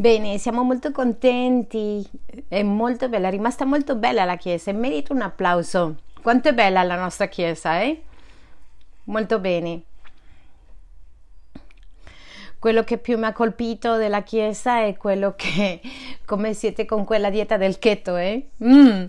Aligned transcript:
Bene, 0.00 0.38
siamo 0.38 0.62
molto 0.62 0.92
contenti, 0.92 2.02
è 2.48 2.62
molto 2.62 3.10
bella, 3.10 3.28
è 3.28 3.30
rimasta 3.30 3.66
molto 3.66 3.96
bella 3.96 4.24
la 4.24 4.38
chiesa 4.38 4.70
e 4.70 4.72
merita 4.72 5.12
un 5.12 5.20
applauso. 5.20 5.96
Quanto 6.22 6.48
è 6.48 6.54
bella 6.54 6.82
la 6.82 6.96
nostra 6.96 7.26
chiesa, 7.26 7.82
eh? 7.82 8.00
Molto 9.04 9.38
bene. 9.40 9.82
Quello 12.58 12.82
che 12.82 12.96
più 12.96 13.18
mi 13.18 13.26
ha 13.26 13.34
colpito 13.34 13.96
della 13.98 14.22
chiesa 14.22 14.82
è 14.86 14.96
quello 14.96 15.34
che, 15.36 15.82
come 16.24 16.54
siete 16.54 16.86
con 16.86 17.04
quella 17.04 17.28
dieta 17.28 17.58
del 17.58 17.78
keto, 17.78 18.16
eh? 18.16 18.48
Mm. 18.64 19.04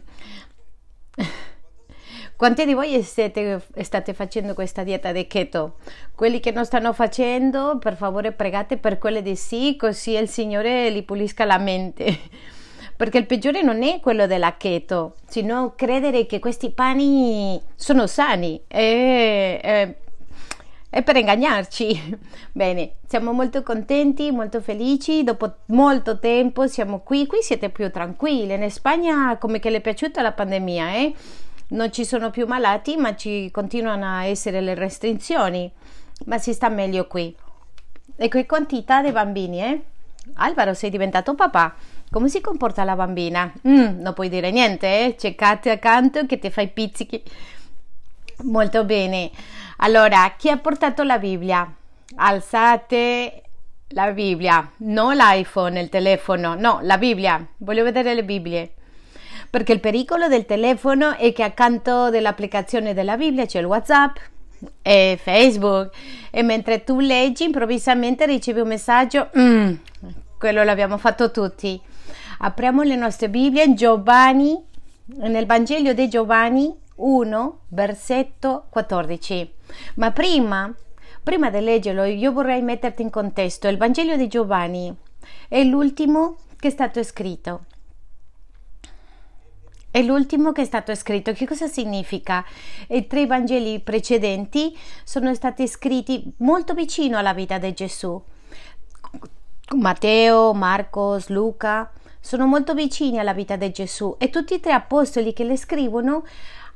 Quanti 2.42 2.66
di 2.66 2.74
voi 2.74 3.04
siete, 3.04 3.62
state 3.82 4.16
facendo 4.16 4.56
questa 4.56 4.82
dieta 4.82 5.12
di 5.12 5.28
keto? 5.28 5.76
Quelli 6.16 6.40
che 6.40 6.50
non 6.50 6.66
stanno 6.66 6.92
facendo, 6.92 7.78
per 7.78 7.96
favore 7.96 8.32
pregate 8.32 8.78
per 8.78 8.98
quelle 8.98 9.22
di 9.22 9.36
sì, 9.36 9.76
così 9.78 10.16
il 10.16 10.28
Signore 10.28 10.90
li 10.90 11.04
pulisca 11.04 11.46
la 11.46 11.60
mente. 11.60 12.18
Perché 12.98 13.20
il 13.20 13.28
peggiore 13.28 13.62
non 13.62 13.84
è 13.84 14.00
quello 14.00 14.26
della 14.26 14.58
keto, 14.58 15.18
sino 15.28 15.74
credere 15.76 16.26
che 16.26 16.40
questi 16.40 16.72
pani 16.72 17.62
sono 17.76 18.08
sani. 18.08 18.60
E, 18.68 19.60
e, 19.62 19.96
è 20.90 21.04
per 21.04 21.18
ingannarci. 21.18 22.18
Bene, 22.54 22.94
siamo 23.06 23.34
molto 23.34 23.62
contenti, 23.62 24.32
molto 24.32 24.62
felici. 24.62 25.24
Dopo 25.24 25.58
molto 25.68 26.18
tempo 26.18 26.66
siamo 26.66 27.02
qui. 27.02 27.28
Qui 27.28 27.44
siete 27.44 27.70
più 27.70 27.92
tranquilli. 27.92 28.56
In 28.56 28.72
Spagna, 28.72 29.38
come 29.38 29.60
che 29.60 29.70
le 29.70 29.78
è 29.78 29.82
piaciuta 29.82 30.24
la 30.24 30.32
pandemia, 30.32 30.96
eh? 30.96 31.14
Non 31.72 31.92
ci 31.92 32.06
sono 32.06 32.32
più 32.32 32.48
malati, 32.48 32.96
ma 32.98 33.16
ci 33.16 33.50
continuano 33.52 34.06
a 34.06 34.26
essere 34.26 34.62
le 34.62 34.74
restrizioni, 34.74 35.72
ma 36.26 36.38
si 36.38 36.54
sta 36.54 36.70
meglio 36.70 37.08
qui. 37.08 37.36
E 38.16 38.28
che 38.28 38.46
quantità 38.46 39.02
di 39.02 39.12
bambini, 39.12 39.62
eh? 39.62 39.82
Alvaro, 40.36 40.74
sei 40.74 40.90
diventato 40.90 41.34
papà. 41.34 41.74
Come 42.10 42.28
si 42.28 42.42
comporta 42.42 42.84
la 42.84 42.96
bambina? 42.96 43.52
Mm, 43.68 44.02
non 44.02 44.14
puoi 44.14 44.30
dire 44.30 44.52
niente, 44.52 45.06
eh? 45.06 45.16
C'è 45.16 45.34
Katia 45.34 45.74
accanto 45.74 46.26
che 46.26 46.40
ti 46.40 46.50
fa 46.50 46.62
i 46.62 46.68
pizzichi. 46.68 47.24
Molto 48.44 48.84
bene. 48.84 49.32
Allora, 49.78 50.34
chi 50.38 50.50
ha 50.50 50.58
portato 50.58 51.04
la 51.04 51.18
Bibbia? 51.18 51.74
Alzate 52.16 53.44
la 53.90 54.12
Bibbia, 54.12 54.70
non 54.78 55.16
l'iPhone, 55.16 55.80
il 55.80 55.90
telefono, 55.90 56.54
no, 56.56 56.80
la 56.82 56.98
Bibbia. 56.98 57.46
Voglio 57.58 57.84
vedere 57.84 58.14
le 58.14 58.24
Bibbie 58.24 58.74
perché 59.52 59.74
il 59.74 59.82
pericolo 59.82 60.30
del 60.30 60.46
telefono 60.46 61.18
è 61.18 61.34
che 61.34 61.44
accanto 61.44 62.10
dell'applicazione 62.10 62.94
della 62.94 63.18
Bibbia 63.18 63.46
c'è 63.46 63.60
il 63.60 63.66
WhatsApp 63.66 64.16
e 64.82 65.20
Facebook 65.22 65.94
e 66.32 66.42
mentre 66.42 66.86
tu 66.86 67.02
leggi 67.02 67.44
improvvisamente 67.44 68.26
ricevi 68.26 68.62
un 68.62 68.70
messaggio, 68.70 69.30
mm, 69.38 69.74
quello 70.40 70.64
l'abbiamo 70.64 70.98
fatto 70.98 71.32
tutti. 71.32 71.80
Apriamo 72.40 72.82
le 72.84 72.96
nostre 72.96 73.30
Bibbie 73.30 73.74
Giovanni, 73.74 74.58
nel 75.18 75.46
Vangelo 75.46 75.92
di 75.92 76.08
Giovanni 76.08 76.74
1, 76.96 77.60
versetto 77.68 78.68
14. 78.70 79.52
Ma 79.96 80.12
prima, 80.12 80.74
prima 81.22 81.50
di 81.50 81.60
leggerlo, 81.60 82.06
io 82.06 82.32
vorrei 82.32 82.62
metterti 82.62 83.02
in 83.02 83.10
contesto. 83.10 83.68
Il 83.68 83.78
Vangelo 83.78 84.16
di 84.16 84.30
Giovanni 84.30 84.96
è 85.50 85.62
l'ultimo 85.64 86.38
che 86.58 86.70
è 86.70 86.72
stato 86.72 87.04
scritto. 87.04 87.66
È 89.92 90.02
l'ultimo 90.02 90.54
che 90.54 90.62
è 90.62 90.66
stato 90.66 90.96
scritto. 90.96 91.34
Che 91.34 91.46
cosa 91.46 91.68
significa? 91.68 92.46
I 92.88 93.08
tre 93.08 93.26
Vangeli 93.26 93.82
precedenti 93.82 94.74
sono 95.04 95.34
stati 95.34 95.68
scritti 95.68 96.32
molto 96.38 96.74
vicino 96.74 97.18
alla 97.18 97.34
vita 97.34 97.58
di 97.58 97.74
Gesù. 97.74 98.20
Matteo, 99.76 100.54
Marcos, 100.54 101.28
Luca 101.28 101.92
sono 102.22 102.46
molto 102.46 102.74
vicini 102.74 103.20
alla 103.20 103.34
vita 103.34 103.58
di 103.58 103.70
Gesù 103.72 104.16
e 104.18 104.30
tutti 104.30 104.54
e 104.54 104.60
tre 104.62 104.72
apostoli 104.72 105.34
che 105.34 105.44
le 105.44 105.58
scrivono 105.58 106.24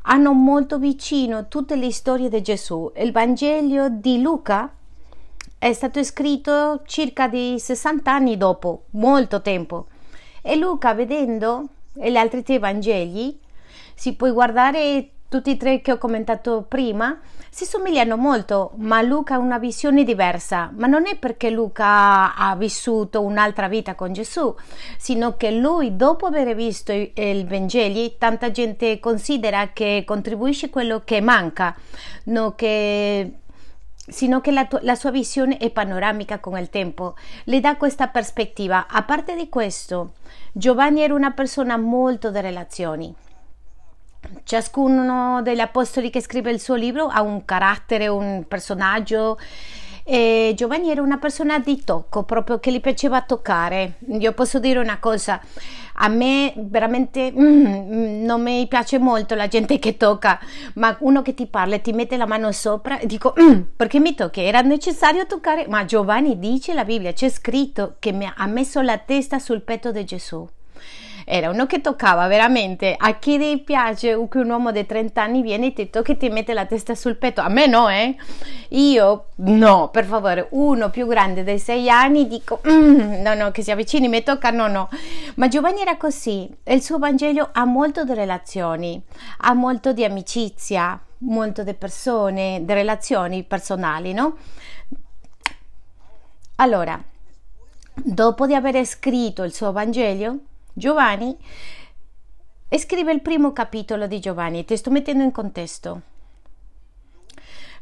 hanno 0.07 0.33
molto 0.33 0.77
vicino 0.77 1.47
tutte 1.47 1.77
le 1.77 1.93
storie 1.93 2.27
di 2.27 2.41
Gesù. 2.41 2.91
Il 2.97 3.13
Vangelo 3.13 3.87
di 3.87 4.19
Luca 4.19 4.69
è 5.57 5.71
stato 5.71 6.03
scritto 6.03 6.81
circa 6.85 7.29
di 7.29 7.57
60 7.57 8.11
anni 8.11 8.35
dopo, 8.35 8.87
molto 8.91 9.41
tempo. 9.41 9.87
E 10.41 10.57
Luca, 10.57 10.93
vedendo 10.93 11.69
e 11.97 12.11
gli 12.11 12.17
altri 12.17 12.43
tre 12.43 12.59
Vangeli, 12.59 13.39
si 13.93 14.13
puoi 14.15 14.31
guardare 14.31 15.09
tutti 15.27 15.51
e 15.51 15.57
tre 15.57 15.81
che 15.81 15.91
ho 15.91 15.97
commentato 15.97 16.65
prima, 16.67 17.19
si 17.49 17.65
somigliano 17.65 18.17
molto, 18.17 18.71
ma 18.77 19.01
Luca 19.01 19.35
ha 19.35 19.37
una 19.37 19.57
visione 19.57 20.03
diversa, 20.03 20.71
ma 20.75 20.87
non 20.87 21.07
è 21.07 21.15
perché 21.17 21.49
Luca 21.49 22.35
ha 22.35 22.55
vissuto 22.55 23.21
un'altra 23.21 23.67
vita 23.67 23.95
con 23.95 24.11
Gesù, 24.11 24.53
sino 24.97 25.37
che 25.37 25.51
lui, 25.51 25.95
dopo 25.95 26.25
aver 26.25 26.53
visto 26.53 26.91
i, 26.91 27.11
i 27.15 27.45
Vangeli, 27.47 28.15
tanta 28.17 28.51
gente 28.51 28.99
considera 28.99 29.69
che 29.71 30.03
contribuisce 30.05 30.69
quello 30.69 31.01
che 31.05 31.21
manca, 31.21 31.75
no 32.25 32.55
che 32.55 33.39
sino 34.07 34.39
che 34.39 34.51
la, 34.51 34.67
la, 34.81 34.95
sua 34.95 35.09
visione 35.09 35.57
è 35.57 35.71
panoramica 35.71 36.39
con 36.39 36.57
il 36.57 36.69
tempo, 36.69 37.15
le 37.45 37.59
dà 37.59 37.75
questa 37.75 38.07
prospettiva. 38.07 38.87
A 38.87 39.01
parte 39.03 39.35
di 39.35 39.49
questo, 39.49 40.13
Giovanni 40.57 41.01
era 41.01 41.13
una 41.13 41.31
persona 41.31 41.75
molto 41.75 42.31
di 42.31 42.39
relazioni. 42.39 43.13
Ciascuno 44.45 45.41
degli 45.41 45.59
apostoli 45.59 46.09
che 46.09 46.21
scrive 46.21 46.49
il 46.49 46.61
suo 46.61 46.75
libro 46.75 47.07
ha 47.07 47.21
un 47.21 47.43
carattere, 47.43 48.07
un 48.07 48.45
personaggio. 48.47 49.37
E 50.07 50.53
Giovanni 50.55 50.91
era 50.91 51.01
una 51.01 51.17
persona 51.17 51.57
di 51.57 51.83
tocco, 51.83 52.21
proprio 52.21 52.59
che 52.59 52.71
gli 52.71 52.79
piaceva 52.79 53.23
toccare. 53.23 53.95
Io 54.19 54.33
posso 54.33 54.59
dire 54.59 54.77
una 54.77 54.99
cosa, 54.99 55.41
a 55.93 56.07
me 56.09 56.53
veramente 56.55 57.31
mm, 57.31 58.23
non 58.23 58.43
mi 58.43 58.67
piace 58.67 58.99
molto 58.99 59.33
la 59.33 59.47
gente 59.47 59.79
che 59.79 59.97
tocca, 59.97 60.39
ma 60.75 60.95
uno 60.99 61.23
che 61.23 61.33
ti 61.33 61.47
parla 61.47 61.75
e 61.75 61.81
ti 61.81 61.91
mette 61.91 62.17
la 62.17 62.27
mano 62.27 62.51
sopra 62.51 62.99
dico 63.03 63.33
mm, 63.39 63.61
perché 63.75 63.99
mi 63.99 64.13
tocchi? 64.13 64.41
Era 64.41 64.61
necessario 64.61 65.25
toccare? 65.25 65.65
Ma 65.67 65.85
Giovanni 65.85 66.37
dice 66.37 66.75
la 66.75 66.85
Bibbia, 66.85 67.11
c'è 67.11 67.29
scritto 67.29 67.95
che 67.97 68.11
mi 68.11 68.31
ha 68.31 68.45
messo 68.45 68.81
la 68.81 68.99
testa 68.99 69.39
sul 69.39 69.61
petto 69.61 69.91
di 69.91 70.05
Gesù 70.05 70.47
era 71.27 71.49
uno 71.49 71.65
che 71.65 71.81
toccava 71.81 72.27
veramente. 72.27 72.95
A 72.95 73.15
chi 73.17 73.39
ti 73.39 73.57
piace 73.57 74.15
che 74.29 74.37
un 74.37 74.49
uomo 74.49 74.71
di 74.71 74.85
30 74.85 75.21
anni 75.21 75.41
viene 75.41 75.67
e 75.67 75.73
ti 75.73 75.89
tocca 75.89 76.11
e 76.11 76.17
ti 76.17 76.29
mette 76.29 76.53
la 76.53 76.65
testa 76.65 76.93
sul 76.93 77.17
petto. 77.17 77.41
A 77.41 77.49
me 77.49 77.65
no 77.65 77.89
eh. 77.89 78.15
Io 78.69 79.29
no 79.37 79.89
per 79.89 80.05
favore 80.05 80.47
uno 80.51 80.91
più 80.91 81.07
grande 81.07 81.43
dei 81.43 81.57
6 81.57 81.89
anni 81.89 82.27
dico 82.27 82.61
mm, 82.67 83.21
no 83.21 83.33
no 83.33 83.51
che 83.51 83.63
si 83.63 83.71
avvicini 83.71 84.07
mi 84.07 84.21
tocca 84.21 84.51
no 84.51 84.67
no. 84.67 84.89
Ma 85.35 85.47
Giovanni 85.47 85.81
era 85.81 85.97
così 85.97 86.47
il 86.63 86.81
suo 86.83 86.99
Vangelo 86.99 87.49
ha 87.51 87.65
molto 87.65 88.03
di 88.03 88.13
relazioni 88.13 89.01
ha 89.39 89.53
molto 89.53 89.93
di 89.93 90.03
amicizia 90.03 90.99
molto 91.19 91.63
di 91.63 91.73
persone 91.73 92.61
di 92.63 92.73
relazioni 92.73 93.43
personali 93.43 94.13
no? 94.13 94.37
Allora 96.57 97.01
dopo 97.95 98.45
di 98.45 98.53
aver 98.53 98.85
scritto 98.85 99.43
il 99.43 99.53
suo 99.53 99.71
Vangelo 99.71 100.39
Giovanni 100.77 101.37
scrive 102.77 103.13
il 103.13 103.21
primo 103.21 103.53
capitolo 103.53 104.07
di 104.07 104.19
Giovanni, 104.19 104.65
ti 104.65 104.75
sto 104.75 104.91
mettendo 104.91 105.23
in 105.23 105.31
contesto. 105.31 106.01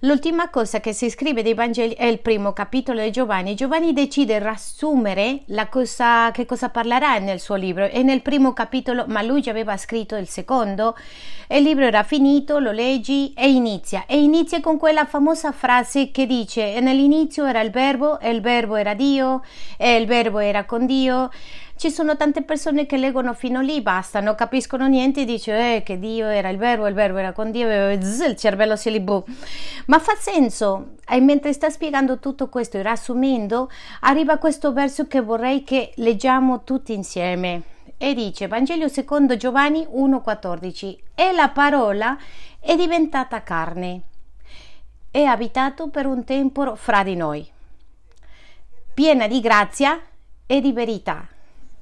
L'ultima 0.01 0.49
cosa 0.49 0.79
che 0.79 0.93
si 0.93 1.09
scrive 1.09 1.41
dei 1.41 1.55
Vangeli 1.55 1.95
è 1.95 2.05
il 2.05 2.19
primo 2.19 2.53
capitolo 2.53 3.01
di 3.01 3.09
Giovanni. 3.09 3.55
Giovanni 3.55 3.93
decide 3.93 4.37
di 4.37 4.43
riassumere 4.43 5.43
cosa, 5.71 6.29
che 6.31 6.45
cosa 6.45 6.69
parlerà 6.69 7.17
nel 7.17 7.39
suo 7.39 7.55
libro. 7.55 7.85
E 7.85 8.03
nel 8.03 8.21
primo 8.21 8.53
capitolo, 8.53 9.05
ma 9.07 9.23
lui 9.23 9.41
già 9.41 9.49
aveva 9.49 9.75
scritto 9.75 10.15
il 10.15 10.27
secondo, 10.27 10.95
e 11.47 11.57
il 11.57 11.63
libro 11.63 11.85
era 11.85 12.03
finito, 12.03 12.59
lo 12.59 12.71
leggi 12.71 13.33
e 13.33 13.49
inizia. 13.49 14.05
E 14.05 14.21
inizia 14.21 14.59
con 14.59 14.77
quella 14.77 15.05
famosa 15.05 15.51
frase 15.51 16.11
che 16.11 16.27
dice: 16.27 16.75
E 16.75 16.79
nell'inizio 16.81 17.45
era 17.45 17.61
il 17.61 17.71
verbo, 17.71 18.19
e 18.19 18.29
il 18.29 18.41
verbo 18.41 18.75
era 18.75 18.93
Dio, 18.93 19.41
e 19.77 19.95
il 19.95 20.05
verbo 20.05 20.37
era 20.39 20.65
con 20.65 20.85
Dio 20.85 21.31
ci 21.83 21.91
sono 21.91 22.15
tante 22.15 22.43
persone 22.43 22.85
che 22.85 22.95
leggono 22.95 23.33
fino 23.33 23.59
lì, 23.59 23.81
basta, 23.81 24.21
non 24.21 24.35
capiscono 24.35 24.87
niente 24.87 25.23
e 25.23 25.25
dicono 25.25 25.57
eh, 25.57 25.83
che 25.83 25.99
Dio 25.99 26.27
era 26.27 26.47
il 26.47 26.55
verbo, 26.55 26.87
il 26.87 26.93
verbo 26.93 27.17
era 27.17 27.33
con 27.33 27.51
Dio 27.51 27.69
e 27.69 27.99
zzz, 28.01 28.19
il 28.21 28.35
cervello 28.37 28.77
si 28.77 28.89
libù. 28.89 29.21
Ma 29.87 29.99
fa 29.99 30.15
senso, 30.17 30.93
e 31.05 31.19
mentre 31.19 31.51
sta 31.51 31.69
spiegando 31.69 32.19
tutto 32.19 32.47
questo 32.47 32.77
e 32.77 32.83
riassumendo, 32.83 33.69
arriva 33.99 34.37
questo 34.37 34.71
verso 34.71 35.07
che 35.07 35.19
vorrei 35.19 35.65
che 35.65 35.91
leggiamo 35.95 36.63
tutti 36.63 36.93
insieme. 36.93 37.63
E 37.97 38.13
dice, 38.13 38.47
Vangelo 38.47 38.87
secondo 38.87 39.35
Giovanni 39.35 39.85
1,14, 39.85 40.97
e 41.15 41.33
la 41.33 41.49
parola 41.49 42.17
è 42.61 42.77
diventata 42.77 43.43
carne, 43.43 44.03
è 45.11 45.23
abitato 45.23 45.89
per 45.89 46.05
un 46.05 46.23
tempo 46.23 46.77
fra 46.77 47.03
di 47.03 47.17
noi, 47.17 47.45
piena 48.93 49.27
di 49.27 49.41
grazia 49.41 49.99
e 50.45 50.61
di 50.61 50.71
verità 50.71 51.27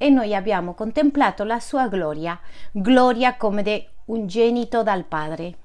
e 0.01 0.09
noi 0.09 0.33
abbiamo 0.33 0.74
contemplato 0.74 1.44
la 1.44 1.59
sua 1.59 1.88
gloria, 1.88 2.39
gloria 2.71 3.38
come 3.38 3.62
di 3.62 3.88
un 4.06 4.25
genito 4.25 4.81
dal 4.81 5.03
Padre, 5.03 5.56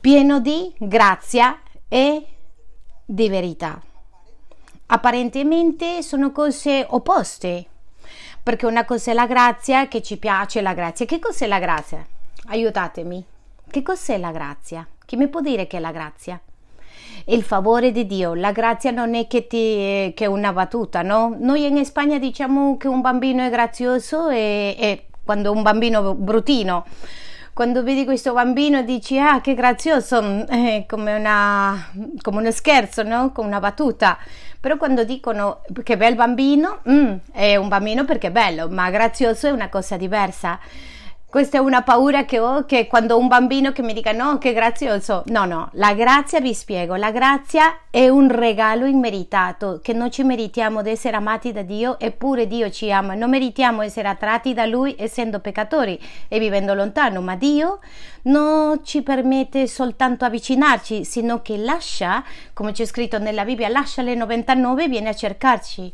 pieno 0.00 0.38
di 0.38 0.72
grazia 0.78 1.60
e 1.88 2.26
di 3.04 3.28
verità. 3.28 3.82
apparentemente 4.86 6.00
sono 6.00 6.30
cose 6.30 6.86
opposte, 6.88 7.66
perché 8.40 8.66
una 8.66 8.84
cosa 8.84 9.10
è 9.10 9.14
la 9.14 9.26
grazia, 9.26 9.88
che 9.88 10.00
ci 10.00 10.16
piace 10.16 10.62
la 10.62 10.74
grazia. 10.74 11.06
Che 11.06 11.18
cos'è 11.18 11.48
la 11.48 11.58
grazia? 11.58 12.06
Aiutatemi. 12.46 13.24
Che 13.68 13.82
cos'è 13.82 14.16
la 14.16 14.30
grazia? 14.30 14.86
Chi 15.04 15.16
mi 15.16 15.26
può 15.26 15.40
dire 15.40 15.66
che 15.66 15.78
è 15.78 15.80
la 15.80 15.90
grazia? 15.90 16.40
Il 17.28 17.42
favore 17.42 17.92
di 17.92 18.06
Dio, 18.06 18.34
la 18.34 18.52
grazia 18.52 18.90
non 18.90 19.14
è 19.14 19.26
che, 19.26 19.46
ti, 19.46 20.12
che 20.14 20.24
è 20.24 20.26
una 20.26 20.52
battuta, 20.52 21.02
no? 21.02 21.36
Noi 21.38 21.66
in 21.66 21.84
Spagna 21.84 22.18
diciamo 22.18 22.76
che 22.76 22.88
un 22.88 23.00
bambino 23.00 23.44
è 23.44 23.50
grazioso 23.50 24.28
e, 24.30 24.74
e 24.78 25.06
quando 25.24 25.52
un 25.52 25.62
bambino 25.62 26.14
bruttino 26.14 26.86
quando 27.58 27.82
vedi 27.82 28.04
questo 28.04 28.32
bambino 28.34 28.82
dici 28.82 29.18
ah 29.18 29.40
che 29.40 29.54
grazioso, 29.54 30.46
eh, 30.48 30.84
come, 30.86 31.16
una, 31.16 31.90
come 32.22 32.38
uno 32.38 32.52
scherzo, 32.52 33.02
no? 33.02 33.32
come 33.32 33.48
una 33.48 33.58
battuta. 33.58 34.16
Però 34.60 34.76
quando 34.76 35.02
dicono 35.02 35.62
che 35.82 35.96
bel 35.96 36.14
bambino, 36.14 36.82
mm, 36.88 37.14
è 37.32 37.56
un 37.56 37.66
bambino 37.66 38.04
perché 38.04 38.28
è 38.28 38.30
bello, 38.30 38.68
ma 38.68 38.90
grazioso 38.90 39.48
è 39.48 39.50
una 39.50 39.68
cosa 39.70 39.96
diversa. 39.96 40.60
Questa 41.30 41.58
è 41.58 41.60
una 41.60 41.82
paura 41.82 42.24
che 42.24 42.38
ho, 42.38 42.64
che 42.64 42.86
quando 42.86 43.18
un 43.18 43.28
bambino 43.28 43.70
che 43.70 43.82
mi 43.82 43.92
dica 43.92 44.12
no, 44.12 44.38
che 44.38 44.54
grazioso. 44.54 45.24
No, 45.26 45.44
no, 45.44 45.68
la 45.72 45.92
grazia 45.92 46.40
vi 46.40 46.54
spiego, 46.54 46.94
la 46.94 47.10
grazia 47.10 47.80
è 47.90 48.08
un 48.08 48.30
regalo 48.30 48.86
immeritato, 48.86 49.80
che 49.82 49.92
non 49.92 50.10
ci 50.10 50.22
meritiamo 50.22 50.80
di 50.80 50.88
essere 50.88 51.16
amati 51.16 51.52
da 51.52 51.60
Dio, 51.60 51.98
eppure 52.00 52.46
Dio 52.46 52.70
ci 52.70 52.90
ama. 52.90 53.12
Non 53.12 53.28
meritiamo 53.28 53.82
essere 53.82 54.08
attratti 54.08 54.54
da 54.54 54.64
Lui 54.64 54.96
essendo 54.98 55.40
peccatori 55.40 56.00
e 56.28 56.38
vivendo 56.38 56.72
lontano, 56.72 57.20
ma 57.20 57.36
Dio 57.36 57.80
non 58.22 58.82
ci 58.82 59.02
permette 59.02 59.66
soltanto 59.66 60.24
avvicinarci, 60.24 61.04
sino 61.04 61.42
che 61.42 61.58
lascia, 61.58 62.24
come 62.54 62.72
c'è 62.72 62.86
scritto 62.86 63.18
nella 63.18 63.44
Bibbia, 63.44 63.68
lascia 63.68 64.00
le 64.00 64.14
99 64.14 64.84
e 64.84 64.88
viene 64.88 65.10
a 65.10 65.14
cercarci. 65.14 65.92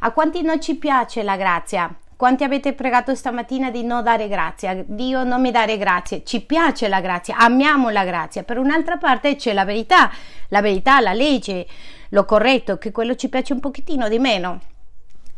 A 0.00 0.10
quanti 0.10 0.42
non 0.42 0.60
ci 0.60 0.74
piace 0.74 1.22
la 1.22 1.36
grazia? 1.36 1.96
Quanti 2.16 2.44
avete 2.44 2.74
pregato 2.74 3.14
stamattina 3.14 3.70
di 3.70 3.82
non 3.82 4.04
dare 4.04 4.28
grazia? 4.28 4.84
Dio 4.86 5.24
non 5.24 5.40
mi 5.40 5.50
dare 5.50 5.76
grazie. 5.76 6.22
Ci 6.24 6.42
piace 6.42 6.86
la 6.88 7.00
grazia, 7.00 7.36
amiamo 7.36 7.90
la 7.90 8.04
grazia. 8.04 8.44
Per 8.44 8.58
un'altra 8.58 8.98
parte 8.98 9.34
c'è 9.34 9.52
la 9.52 9.64
verità, 9.64 10.10
la 10.48 10.60
verità, 10.60 11.00
la 11.00 11.12
legge, 11.12 11.66
lo 12.10 12.24
corretto, 12.24 12.78
che 12.78 12.92
quello 12.92 13.16
ci 13.16 13.28
piace 13.28 13.52
un 13.52 13.60
pochettino 13.60 14.08
di 14.08 14.18
meno 14.18 14.60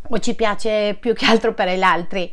o 0.09 0.19
ci 0.19 0.35
piace 0.35 0.97
più 1.01 1.15
che 1.15 1.25
altro 1.25 1.55
per 1.55 1.69
gli 1.71 1.83
altri. 1.83 2.33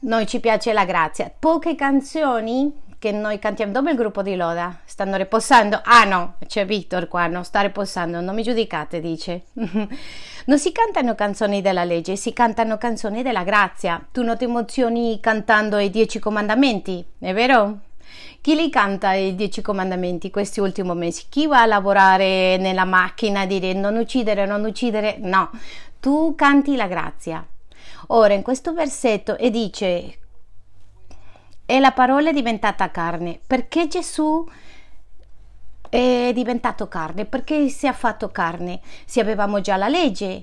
Noi 0.00 0.26
ci 0.26 0.40
piace 0.40 0.72
la 0.72 0.84
grazia. 0.84 1.32
Poche 1.36 1.76
canzoni 1.76 2.82
che 2.98 3.12
noi 3.12 3.38
cantiamo. 3.38 3.70
Dove 3.70 3.90
il 3.90 3.96
gruppo 3.96 4.22
di 4.22 4.34
Loda? 4.34 4.80
Stanno 4.84 5.16
riposando? 5.16 5.80
Ah 5.84 6.04
no, 6.04 6.36
c'è 6.46 6.64
Victor 6.64 7.06
qua, 7.06 7.26
non 7.26 7.44
sta 7.44 7.60
riposando, 7.60 8.20
non 8.20 8.34
mi 8.34 8.42
giudicate, 8.42 8.98
dice. 9.00 9.44
non 10.46 10.58
si 10.58 10.72
cantano 10.72 11.14
canzoni 11.14 11.62
della 11.62 11.84
legge, 11.84 12.16
si 12.16 12.32
cantano 12.32 12.76
canzoni 12.78 13.22
della 13.22 13.44
grazia. 13.44 14.04
Tu 14.12 14.22
non 14.22 14.36
ti 14.36 14.44
emozioni 14.44 15.18
cantando 15.20 15.78
i 15.78 15.90
dieci 15.90 16.18
comandamenti, 16.18 17.04
è 17.18 17.32
vero? 17.32 17.78
Chi 18.40 18.54
li 18.54 18.68
canta 18.68 19.14
i 19.14 19.34
dieci 19.34 19.62
comandamenti 19.62 20.30
questi 20.30 20.60
ultimi 20.60 20.94
mesi? 20.94 21.24
Chi 21.30 21.46
va 21.46 21.62
a 21.62 21.66
lavorare 21.66 22.58
nella 22.58 22.84
macchina 22.84 23.40
a 23.40 23.46
dire 23.46 23.72
non 23.72 23.96
uccidere, 23.96 24.44
non 24.44 24.64
uccidere? 24.64 25.16
No, 25.18 25.50
tu 25.98 26.34
canti 26.34 26.76
la 26.76 26.86
grazia. 26.86 27.46
Ora 28.08 28.34
in 28.34 28.42
questo 28.42 28.74
versetto 28.74 29.38
e 29.38 29.50
dice 29.50 30.18
e 31.66 31.80
la 31.80 31.92
parola 31.92 32.28
è 32.28 32.32
diventata 32.32 32.90
carne. 32.90 33.40
Perché 33.46 33.88
Gesù 33.88 34.46
è 35.94 36.32
diventato 36.32 36.88
carne? 36.88 37.24
Perché 37.24 37.68
si 37.68 37.86
è 37.86 37.92
fatto 37.92 38.30
carne? 38.30 38.80
Se 39.04 39.20
avevamo 39.20 39.60
già 39.60 39.76
la 39.76 39.86
legge, 39.86 40.42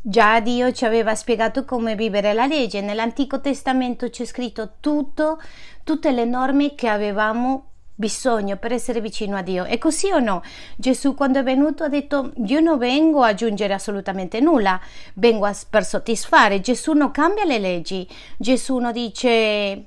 già 0.00 0.40
Dio 0.40 0.72
ci 0.72 0.86
aveva 0.86 1.14
spiegato 1.14 1.66
come 1.66 1.94
vivere 1.94 2.32
la 2.32 2.46
legge. 2.46 2.80
Nell'Antico 2.80 3.42
Testamento 3.42 4.08
c'è 4.08 4.24
scritto 4.24 4.76
tutto, 4.80 5.38
tutte 5.84 6.12
le 6.12 6.24
norme 6.24 6.74
che 6.74 6.88
avevamo 6.88 7.64
bisogno 7.94 8.56
per 8.56 8.72
essere 8.72 9.02
vicino 9.02 9.36
a 9.36 9.42
Dio. 9.42 9.64
È 9.64 9.76
così 9.76 10.10
o 10.12 10.18
no? 10.18 10.42
Gesù 10.76 11.14
quando 11.14 11.40
è 11.40 11.42
venuto 11.42 11.84
ha 11.84 11.88
detto 11.88 12.32
io 12.46 12.60
non 12.60 12.78
vengo 12.78 13.22
a 13.22 13.28
aggiungere 13.28 13.74
assolutamente 13.74 14.40
nulla, 14.40 14.80
vengo 15.14 15.44
a, 15.44 15.54
per 15.68 15.84
soddisfare. 15.84 16.60
Gesù 16.60 16.94
non 16.94 17.10
cambia 17.10 17.44
le 17.44 17.58
leggi. 17.58 18.08
Gesù 18.38 18.78
non 18.78 18.92
dice 18.92 19.84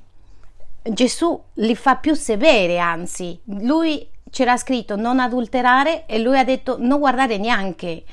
Gesù 0.84 1.42
li 1.54 1.76
fa 1.76 1.96
più 1.96 2.14
severe, 2.14 2.78
anzi, 2.78 3.40
lui 3.46 4.08
c'era 4.30 4.58
scritto 4.58 4.96
non 4.96 5.20
adulterare 5.20 6.06
e 6.06 6.20
lui 6.20 6.38
ha 6.38 6.44
detto 6.44 6.78
non 6.80 7.00
guardare 7.00 7.38
neanche. 7.38 8.04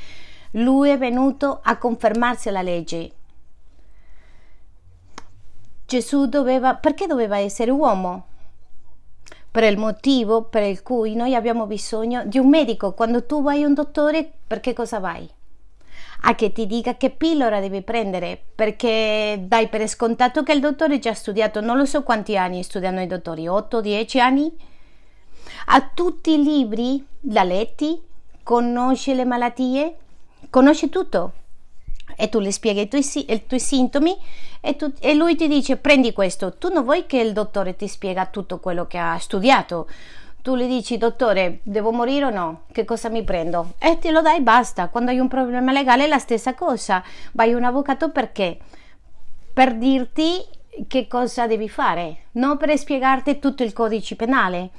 Lui 0.52 0.90
è 0.90 0.98
venuto 0.98 1.60
a 1.62 1.76
confermarsi 1.76 2.50
la 2.50 2.62
legge. 2.62 3.10
Gesù 5.86 6.26
doveva, 6.26 6.74
perché 6.74 7.06
doveva 7.06 7.38
essere 7.38 7.70
uomo? 7.70 8.26
Per 9.50 9.64
il 9.64 9.78
motivo 9.78 10.42
per 10.42 10.64
il 10.64 10.82
cui 10.82 11.14
noi 11.14 11.34
abbiamo 11.34 11.66
bisogno 11.66 12.24
di 12.26 12.38
un 12.38 12.48
medico. 12.48 12.92
Quando 12.92 13.24
tu 13.24 13.42
vai 13.42 13.62
a 13.62 13.66
un 13.66 13.74
dottore, 13.74 14.30
per 14.46 14.60
che 14.60 14.72
cosa 14.72 14.98
vai? 14.98 15.30
a 16.28 16.34
che 16.34 16.52
ti 16.52 16.66
dica 16.66 16.96
che 16.96 17.10
pillola 17.10 17.60
devi 17.60 17.82
prendere, 17.82 18.40
perché 18.54 19.44
dai 19.46 19.68
per 19.68 19.86
scontato 19.86 20.42
che 20.42 20.52
il 20.52 20.60
dottore 20.60 20.98
già 20.98 21.10
ha 21.10 21.14
studiato, 21.14 21.60
non 21.60 21.76
lo 21.76 21.84
so 21.84 22.02
quanti 22.02 22.36
anni 22.36 22.62
studiano 22.62 23.00
i 23.00 23.06
dottori, 23.06 23.46
8, 23.46 23.80
10 23.80 24.20
anni? 24.20 24.52
Ha 25.68 25.90
tutti 25.92 26.34
i 26.34 26.42
libri, 26.42 27.04
l'ha 27.22 27.42
letti, 27.42 28.00
conosce 28.42 29.14
le 29.14 29.24
malattie, 29.24 29.96
conosce 30.48 30.88
tutto. 30.88 31.32
E 32.14 32.28
tu 32.28 32.38
le 32.38 32.52
spieghi 32.52 32.82
i 32.82 32.88
tuoi, 32.88 33.04
i 33.32 33.46
tuoi 33.46 33.60
sintomi 33.60 34.16
e, 34.60 34.76
tu, 34.76 34.92
e 35.00 35.14
lui 35.14 35.34
ti 35.34 35.48
dice 35.48 35.76
prendi 35.76 36.12
questo. 36.12 36.54
Tu 36.54 36.72
non 36.72 36.84
vuoi 36.84 37.06
che 37.06 37.18
il 37.18 37.32
dottore 37.32 37.74
ti 37.74 37.88
spiega 37.88 38.26
tutto 38.26 38.60
quello 38.60 38.86
che 38.86 38.98
ha 38.98 39.18
studiato. 39.18 39.88
Tu 40.40 40.54
le 40.54 40.68
dici 40.68 40.96
dottore 40.98 41.58
devo 41.64 41.90
morire 41.90 42.26
o 42.26 42.30
no? 42.30 42.62
Che 42.70 42.84
cosa 42.84 43.08
mi 43.08 43.24
prendo? 43.24 43.72
E 43.78 43.98
te 43.98 44.12
lo 44.12 44.22
dai 44.22 44.40
basta. 44.42 44.88
Quando 44.88 45.10
hai 45.10 45.18
un 45.18 45.26
problema 45.26 45.72
legale 45.72 46.04
è 46.04 46.08
la 46.08 46.20
stessa 46.20 46.54
cosa. 46.54 47.02
Vai 47.32 47.52
un 47.52 47.64
avvocato 47.64 48.10
perché? 48.10 48.58
Per 49.52 49.74
dirti 49.74 50.44
che 50.86 51.08
cosa 51.08 51.48
devi 51.48 51.68
fare. 51.68 52.26
Non 52.32 52.56
per 52.56 52.78
spiegarti 52.78 53.40
tutto 53.40 53.64
il 53.64 53.72
codice 53.72 54.14
penale 54.14 54.70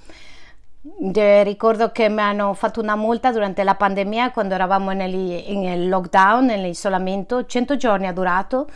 De, 1.00 1.44
ricordo 1.44 1.92
che 1.92 2.10
mi 2.10 2.22
hanno 2.22 2.56
fatto 2.56 2.82
una 2.82 2.96
multa 2.96 3.32
durante 3.32 3.64
la 3.64 3.76
pandemia 3.76 4.32
quando 4.32 4.56
eravamo 4.56 4.92
nel 4.94 5.88
lockdown, 5.88 6.46
nell'isolamento, 6.46 7.46
100 7.46 7.76
giorni 7.76 8.08
ha 8.08 8.12
durato, 8.14 8.68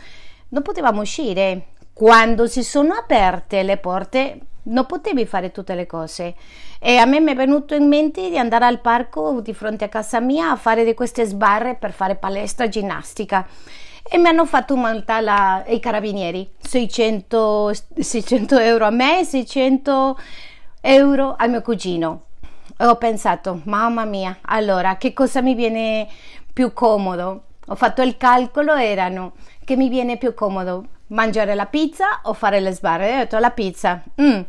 non 0.50 0.62
potevamo 0.62 1.00
uscire. 1.00 1.66
Quando 1.92 2.46
si 2.46 2.62
sono 2.62 2.94
aperte 2.94 3.64
le 3.64 3.76
porte 3.76 4.38
non 4.64 4.86
potevi 4.86 5.26
fare 5.26 5.50
tutte 5.50 5.74
le 5.74 5.86
cose 5.86 6.36
e 6.78 6.96
a 6.96 7.04
me 7.04 7.18
mi 7.18 7.32
è 7.32 7.34
venuto 7.34 7.74
in 7.74 7.88
mente 7.88 8.30
di 8.30 8.38
andare 8.38 8.66
al 8.66 8.80
parco 8.80 9.40
di 9.40 9.52
fronte 9.52 9.84
a 9.84 9.88
casa 9.88 10.20
mia 10.20 10.52
a 10.52 10.56
fare 10.56 10.84
di 10.84 10.94
queste 10.94 11.24
sbarre 11.24 11.74
per 11.74 11.90
fare 11.90 12.14
palestra 12.14 12.68
ginnastica 12.68 13.44
e 14.08 14.18
mi 14.18 14.28
hanno 14.28 14.46
fatto 14.46 14.76
multa 14.76 15.20
la, 15.20 15.64
i 15.66 15.80
carabinieri. 15.80 16.52
600, 16.58 17.72
600 17.98 18.58
euro 18.58 18.84
a 18.84 18.90
me 18.90 19.20
e 19.20 19.24
600 19.24 20.16
euro 20.82 21.34
al 21.38 21.48
mio 21.48 21.62
cugino 21.62 22.24
e 22.76 22.84
ho 22.84 22.96
pensato 22.96 23.60
mamma 23.64 24.04
mia 24.04 24.38
allora 24.42 24.96
che 24.96 25.14
cosa 25.14 25.40
mi 25.40 25.54
viene 25.54 26.06
più 26.52 26.72
comodo 26.74 27.44
ho 27.66 27.74
fatto 27.74 28.02
il 28.02 28.16
calcolo 28.16 28.74
erano 28.74 29.32
che 29.64 29.76
mi 29.76 29.88
viene 29.88 30.18
più 30.18 30.34
comodo 30.34 30.84
mangiare 31.12 31.54
la 31.54 31.66
pizza 31.66 32.20
o 32.22 32.34
fare 32.34 32.60
le 32.60 32.72
sbarre? 32.72 33.14
Ho 33.14 33.18
detto 33.18 33.38
la 33.38 33.50
pizza. 33.50 34.02
Mm. 34.20 34.40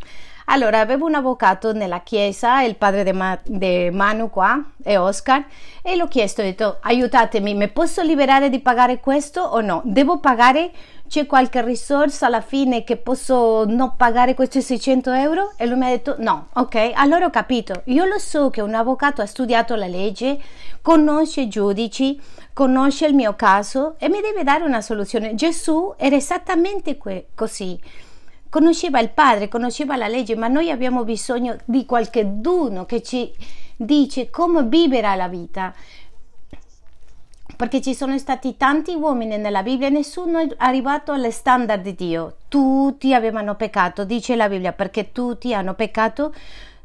Allora, 0.46 0.80
avevo 0.80 1.06
un 1.06 1.16
avvocato 1.16 1.72
nella 1.72 2.02
chiesa, 2.02 2.62
il 2.64 2.76
padre 2.76 3.04
di 3.04 3.12
Ma- 3.14 3.40
Manu 3.92 4.30
qua, 4.30 4.62
e 4.84 4.98
Oscar, 4.98 5.46
e 5.82 5.96
l'ho 5.96 6.08
chiesto, 6.08 6.42
ho 6.42 6.44
detto, 6.44 6.78
aiutatemi, 6.82 7.54
mi 7.54 7.70
posso 7.70 8.02
liberare 8.02 8.50
di 8.50 8.60
pagare 8.60 9.00
questo 9.00 9.42
o 9.42 9.62
no? 9.62 9.82
Devo 9.86 10.20
pagare, 10.20 10.72
c'è 11.08 11.26
qualche 11.26 11.62
risorsa 11.64 12.26
alla 12.26 12.42
fine 12.42 12.84
che 12.84 12.98
posso 12.98 13.66
non 13.66 13.96
pagare 13.96 14.34
questi 14.34 14.62
600 14.62 15.12
euro? 15.12 15.54
E 15.58 15.66
lui 15.66 15.78
mi 15.78 15.86
ha 15.86 15.90
detto, 15.90 16.16
no, 16.20 16.48
ok, 16.54 16.92
allora 16.96 17.26
ho 17.26 17.30
capito, 17.30 17.82
io 17.86 18.06
lo 18.06 18.20
so 18.20 18.50
che 18.50 18.62
un 18.62 18.74
avvocato 18.74 19.22
ha 19.22 19.26
studiato 19.26 19.76
la 19.76 19.88
legge, 19.88 20.40
conosce 20.82 21.42
i 21.42 21.48
giudici, 21.48 22.20
conosce 22.54 23.06
il 23.08 23.16
mio 23.16 23.36
caso 23.36 23.96
e 23.98 24.10
mi 24.10 24.22
deve 24.22 24.44
dare 24.44 24.64
una 24.64 24.82
soluzione. 24.82 25.36
Gesù 25.36 25.94
era 25.98 26.16
esattamente 26.16 26.98
que- 26.98 27.28
così. 27.34 27.80
Conosceva 28.54 29.00
il 29.00 29.10
Padre, 29.10 29.48
conosceva 29.48 29.96
la 29.96 30.08
legge, 30.08 30.36
ma 30.36 30.48
noi 30.48 30.70
abbiamo 30.70 31.04
bisogno 31.04 31.58
di 31.66 31.88
qualcuno 31.88 32.86
che 32.86 33.02
ci 33.02 33.34
dice 33.76 34.30
come 34.30 34.62
vivere 34.66 35.16
la 35.16 35.28
vita. 35.28 35.74
Perché 37.58 37.82
ci 37.82 37.96
sono 37.96 38.16
stati 38.20 38.56
tanti 38.56 38.94
uomini 38.94 39.38
nella 39.38 39.64
Bibbia 39.64 39.88
e 39.88 39.90
nessuno 39.90 40.38
è 40.38 40.48
arrivato 40.58 41.12
alle 41.12 41.32
standard 41.32 41.82
di 41.82 41.96
Dio. 41.96 42.36
Tutti 42.48 43.12
avevano 43.16 43.56
peccato, 43.56 44.06
dice 44.06 44.36
la 44.36 44.48
Bibbia, 44.48 44.72
perché 44.72 45.12
tutti 45.12 45.52
hanno 45.52 45.74
peccato 45.74 46.32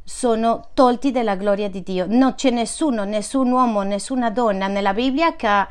sono 0.02 0.68
tolti 0.72 1.10
dalla 1.10 1.36
gloria 1.36 1.68
di 1.68 1.82
Dio. 1.82 2.06
Non 2.08 2.34
c'è 2.34 2.48
nessuno, 2.48 3.04
nessun 3.04 3.50
uomo, 3.50 3.82
nessuna 3.82 4.30
donna 4.30 4.68
nella 4.68 4.94
Bibbia 4.94 5.36
che 5.36 5.46
ha 5.46 5.68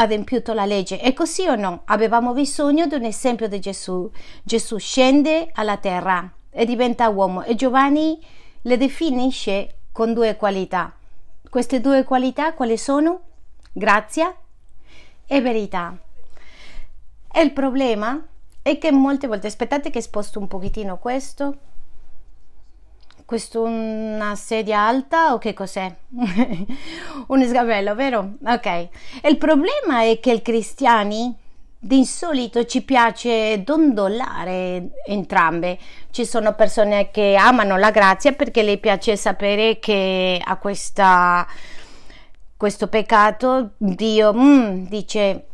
adempiuto 0.00 0.52
la 0.52 0.64
legge. 0.64 0.98
È 0.98 1.12
così 1.12 1.46
o 1.46 1.56
no? 1.56 1.82
Avevamo 1.86 2.32
bisogno 2.32 2.86
di 2.86 2.94
un 2.94 3.04
esempio 3.04 3.48
di 3.48 3.58
Gesù. 3.58 4.08
Gesù 4.42 4.78
scende 4.78 5.50
alla 5.52 5.76
terra 5.76 6.32
e 6.50 6.64
diventa 6.64 7.08
uomo 7.08 7.42
e 7.42 7.54
Giovanni 7.56 8.18
le 8.62 8.76
definisce 8.76 9.74
con 9.92 10.14
due 10.14 10.36
qualità. 10.36 10.94
Queste 11.50 11.80
due 11.80 12.04
qualità 12.04 12.52
quali 12.54 12.76
sono? 12.78 13.20
Grazia 13.72 14.34
e 15.26 15.40
verità. 15.40 15.96
E 17.32 17.40
il 17.40 17.52
problema 17.52 18.24
è 18.62 18.78
che 18.78 18.92
molte 18.92 19.26
volte, 19.26 19.48
aspettate 19.48 19.90
che 19.90 20.00
sposto 20.00 20.38
un 20.38 20.46
pochettino 20.46 20.98
questo, 20.98 21.56
questo 23.28 23.60
una 23.60 24.34
sedia 24.36 24.80
alta 24.80 25.34
o 25.34 25.38
che 25.38 25.52
cos'è? 25.52 25.94
un 27.28 27.44
sgabello, 27.44 27.94
vero? 27.94 28.36
Ok. 28.42 28.88
Il 29.24 29.36
problema 29.36 30.00
è 30.04 30.18
che 30.18 30.32
i 30.32 30.40
cristiani 30.40 31.36
di 31.78 32.06
solito 32.06 32.64
ci 32.64 32.80
piace 32.84 33.62
dondolare 33.62 34.92
entrambe. 35.04 35.78
Ci 36.10 36.24
sono 36.24 36.54
persone 36.54 37.10
che 37.10 37.34
amano 37.34 37.76
la 37.76 37.90
grazia 37.90 38.32
perché 38.32 38.62
le 38.62 38.78
piace 38.78 39.14
sapere 39.14 39.78
che 39.78 40.40
a 40.42 40.56
questa, 40.56 41.46
questo 42.56 42.88
peccato 42.88 43.72
Dio 43.76 44.32
mm, 44.32 44.86
dice 44.86 45.46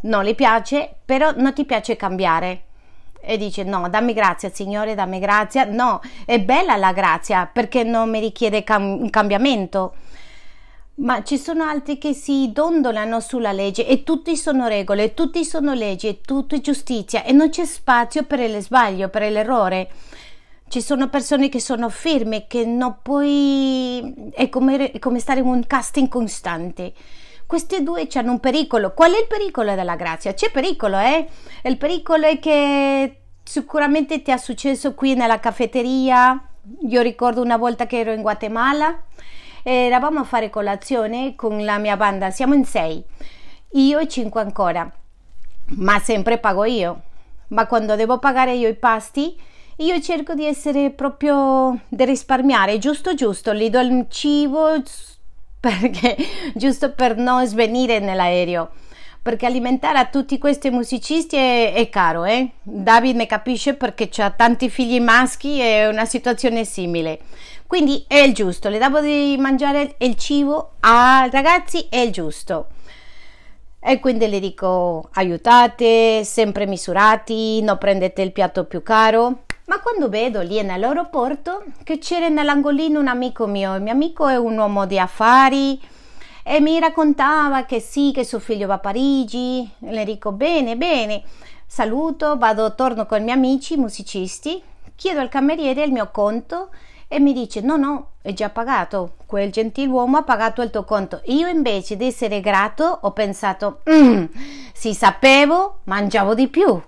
no, 0.00 0.20
le 0.20 0.34
piace, 0.34 0.96
però 1.04 1.32
non 1.36 1.54
ti 1.54 1.64
piace 1.64 1.94
cambiare 1.94 2.64
e 3.22 3.36
dice 3.36 3.62
no, 3.62 3.88
dammi 3.88 4.12
grazia 4.12 4.50
Signore, 4.50 4.94
dammi 4.94 5.18
grazia. 5.18 5.64
No, 5.64 6.00
è 6.26 6.40
bella 6.40 6.76
la 6.76 6.92
grazia 6.92 7.46
perché 7.46 7.84
non 7.84 8.10
mi 8.10 8.20
richiede 8.20 8.64
cam- 8.64 9.00
un 9.00 9.10
cambiamento. 9.10 9.94
Ma 10.94 11.22
ci 11.22 11.38
sono 11.38 11.64
altri 11.64 11.96
che 11.96 12.12
si 12.12 12.50
dondolano 12.52 13.18
sulla 13.20 13.52
legge 13.52 13.86
e 13.86 14.02
tutti 14.02 14.36
sono 14.36 14.66
regole, 14.68 15.14
tutti 15.14 15.44
sono 15.44 15.72
leggi, 15.72 16.20
tutto 16.20 16.54
è 16.54 16.60
giustizia 16.60 17.24
e 17.24 17.32
non 17.32 17.48
c'è 17.48 17.64
spazio 17.64 18.24
per 18.24 18.40
il 18.40 18.60
sbaglio, 18.60 19.08
per 19.08 19.30
l'errore. 19.30 19.88
Ci 20.68 20.80
sono 20.82 21.08
persone 21.08 21.48
che 21.48 21.60
sono 21.60 21.88
ferme, 21.88 22.46
che 22.46 22.64
non 22.64 22.96
puoi... 23.02 24.30
è 24.34 24.48
come, 24.48 24.90
è 24.90 24.98
come 24.98 25.18
stare 25.18 25.40
in 25.40 25.46
un 25.46 25.66
casting 25.66 26.08
costante 26.08 26.92
questi 27.52 27.82
due 27.82 28.08
hanno 28.14 28.30
un 28.30 28.40
pericolo. 28.40 28.94
Qual 28.94 29.12
è 29.12 29.18
il 29.18 29.26
pericolo 29.26 29.74
della 29.74 29.94
grazia? 29.94 30.32
C'è 30.32 30.50
pericolo, 30.50 30.98
eh? 30.98 31.28
Il 31.64 31.76
pericolo 31.76 32.24
è 32.24 32.38
che 32.38 33.24
sicuramente 33.42 34.22
ti 34.22 34.30
è 34.30 34.38
successo 34.38 34.94
qui 34.94 35.12
nella 35.14 35.38
caffetteria. 35.38 36.42
Io 36.88 37.02
ricordo 37.02 37.42
una 37.42 37.58
volta 37.58 37.84
che 37.84 37.98
ero 37.98 38.10
in 38.10 38.22
Guatemala, 38.22 39.02
eravamo 39.62 40.20
a 40.20 40.24
fare 40.24 40.48
colazione 40.48 41.34
con 41.36 41.62
la 41.62 41.76
mia 41.76 41.98
banda, 41.98 42.30
siamo 42.30 42.54
in 42.54 42.64
sei, 42.64 43.04
io 43.72 43.98
e 43.98 44.08
cinque 44.08 44.40
ancora, 44.40 44.90
ma 45.76 45.98
sempre 45.98 46.38
pago 46.38 46.64
io. 46.64 47.02
Ma 47.48 47.66
quando 47.66 47.96
devo 47.96 48.18
pagare 48.18 48.54
io 48.54 48.68
i 48.68 48.76
pasti, 48.76 49.38
io 49.76 50.00
cerco 50.00 50.32
di 50.32 50.46
essere 50.46 50.88
proprio 50.88 51.80
di 51.86 52.02
risparmiare, 52.06 52.78
giusto 52.78 53.12
giusto, 53.12 53.52
gli 53.52 53.68
do 53.68 53.80
il 53.80 54.06
cibo 54.08 54.80
perché 55.62 56.16
giusto 56.54 56.90
per 56.90 57.16
non 57.16 57.46
svenire 57.46 58.00
nell'aereo. 58.00 58.70
Perché 59.22 59.46
alimentare 59.46 59.98
a 59.98 60.06
tutti 60.06 60.36
questi 60.36 60.70
musicisti 60.70 61.36
è, 61.36 61.72
è 61.72 61.88
caro 61.88 62.24
eh? 62.24 62.50
David 62.60 63.14
ne 63.14 63.26
capisce 63.26 63.74
perché 63.74 64.10
ha 64.20 64.30
tanti 64.30 64.68
figli 64.68 65.00
maschi 65.00 65.60
e 65.60 65.86
una 65.86 66.04
situazione 66.04 66.64
simile. 66.64 67.20
Quindi 67.68 68.04
è 68.08 68.16
il 68.16 68.34
giusto 68.34 68.68
le 68.68 68.78
davo 68.78 69.00
di 69.00 69.36
mangiare 69.38 69.94
il 69.98 70.16
cibo 70.16 70.72
ai 70.80 71.30
ragazzi 71.30 71.86
è 71.88 71.98
il 71.98 72.10
giusto. 72.10 72.66
E 73.78 74.00
quindi 74.00 74.28
le 74.28 74.40
dico 74.40 75.10
aiutate 75.12 76.24
sempre 76.24 76.66
misurati 76.66 77.62
non 77.62 77.78
prendete 77.78 78.22
il 78.22 78.32
piatto 78.32 78.64
più 78.64 78.82
caro 78.82 79.44
ma 79.66 79.80
quando 79.80 80.08
vedo 80.08 80.40
lì 80.40 80.60
nell'aeroporto 80.62 81.64
che 81.84 81.98
c'era 81.98 82.28
nell'angolino 82.28 82.98
un 82.98 83.06
amico 83.06 83.46
mio, 83.46 83.74
il 83.76 83.82
mio 83.82 83.92
amico 83.92 84.26
è 84.26 84.36
un 84.36 84.58
uomo 84.58 84.86
di 84.86 84.98
affari 84.98 85.80
e 86.42 86.60
mi 86.60 86.80
raccontava 86.80 87.64
che 87.64 87.78
sì, 87.78 88.10
che 88.12 88.24
suo 88.24 88.40
figlio 88.40 88.66
va 88.66 88.74
a 88.74 88.78
Parigi, 88.78 89.68
le 89.78 90.04
dico 90.04 90.32
bene, 90.32 90.76
bene, 90.76 91.22
saluto, 91.66 92.36
vado, 92.36 92.74
torno 92.74 93.06
con 93.06 93.20
i 93.20 93.24
miei 93.24 93.36
amici 93.36 93.76
musicisti, 93.76 94.60
chiedo 94.96 95.20
al 95.20 95.28
cameriere 95.28 95.84
il 95.84 95.92
mio 95.92 96.10
conto 96.10 96.70
e 97.06 97.20
mi 97.20 97.32
dice 97.32 97.60
no 97.60 97.76
no 97.76 98.06
è 98.22 98.32
già 98.32 98.48
pagato 98.48 99.16
quel 99.26 99.52
gentiluomo 99.52 100.16
ha 100.16 100.22
pagato 100.22 100.62
il 100.62 100.70
tuo 100.70 100.84
conto. 100.84 101.20
Io 101.26 101.46
invece 101.46 101.96
di 101.96 102.06
essere 102.06 102.40
grato 102.40 102.98
ho 103.02 103.12
pensato 103.12 103.82
mm, 103.88 104.24
si 104.72 104.94
sapevo 104.94 105.80
mangiavo 105.84 106.34
di 106.34 106.48
più 106.48 106.80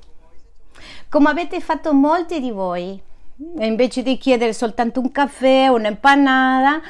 come 1.08 1.30
avete 1.30 1.60
fatto 1.60 1.92
molti 1.92 2.40
di 2.40 2.50
voi. 2.50 3.00
Invece 3.58 4.02
di 4.02 4.16
chiedere 4.16 4.52
soltanto 4.52 5.00
un 5.00 5.10
caffè 5.10 5.66
un'empanada, 5.66 6.80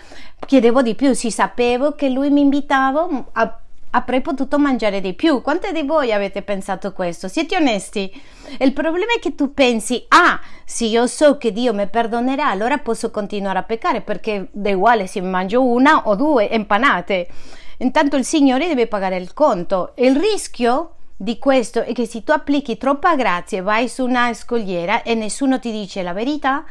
chiedevo 0.47 0.83
di 0.83 0.95
più. 0.95 1.15
Si 1.15 1.31
sapevo 1.31 1.93
che 1.93 2.09
lui 2.11 2.31
mi 2.31 2.43
invitava, 2.43 3.09
a, 3.33 3.59
avrei 3.91 4.21
potuto 4.21 4.59
mangiare 4.59 5.01
di 5.01 5.15
più. 5.15 5.41
Quanti 5.41 5.73
di 5.73 5.83
voi 5.83 6.13
avete 6.13 6.43
pensato 6.43 6.93
questo? 6.93 7.29
Siete 7.29 7.57
onesti? 7.57 8.13
Il 8.59 8.73
problema 8.73 9.15
è 9.17 9.21
che 9.21 9.35
tu 9.35 9.55
pensi, 9.55 10.05
ah, 10.09 10.39
se 10.65 10.85
io 10.85 11.07
so 11.07 11.39
che 11.39 11.53
Dio 11.53 11.73
mi 11.73 11.87
perdonerà, 11.87 12.49
allora 12.49 12.79
posso 12.79 13.11
continuare 13.11 13.59
a 13.59 13.63
peccare 13.63 14.03
perché 14.03 14.49
è 14.63 14.73
uguale 14.73 15.07
se 15.07 15.21
mangio 15.23 15.65
una 15.65 16.09
o 16.09 16.15
due 16.15 16.51
empanate. 16.51 17.29
Intanto 17.79 18.17
il 18.17 18.25
Signore 18.25 18.69
deve 18.69 18.87
pagare 18.87 19.17
il 19.17 19.33
conto. 19.33 19.93
Il 19.97 20.17
rischio 20.17 20.95
di 21.17 21.39
questo 21.39 21.83
è 21.83 21.93
che 21.93 22.07
se 22.07 22.25
tu 22.25 22.33
applichi 22.33 22.77
troppa 22.77 23.15
grazia 23.15 23.59
e 23.59 23.63
vai 23.63 23.89
su 23.89 24.05
una 24.05 24.33
scogliera 24.35 25.03
e 25.03 25.15
nessuno 25.15 25.61
ti 25.61 25.71
dice 25.71 26.03
la 26.03 26.13
verità, 26.13 26.65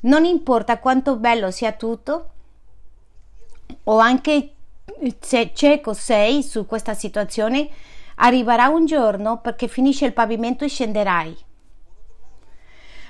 non 0.00 0.24
importa 0.24 0.78
quanto 0.78 1.16
bello 1.16 1.50
sia 1.50 1.72
tutto, 1.72 2.30
o 3.84 3.98
anche 3.98 4.52
se 5.20 5.52
cieco 5.54 5.94
sei 5.94 6.42
su 6.42 6.66
questa 6.66 6.94
situazione, 6.94 7.68
arriverà 8.16 8.68
un 8.68 8.84
giorno 8.84 9.40
perché 9.40 9.68
finisce 9.68 10.04
il 10.04 10.12
pavimento 10.12 10.64
e 10.64 10.68
scenderai. 10.68 11.36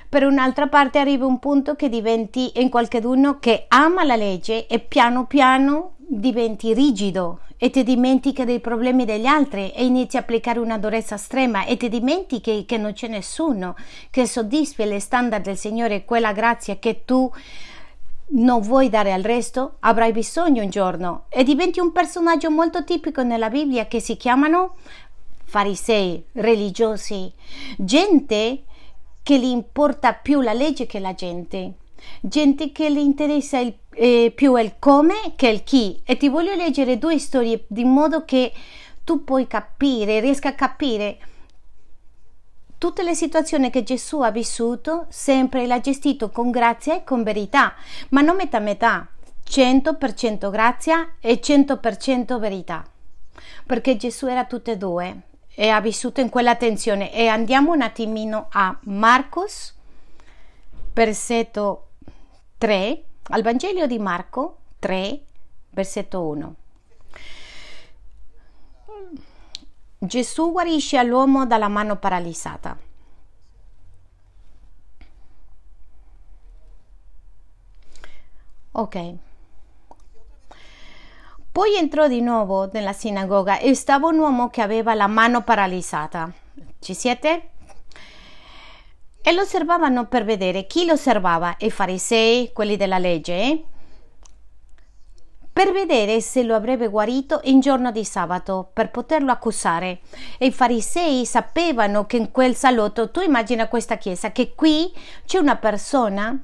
Per 0.07 0.23
un'altra 0.23 0.67
parte 0.67 0.99
arriva 0.99 1.25
un 1.25 1.39
punto 1.39 1.75
che 1.75 1.89
diventi 1.89 2.59
in 2.61 2.69
qualcuno 2.69 3.39
che 3.39 3.65
ama 3.67 4.03
la 4.03 4.15
legge 4.15 4.67
e 4.67 4.79
piano 4.79 5.25
piano 5.25 5.95
diventi 5.97 6.73
rigido 6.73 7.39
e 7.63 7.69
ti 7.69 7.85
dimentichi 7.85 8.43
dei 8.43 8.59
problemi 8.59 9.05
degli 9.05 9.25
altri 9.25 9.71
e 9.71 9.85
inizi 9.85 10.17
a 10.17 10.19
applicare 10.19 10.59
una 10.59 10.77
durezza 10.77 11.15
estrema 11.15 11.63
e 11.63 11.77
ti 11.77 11.87
dimentichi 11.87 12.65
che 12.65 12.77
non 12.77 12.91
c'è 12.91 13.07
nessuno 13.07 13.77
che 14.09 14.27
soddisfi 14.27 14.83
le 14.83 14.99
standard 14.99 15.45
del 15.45 15.57
Signore, 15.57 16.03
quella 16.03 16.33
grazia 16.33 16.75
che 16.75 17.05
tu 17.05 17.31
non 18.31 18.59
vuoi 18.59 18.89
dare 18.89 19.13
al 19.13 19.21
resto, 19.21 19.77
avrai 19.79 20.11
bisogno 20.11 20.61
un 20.61 20.69
giorno. 20.69 21.23
E 21.29 21.45
diventi 21.45 21.79
un 21.79 21.93
personaggio 21.93 22.51
molto 22.51 22.83
tipico 22.83 23.23
nella 23.23 23.49
Bibbia 23.49 23.85
che 23.85 24.01
si 24.01 24.17
chiamano 24.17 24.75
farisei, 25.45 26.21
religiosi, 26.33 27.31
gente 27.77 28.63
che 29.23 29.39
gli 29.39 29.45
importa 29.45 30.11
più 30.11 30.41
la 30.41 30.51
legge 30.51 30.85
che 30.85 30.99
la 30.99 31.13
gente 31.13 31.75
gente 32.21 32.71
che 32.71 32.89
le 32.89 32.99
interessa 32.99 33.59
il, 33.59 33.73
eh, 33.91 34.31
più 34.33 34.55
il 34.57 34.75
come 34.79 35.33
che 35.35 35.47
il 35.47 35.63
chi. 35.63 36.01
E 36.05 36.17
ti 36.17 36.29
voglio 36.29 36.53
leggere 36.55 36.97
due 36.97 37.19
storie 37.19 37.65
di 37.67 37.83
modo 37.83 38.25
che 38.25 38.51
tu 39.03 39.23
puoi 39.23 39.47
capire, 39.47 40.19
riesca 40.19 40.49
a 40.49 40.55
capire. 40.55 41.17
Tutte 42.77 43.03
le 43.03 43.15
situazioni 43.15 43.69
che 43.69 43.83
Gesù 43.83 44.21
ha 44.21 44.31
vissuto, 44.31 45.05
sempre 45.09 45.65
l'ha 45.65 45.79
gestito 45.79 46.29
con 46.29 46.51
grazia 46.51 46.95
e 46.95 47.03
con 47.03 47.23
verità, 47.23 47.75
ma 48.09 48.21
non 48.21 48.35
metà 48.35 48.59
metà, 48.59 49.07
100% 49.47 50.49
grazia 50.49 51.15
e 51.19 51.39
100% 51.39 52.39
verità, 52.39 52.85
perché 53.65 53.95
Gesù 53.95 54.27
era 54.27 54.45
tutte 54.45 54.71
e 54.71 54.77
due 54.77 55.21
e 55.55 55.69
ha 55.69 55.79
vissuto 55.79 56.19
in 56.19 56.29
quella 56.29 56.55
tensione. 56.55 57.13
E 57.13 57.27
andiamo 57.27 57.71
un 57.71 57.81
attimino 57.81 58.47
a 58.51 58.77
Marcos, 58.83 59.75
versetto 60.93 61.87
3, 62.63 63.03
al 63.23 63.41
Vangelo 63.41 63.85
di 63.87 63.99
Marco 63.99 64.59
3, 64.79 65.21
versetto 65.71 66.21
1. 66.21 66.55
Gesù 69.97 70.49
guarisce 70.53 70.97
all'uomo 70.97 71.45
dalla 71.45 71.67
mano 71.67 71.97
paralizzata. 71.97 72.77
Ok. 78.71 79.13
Poi 81.51 81.75
entrò 81.75 82.07
di 82.07 82.21
nuovo 82.21 82.69
nella 82.71 82.93
sinagoga 82.93 83.59
e 83.59 83.73
stava 83.75 84.07
un 84.07 84.19
uomo 84.19 84.49
che 84.49 84.61
aveva 84.61 84.93
la 84.93 85.07
mano 85.07 85.43
paralizzata. 85.43 86.31
Ci 86.79 86.93
siete? 86.93 87.49
E 89.23 89.31
lo 89.31 89.41
osservavano 89.41 90.07
per 90.07 90.25
vedere 90.25 90.67
chi 90.67 90.85
lo 90.85 90.93
osservava, 90.93 91.55
i 91.59 91.71
farisei, 91.71 92.51
quelli 92.51 92.75
della 92.75 92.97
legge, 92.97 93.33
eh? 93.33 93.63
per 95.53 95.71
vedere 95.71 96.19
se 96.19 96.41
lo 96.41 96.55
avrebbe 96.55 96.87
guarito 96.87 97.39
in 97.43 97.59
giorno 97.59 97.91
di 97.91 98.03
sabato, 98.03 98.69
per 98.73 98.89
poterlo 98.89 99.31
accusare. 99.31 99.99
E 100.39 100.47
i 100.47 100.51
farisei 100.51 101.25
sapevano 101.27 102.05
che 102.05 102.17
in 102.17 102.31
quel 102.31 102.55
salotto, 102.55 103.11
tu 103.11 103.21
immagina 103.21 103.67
questa 103.67 103.97
chiesa, 103.97 104.31
che 104.31 104.53
qui 104.55 104.91
c'è 105.25 105.37
una 105.37 105.55
persona 105.55 106.37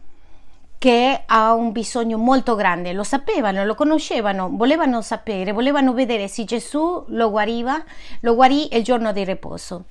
che 0.77 1.24
ha 1.25 1.53
un 1.53 1.74
bisogno 1.74 2.17
molto 2.17 2.55
grande, 2.55 2.93
lo 2.93 3.03
sapevano, 3.03 3.65
lo 3.65 3.75
conoscevano, 3.75 4.48
volevano 4.51 5.01
sapere, 5.01 5.51
volevano 5.51 5.91
vedere 5.93 6.29
se 6.29 6.45
Gesù 6.45 7.03
lo 7.07 7.29
guariva, 7.29 7.83
lo 8.21 8.36
guarì 8.36 8.74
il 8.74 8.83
giorno 8.83 9.12
di 9.12 9.25
riposo. 9.25 9.86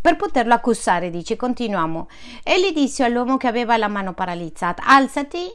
Per 0.00 0.16
poterlo 0.16 0.54
accusare, 0.54 1.10
dice, 1.10 1.36
continuiamo. 1.36 2.08
E 2.42 2.58
gli 2.58 2.72
disse 2.72 3.04
all'uomo 3.04 3.36
che 3.36 3.48
aveva 3.48 3.76
la 3.76 3.88
mano 3.88 4.14
paralizzata, 4.14 4.82
alzati 4.86 5.52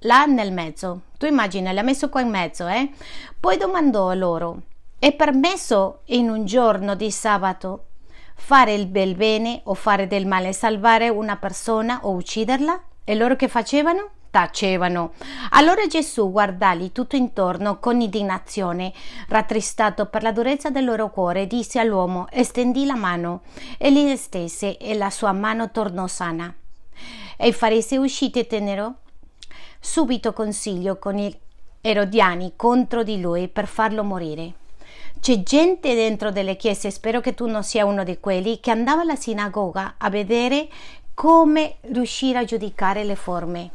là 0.00 0.24
nel 0.24 0.52
mezzo. 0.52 1.02
Tu 1.18 1.26
immagina, 1.26 1.72
l'ha 1.72 1.82
messo 1.82 2.08
qua 2.08 2.22
in 2.22 2.30
mezzo, 2.30 2.66
eh? 2.66 2.90
Poi 3.38 3.58
domandò 3.58 4.14
loro: 4.14 4.62
È 4.98 5.12
permesso 5.12 6.00
in 6.06 6.30
un 6.30 6.46
giorno 6.46 6.94
di 6.94 7.10
sabato 7.10 7.86
fare 8.34 8.72
il 8.72 8.86
bel 8.86 9.14
bene 9.14 9.60
o 9.64 9.74
fare 9.74 10.06
del 10.06 10.26
male, 10.26 10.52
salvare 10.52 11.08
una 11.08 11.36
persona 11.36 12.00
o 12.02 12.12
ucciderla? 12.12 12.82
E 13.04 13.14
loro 13.14 13.36
che 13.36 13.48
facevano? 13.48 14.10
Tacevano. 14.32 15.12
Allora 15.50 15.86
Gesù 15.86 16.30
guardali 16.30 16.90
tutto 16.90 17.16
intorno 17.16 17.78
con 17.78 18.00
indignazione, 18.00 18.90
rattristato 19.28 20.06
per 20.06 20.22
la 20.22 20.32
durezza 20.32 20.70
del 20.70 20.86
loro 20.86 21.10
cuore, 21.10 21.46
disse 21.46 21.78
all'uomo: 21.78 22.28
Estendi 22.30 22.86
la 22.86 22.96
mano. 22.96 23.42
E 23.76 23.92
gli 23.92 24.16
stesse 24.16 24.78
e 24.78 24.94
la 24.94 25.10
sua 25.10 25.32
mano 25.32 25.70
tornò 25.70 26.06
sana. 26.06 26.52
E 27.36 27.48
i 27.48 27.52
farisei 27.52 27.98
usciti 27.98 28.46
tennero 28.46 28.94
subito 29.78 30.32
consiglio 30.32 30.96
con 30.96 31.14
gli 31.14 31.36
erodiani 31.82 32.54
contro 32.56 33.02
di 33.02 33.20
lui 33.20 33.48
per 33.48 33.66
farlo 33.66 34.02
morire. 34.02 34.54
C'è 35.20 35.42
gente 35.42 35.94
dentro 35.94 36.30
delle 36.30 36.56
chiese, 36.56 36.90
spero 36.90 37.20
che 37.20 37.34
tu 37.34 37.46
non 37.46 37.62
sia 37.62 37.84
uno 37.84 38.02
di 38.02 38.18
quelli, 38.18 38.60
che 38.60 38.70
andava 38.70 39.02
alla 39.02 39.14
sinagoga 39.14 39.96
a 39.98 40.08
vedere 40.08 40.68
come 41.12 41.76
riuscire 41.82 42.38
a 42.38 42.44
giudicare 42.44 43.04
le 43.04 43.14
forme. 43.14 43.70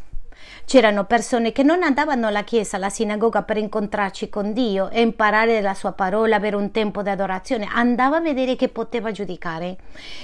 C'erano 0.67 1.05
persone 1.05 1.53
che 1.53 1.63
non 1.63 1.81
andavano 1.81 2.27
alla 2.27 2.43
chiesa, 2.43 2.75
alla 2.75 2.89
sinagoga 2.89 3.43
per 3.43 3.55
incontrarci 3.55 4.27
con 4.27 4.51
Dio 4.51 4.89
e 4.89 4.99
imparare 4.99 5.61
la 5.61 5.73
sua 5.73 5.93
parola, 5.93 6.35
avere 6.35 6.57
un 6.57 6.71
tempo 6.71 7.01
di 7.01 7.07
adorazione, 7.07 7.69
andava 7.71 8.17
a 8.17 8.19
vedere 8.19 8.57
che 8.57 8.67
poteva 8.67 9.11
giudicare 9.11 9.77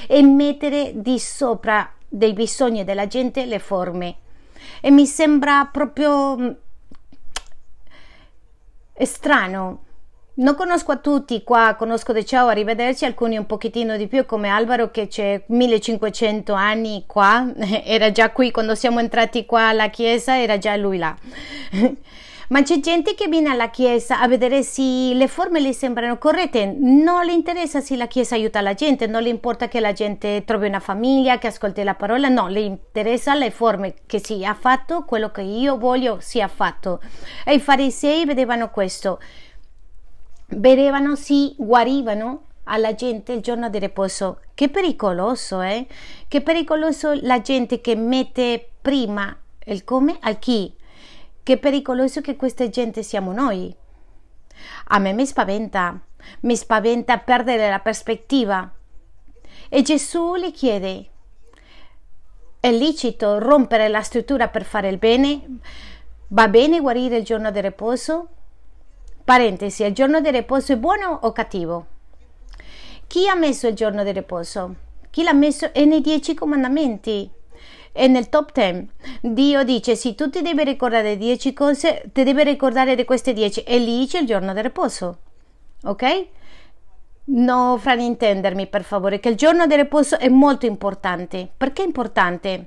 e 0.06 0.22
mettere 0.22 0.92
di 0.96 1.18
sopra 1.18 1.90
dei 2.10 2.34
bisogni 2.34 2.84
della 2.84 3.08
gente 3.08 3.46
le 3.46 3.60
forme 3.60 4.16
e 4.82 4.92
mi 4.92 5.06
sembra 5.06 5.70
proprio 5.72 6.38
mm, 6.38 6.50
strano. 9.02 9.84
Non 10.36 10.56
conosco 10.56 10.92
a 10.92 10.98
tutti 10.98 11.44
qua, 11.44 11.76
conosco 11.78 12.12
De 12.12 12.26
Ciao, 12.26 12.48
arrivederci, 12.48 13.06
alcuni 13.06 13.38
un 13.38 13.46
pochettino 13.46 13.98
di 13.98 14.08
più 14.08 14.26
come 14.26 14.50
Alvaro 14.50 14.90
che 14.90 15.06
c'è 15.06 15.44
1500 15.46 16.54
anni 16.54 17.04
qua, 17.06 17.54
era 17.86 18.12
già 18.12 18.32
qui 18.32 18.50
quando 18.50 18.74
siamo 18.74 19.00
entrati 19.00 19.46
qua 19.46 19.68
alla 19.68 19.92
chiesa, 19.92 20.42
era 20.42 20.58
già 20.58 20.76
lui 20.76 20.98
là. 20.98 21.16
Ma 22.50 22.64
c'è 22.64 22.80
gente 22.80 23.14
che 23.14 23.28
viene 23.28 23.50
alla 23.50 23.70
chiesa 23.70 24.20
a 24.20 24.28
vedere 24.28 24.64
se 24.64 25.14
le 25.14 25.28
forme 25.28 25.60
le 25.60 25.72
sembrano 25.72 26.18
corrette, 26.18 26.66
non 26.80 27.26
le 27.26 27.34
interessa 27.34 27.80
se 27.80 27.96
la 27.96 28.08
chiesa 28.08 28.34
aiuta 28.34 28.60
la 28.62 28.74
gente, 28.74 29.06
non 29.06 29.22
le 29.22 29.30
importa 29.30 29.68
che 29.68 29.80
la 29.80 29.94
gente 29.94 30.44
trovi 30.46 30.68
una 30.68 30.80
famiglia, 30.80 31.38
che 31.38 31.48
ascolti 31.48 31.84
la 31.84 31.94
parola, 31.94 32.28
no, 32.28 32.48
le 32.48 32.62
interessa 32.62 33.36
le 33.36 33.52
forme, 33.52 33.94
che 34.08 34.20
sia 34.20 34.56
fatto 34.56 35.04
quello 35.06 35.30
che 35.30 35.42
io 35.42 35.78
voglio 35.78 36.18
sia 36.20 36.48
fatto. 36.48 37.02
E 37.46 37.54
i 37.54 37.60
farisei 37.60 38.26
vedevano 38.26 38.70
questo, 38.72 39.20
vedevano 40.48 41.16
si 41.16 41.54
guarivano 41.58 42.46
alla 42.66 42.96
gente 42.96 43.34
il 43.34 43.42
giorno 43.42 43.70
di 43.70 43.80
riposo. 43.80 44.40
Che 44.54 44.70
pericoloso, 44.70 45.62
eh? 45.62 45.88
Che 46.28 46.42
pericoloso 46.42 47.14
la 47.22 47.42
gente 47.42 47.82
che 47.82 47.96
mette 47.96 48.70
prima 48.82 49.36
il 49.66 49.84
come 49.84 50.18
al 50.22 50.40
chi 50.40 50.74
che 51.44 51.58
pericoloso 51.58 52.22
che 52.22 52.38
questa 52.38 52.70
gente 52.70 53.04
siamo 53.04 53.34
noi. 53.34 53.76
A 54.86 55.00
me 55.00 55.12
mi 55.12 55.26
spaventa, 55.26 56.00
mi 56.42 56.56
spaventa 56.56 57.18
perdere 57.18 57.70
la 57.70 57.80
prospettiva. 57.80 58.72
E 59.68 59.82
Gesù 59.82 60.36
le 60.36 60.52
chiede, 60.52 61.10
è 62.62 62.72
licito 62.72 63.40
rompere 63.40 63.90
la 63.90 64.02
struttura 64.02 64.48
per 64.48 64.64
fare 64.64 64.88
il 64.88 64.98
bene? 64.98 65.60
Va 66.30 66.48
bene 66.48 66.80
guarire 66.80 67.18
il 67.18 67.26
giorno 67.26 67.52
di 67.52 67.60
riposo? 67.60 68.28
Parentesi, 69.24 69.84
il 69.84 69.94
giorno 69.94 70.20
di 70.20 70.32
riposo 70.32 70.74
è 70.74 70.78
buono 70.78 71.20
o 71.22 71.32
cattivo? 71.32 71.86
Chi 73.08 73.28
ha 73.28 73.36
messo 73.36 73.68
il 73.68 73.76
giorno 73.76 74.04
di 74.04 74.12
riposo? 74.12 74.76
Chi 75.10 75.24
l'ha 75.24 75.34
messo? 75.34 75.72
È 75.72 75.86
nei 75.86 76.02
dieci 76.02 76.34
comandamenti 76.34 77.30
è 77.94 78.08
nel 78.08 78.28
top 78.28 78.52
10. 78.52 78.90
Dio 79.22 79.64
dice: 79.64 79.96
Se 79.96 80.16
tu 80.16 80.30
ti 80.30 80.42
devi 80.42 80.64
ricordare 80.64 81.16
di 81.16 81.26
10 81.26 81.54
cose, 81.54 82.10
ti 82.12 82.24
devi 82.24 82.44
ricordare 82.44 82.96
di 82.96 83.06
queste 83.06 83.34
10 83.34 83.62
e 83.62 83.78
lì 83.78 84.06
c'è 84.08 84.20
il 84.20 84.26
giorno 84.26 84.52
del 84.52 84.64
riposo. 84.64 85.20
Ok? 85.84 86.26
Non 87.26 87.80
fraintendermi 87.80 88.68
per 88.68 88.84
favore, 88.84 89.20
che 89.20 89.30
il 89.30 89.36
giorno 89.36 89.68
del 89.68 89.78
riposo 89.78 90.18
è 90.18 90.28
molto 90.28 90.66
importante. 90.66 91.48
Perché 91.56 91.84
è 91.84 91.86
importante? 91.86 92.66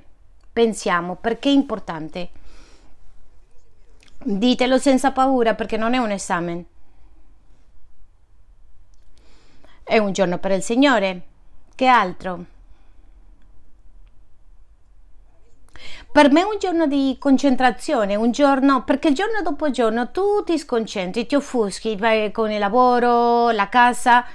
Pensiamo, 0.51 1.15
perché 1.15 1.49
è 1.49 1.51
importante? 1.51 2.29
Ditelo 4.29 4.77
senza 4.77 5.13
paura 5.13 5.55
perché 5.55 5.77
non 5.77 5.93
è 5.93 5.99
un 5.99 6.11
esame. 6.11 6.65
È 9.81 9.97
un 9.97 10.11
giorno 10.11 10.37
per 10.37 10.51
il 10.51 10.61
Signore. 10.61 11.21
Che 11.73 11.85
altro? 11.85 12.43
Per 16.11 16.29
me 16.29 16.41
è 16.41 16.43
un 16.43 16.57
giorno 16.59 16.87
di 16.87 17.15
concentrazione, 17.17 18.15
un 18.15 18.31
giorno 18.31 18.83
perché 18.83 19.13
giorno 19.13 19.41
dopo 19.43 19.71
giorno 19.71 20.11
tu 20.11 20.43
ti 20.43 20.57
sconcentri, 20.57 21.25
ti 21.25 21.35
offuschi, 21.35 21.97
con 22.33 22.51
il 22.51 22.59
lavoro, 22.59 23.51
la 23.51 23.69
casa, 23.69 24.25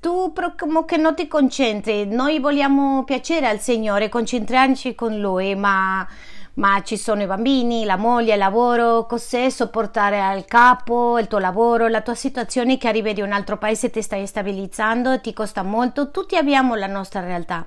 tu 0.00 0.32
come 0.56 0.84
che 0.86 0.96
non 0.96 1.14
ti 1.14 1.28
concentri. 1.28 2.06
Noi 2.06 2.38
vogliamo 2.38 3.04
piacere 3.04 3.46
al 3.46 3.60
Signore, 3.60 4.08
concentrarci 4.08 4.94
con 4.94 5.18
Lui, 5.20 5.54
ma 5.54 6.08
ma 6.54 6.82
ci 6.82 6.96
sono 6.96 7.22
i 7.22 7.26
bambini, 7.26 7.84
la 7.84 7.96
moglie, 7.96 8.32
il 8.32 8.38
lavoro, 8.38 9.06
cos'è 9.06 9.50
sopportare 9.50 10.20
al 10.20 10.44
capo 10.44 11.18
il 11.18 11.26
tuo 11.26 11.38
lavoro, 11.38 11.88
la 11.88 12.00
tua 12.00 12.14
situazione 12.14 12.78
che 12.78 12.88
arrivi 12.88 13.12
di 13.12 13.22
un 13.22 13.32
altro 13.32 13.58
paese, 13.58 13.90
ti 13.90 14.02
stai 14.02 14.26
stabilizzando, 14.26 15.20
ti 15.20 15.32
costa 15.32 15.62
molto, 15.62 16.10
tutti 16.10 16.36
abbiamo 16.36 16.74
la 16.74 16.86
nostra 16.86 17.20
realtà 17.20 17.66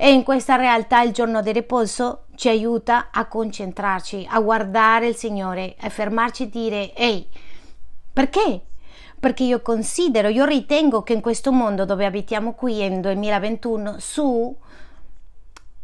e 0.00 0.12
in 0.12 0.22
questa 0.22 0.54
realtà 0.54 1.02
il 1.02 1.10
giorno 1.10 1.42
di 1.42 1.50
riposo 1.50 2.26
ci 2.36 2.48
aiuta 2.48 3.08
a 3.10 3.26
concentrarci, 3.26 4.28
a 4.30 4.38
guardare 4.38 5.08
il 5.08 5.16
Signore, 5.16 5.74
a 5.80 5.88
fermarci 5.88 6.44
e 6.44 6.48
dire 6.48 6.94
ehi, 6.94 7.26
perché? 8.12 8.60
Perché 9.18 9.42
io 9.42 9.60
considero, 9.60 10.28
io 10.28 10.44
ritengo 10.44 11.02
che 11.02 11.14
in 11.14 11.20
questo 11.20 11.50
mondo 11.50 11.84
dove 11.84 12.04
abitiamo 12.04 12.54
qui 12.54 12.88
nel 12.88 13.00
2021, 13.00 13.96
su 13.98 14.56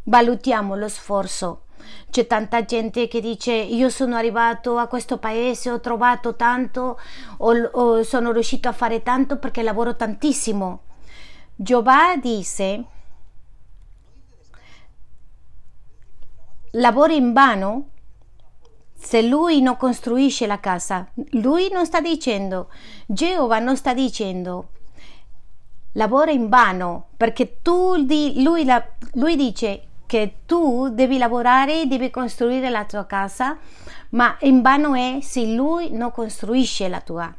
valutiamo 0.03 0.77
lo 0.77 0.87
sforzo 0.87 1.64
c'è 2.09 2.27
tanta 2.27 2.65
gente 2.65 3.07
che 3.07 3.21
dice 3.21 3.53
io 3.53 3.89
sono 3.89 4.15
arrivato 4.15 4.77
a 4.77 4.87
questo 4.87 5.17
paese, 5.17 5.71
ho 5.71 5.79
trovato 5.79 6.35
tanto, 6.35 6.99
o, 7.37 7.53
o 7.71 8.03
sono 8.03 8.31
riuscito 8.31 8.67
a 8.69 8.73
fare 8.73 9.03
tanto 9.03 9.37
perché 9.37 9.63
lavoro 9.63 9.95
tantissimo. 9.95 10.81
Giova 11.55 12.15
disse 12.17 12.85
lavora 16.71 17.13
in 17.13 17.33
vano 17.33 17.89
se 18.95 19.21
lui 19.21 19.61
non 19.61 19.77
costruisce 19.77 20.47
la 20.47 20.59
casa. 20.59 21.07
Lui 21.31 21.69
non 21.71 21.85
sta 21.85 22.01
dicendo, 22.01 22.69
Geova 23.05 23.59
non 23.59 23.77
sta 23.77 23.93
dicendo, 23.93 24.69
lavora 25.91 26.31
in 26.31 26.49
vano, 26.49 27.09
perché 27.15 27.61
tu, 27.61 27.95
lui, 27.95 28.65
lui 29.13 29.35
dice 29.35 29.84
che 30.05 30.37
tu 30.45 30.89
devi 30.89 31.17
lavorare, 31.17 31.87
devi 31.87 32.09
costruire 32.09 32.69
la 32.69 32.85
tua 32.85 33.05
casa, 33.05 33.57
ma 34.09 34.37
in 34.41 34.61
vano 34.61 34.93
è 34.93 35.19
se 35.21 35.45
lui 35.45 35.91
non 35.91 36.11
costruisce 36.11 36.87
la 36.87 37.01
tua. 37.01 37.33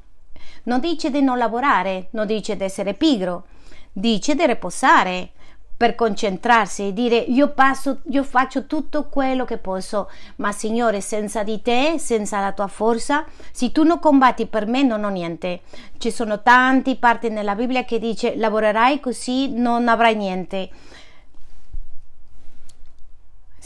Non 0.64 0.80
dice 0.80 1.10
di 1.10 1.22
non 1.22 1.38
lavorare, 1.38 2.08
non 2.10 2.26
dice 2.26 2.56
di 2.56 2.64
essere 2.64 2.94
pigro, 2.94 3.46
dice 3.92 4.34
di 4.34 4.46
riposare, 4.46 5.30
per 5.76 5.94
concentrarsi 5.94 6.88
e 6.88 6.92
dire 6.94 7.16
io 7.16 7.50
passo, 7.50 8.00
io 8.08 8.22
faccio 8.22 8.64
tutto 8.66 9.08
quello 9.08 9.44
che 9.44 9.58
posso, 9.58 10.10
ma 10.36 10.50
Signore, 10.50 11.02
senza 11.02 11.42
di 11.42 11.60
te, 11.60 11.96
senza 11.98 12.40
la 12.40 12.52
tua 12.52 12.66
forza, 12.66 13.26
se 13.52 13.72
tu 13.72 13.82
non 13.82 13.98
combatti 13.98 14.46
per 14.46 14.66
me 14.66 14.82
non 14.82 15.04
ho 15.04 15.10
niente. 15.10 15.60
Ci 15.98 16.10
sono 16.10 16.40
tanti 16.42 16.96
parti 16.96 17.28
nella 17.28 17.54
Bibbia 17.54 17.84
che 17.84 17.98
dice 17.98 18.36
lavorerai 18.36 19.00
così 19.00 19.52
non 19.52 19.88
avrai 19.88 20.16
niente. 20.16 20.70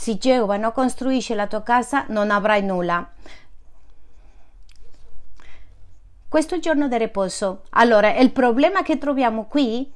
Se 0.01 0.17
Geova 0.17 0.57
non 0.57 0.73
costruisce 0.73 1.35
la 1.35 1.47
tua 1.47 1.63
casa 1.63 2.07
non 2.09 2.31
avrai 2.31 2.63
nulla. 2.63 3.07
Questo 6.27 6.55
è 6.55 6.57
il 6.57 6.63
giorno 6.63 6.89
del 6.89 7.01
riposo. 7.01 7.65
Allora, 7.73 8.15
il 8.15 8.31
problema 8.31 8.81
che 8.81 8.97
troviamo 8.97 9.45
qui 9.45 9.93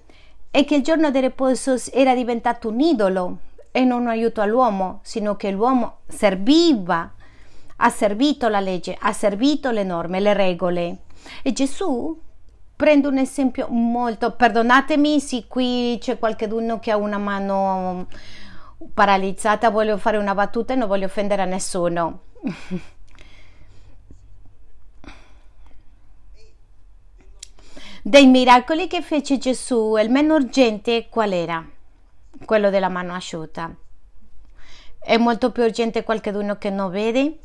è 0.51 0.63
che 0.67 0.75
il 0.75 0.83
giorno 0.83 1.11
del 1.11 1.23
riposo 1.23 1.77
era 1.91 2.15
diventato 2.15 2.69
un 2.69 2.81
idolo 2.81 3.39
e 3.71 3.85
non 3.85 4.03
un 4.03 4.09
aiuto 4.09 4.43
all'uomo, 4.43 5.01
sino 5.05 5.37
che 5.37 5.51
l'uomo 5.51 6.01
serviva, 6.07 7.11
ha 7.77 7.89
servito 7.89 8.49
la 8.49 8.61
legge, 8.61 8.95
ha 9.01 9.13
servito 9.15 9.71
le 9.71 9.85
norme, 9.85 10.21
le 10.21 10.35
regole. 10.35 10.97
E 11.41 11.55
Gesù 11.55 12.21
prende 12.77 13.09
un 13.09 13.17
esempio 13.17 13.69
molto, 13.69 14.33
perdonatemi 14.33 15.19
se 15.19 15.47
qui 15.49 15.97
c'è 15.99 16.19
qualcuno 16.19 16.79
che 16.79 16.91
ha 16.91 16.99
una 16.99 17.17
mano 17.17 18.07
paralizzata, 18.93 19.71
voglio 19.71 19.97
fare 19.97 20.17
una 20.17 20.35
battuta 20.35 20.73
e 20.73 20.77
non 20.77 20.89
voglio 20.89 21.07
offendere 21.07 21.43
a 21.43 21.47
nessuno. 21.47 22.23
Dei 28.03 28.27
miracoli 28.27 28.87
che 28.87 29.01
fece 29.01 29.39
Gesù, 29.39 29.97
il 29.97 30.11
meno 30.11 30.35
urgente 30.35 31.09
qual 31.09 31.33
era? 31.33 31.67
Quello 32.45 32.69
della 32.69 32.91
mano 32.91 33.15
asciutta. 33.15 33.75
È 34.99 35.17
molto 35.17 35.51
più 35.53 35.63
urgente 35.63 36.05
qualcuno 36.05 36.59
che 36.59 36.69
non 36.69 36.91
vede, 36.91 37.39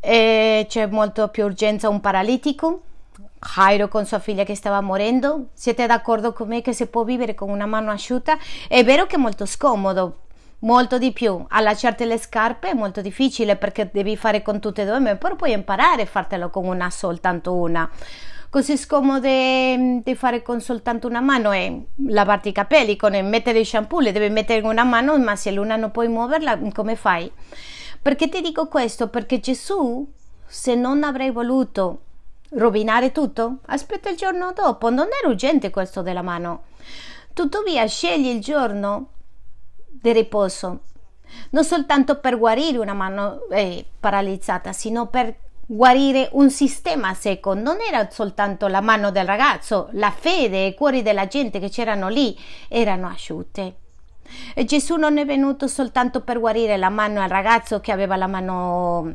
e 0.00 0.66
c'è 0.68 0.86
molto 0.86 1.28
più 1.28 1.44
urgenza 1.44 1.88
un 1.88 2.00
paralitico, 2.00 2.82
Jairo 3.40 3.88
con 3.88 4.04
sua 4.04 4.18
figlia 4.18 4.44
che 4.44 4.54
stava 4.54 4.80
morendo. 4.80 5.48
Siete 5.54 5.86
d'accordo 5.86 6.32
con 6.32 6.48
me 6.48 6.60
che 6.60 6.72
si 6.72 6.86
può 6.86 7.04
vivere 7.04 7.34
con 7.34 7.48
una 7.48 7.66
mano 7.66 7.90
asciutta? 7.90 8.36
È 8.68 8.84
vero 8.84 9.06
che 9.06 9.16
è 9.16 9.18
molto 9.18 9.46
scomodo, 9.46 10.24
molto 10.60 10.98
di 10.98 11.12
più. 11.12 11.44
Allacciarti 11.48 12.04
le 12.04 12.18
scarpe 12.18 12.70
è 12.70 12.74
molto 12.74 13.00
difficile 13.00 13.56
perché 13.56 13.90
devi 13.92 14.16
fare 14.16 14.42
con 14.42 14.60
tutte 14.60 14.82
e 14.82 14.86
due, 14.86 15.16
però 15.16 15.36
puoi 15.36 15.52
imparare 15.52 16.02
a 16.02 16.06
fartelo 16.06 16.50
con 16.50 16.66
una 16.66 16.90
soltanto 16.90 17.54
una 17.54 17.90
così 18.50 18.76
scomode 18.76 19.76
mm, 19.76 19.98
di 20.02 20.14
fare 20.14 20.42
con 20.42 20.60
soltanto 20.60 21.06
una 21.06 21.20
mano 21.20 21.50
è 21.50 21.72
lavarti 22.06 22.48
i 22.48 22.52
capelli, 22.52 22.96
con 22.96 23.12
mettere 23.28 23.58
il 23.58 23.66
shampoo, 23.66 24.00
le 24.00 24.12
devi 24.12 24.30
mettere 24.30 24.60
in 24.60 24.66
una 24.66 24.84
mano, 24.84 25.18
ma 25.18 25.36
se 25.36 25.50
l'una 25.50 25.76
non 25.76 25.90
puoi 25.90 26.08
muoverla, 26.08 26.58
come 26.72 26.96
fai? 26.96 27.30
Perché 28.00 28.28
ti 28.28 28.40
dico 28.40 28.68
questo? 28.68 29.08
Perché 29.08 29.40
Gesù, 29.40 30.06
se 30.46 30.74
non 30.74 31.02
avrei 31.02 31.30
voluto 31.30 32.02
rovinare 32.50 33.12
tutto, 33.12 33.58
aspetta 33.66 34.08
il 34.08 34.16
giorno 34.16 34.52
dopo, 34.54 34.88
non 34.88 35.08
era 35.18 35.28
urgente 35.28 35.70
questo 35.70 36.00
della 36.02 36.22
mano. 36.22 36.64
Tuttavia 37.34 37.86
scegli 37.86 38.28
il 38.28 38.40
giorno 38.40 39.10
di 40.00 40.12
riposo, 40.12 40.80
non 41.50 41.64
soltanto 41.64 42.18
per 42.18 42.38
guarire 42.38 42.78
una 42.78 42.94
mano 42.94 43.46
eh, 43.50 43.84
paralizzata, 43.98 44.72
sino 44.72 45.06
per 45.06 45.34
guarire 45.66 46.30
un 46.32 46.50
sistema 46.50 47.12
secco. 47.14 47.54
Non 47.54 47.78
era 47.86 48.08
soltanto 48.10 48.66
la 48.68 48.80
mano 48.80 49.10
del 49.10 49.26
ragazzo, 49.26 49.88
la 49.92 50.10
fede 50.10 50.64
e 50.64 50.66
i 50.68 50.74
cuori 50.74 51.02
della 51.02 51.26
gente 51.26 51.58
che 51.58 51.68
c'erano 51.68 52.08
lì 52.08 52.38
erano 52.68 53.08
asciutte. 53.08 53.76
E 54.54 54.64
Gesù 54.64 54.96
non 54.96 55.18
è 55.18 55.24
venuto 55.24 55.68
soltanto 55.68 56.22
per 56.22 56.38
guarire 56.38 56.76
la 56.76 56.90
mano 56.90 57.20
al 57.20 57.28
ragazzo 57.28 57.80
che 57.80 57.92
aveva 57.92 58.16
la 58.16 58.26
mano 58.26 59.14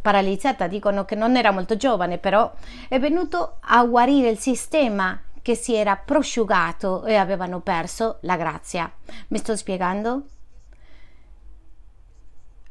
paralizzata, 0.00 0.68
dicono 0.68 1.04
che 1.04 1.16
non 1.16 1.36
era 1.36 1.50
molto 1.50 1.76
giovane, 1.76 2.18
però 2.18 2.52
è 2.88 3.00
venuto 3.00 3.56
a 3.60 3.84
guarire 3.84 4.28
il 4.28 4.38
sistema 4.38 5.20
che 5.46 5.54
si 5.54 5.76
era 5.76 5.94
prosciugato 5.94 7.04
e 7.04 7.14
avevano 7.14 7.60
perso 7.60 8.18
la 8.22 8.36
grazia. 8.36 8.92
Mi 9.28 9.38
sto 9.38 9.54
spiegando? 9.54 10.24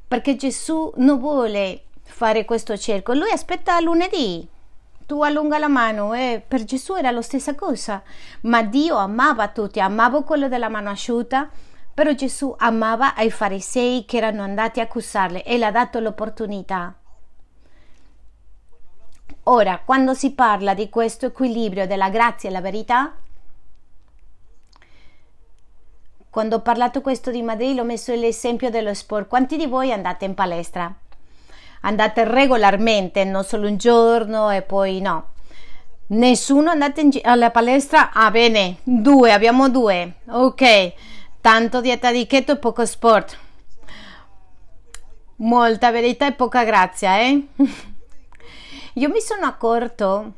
Perché 0.05 0.35
Gesù 0.35 0.91
non 0.97 1.17
vuole 1.17 1.85
fare 2.03 2.43
questo 2.43 2.75
cerco. 2.75 3.13
Lui 3.13 3.31
aspetta 3.31 3.79
lunedì. 3.79 4.45
Tu 5.05 5.21
allunga 5.21 5.57
la 5.57 5.69
mano 5.69 6.13
e 6.15 6.43
per 6.45 6.65
Gesù 6.65 6.95
era 6.95 7.11
la 7.11 7.21
stessa 7.21 7.55
cosa. 7.55 8.03
Ma 8.41 8.61
Dio 8.61 8.97
amava 8.97 9.47
tutti, 9.47 9.79
amava 9.79 10.21
quello 10.25 10.49
della 10.49 10.67
mano 10.67 10.89
asciutta, 10.89 11.49
però 11.93 12.11
Gesù 12.11 12.53
amava 12.57 13.13
i 13.19 13.31
farisei 13.31 14.03
che 14.03 14.17
erano 14.17 14.41
andati 14.41 14.81
a 14.81 14.83
accusarle 14.83 15.45
e 15.45 15.57
le 15.57 15.65
ha 15.65 15.71
dato 15.71 16.01
l'opportunità. 16.01 16.93
Ora, 19.47 19.81
quando 19.83 20.13
si 20.13 20.31
parla 20.31 20.73
di 20.73 20.89
questo 20.89 21.25
equilibrio 21.27 21.87
della 21.87 22.09
grazia 22.09 22.49
e 22.49 22.51
la 22.51 22.61
verità, 22.61 23.13
quando 26.29 26.57
ho 26.57 26.61
parlato 26.61 27.01
questo 27.01 27.31
di 27.31 27.41
Madrid, 27.41 27.79
ho 27.79 27.83
messo 27.83 28.13
l'esempio 28.13 28.69
dello 28.69 28.93
sport. 28.93 29.27
Quanti 29.27 29.57
di 29.57 29.67
voi 29.67 29.91
andate 29.91 30.25
in 30.25 30.33
palestra? 30.33 30.93
andate 31.85 32.23
regolarmente, 32.25 33.23
non 33.23 33.43
solo 33.43 33.67
un 33.67 33.77
giorno 33.77 34.49
e 34.51 34.61
poi 34.61 34.99
no. 35.01 35.29
Nessuno 36.07 36.69
andate 36.69 37.09
alla 37.23 37.49
palestra? 37.49 38.11
Ah, 38.11 38.29
bene, 38.29 38.77
due, 38.83 39.31
abbiamo 39.31 39.69
due. 39.69 40.15
Ok, 40.27 40.93
tanto 41.41 41.81
dieta 41.81 42.11
di 42.11 42.27
keto 42.27 42.53
e 42.53 42.57
poco 42.57 42.85
sport. 42.85 43.37
Molta 45.37 45.91
verità 45.91 46.27
e 46.27 46.33
poca 46.33 46.63
grazia, 46.63 47.19
eh? 47.19 47.47
Io 48.95 49.09
mi 49.09 49.21
sono 49.21 49.45
accorto 49.45 50.33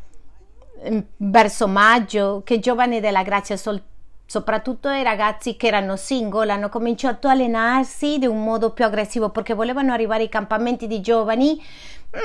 mm, 0.90 1.00
verso 1.18 1.68
maggio 1.68 2.42
che 2.44 2.60
giovani 2.60 3.00
della 3.00 3.24
grazia 3.24 3.58
soltanto 3.58 3.96
soprattutto 4.28 4.90
i 4.90 5.04
ragazzi 5.04 5.56
che 5.56 5.68
erano 5.68 5.96
single 5.96 6.52
hanno 6.52 6.68
cominciato 6.68 7.30
a 7.30 7.32
allenarsi 7.32 8.20
di 8.20 8.28
un 8.28 8.44
modo 8.44 8.72
più 8.72 8.84
aggressivo 8.84 9.30
perché 9.30 9.54
volevano 9.54 9.94
arrivare 9.94 10.24
ai 10.24 10.30
campamenti 10.30 10.86
di 10.86 11.00
giovani. 11.00 11.64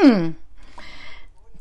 Mm. 0.05 0.31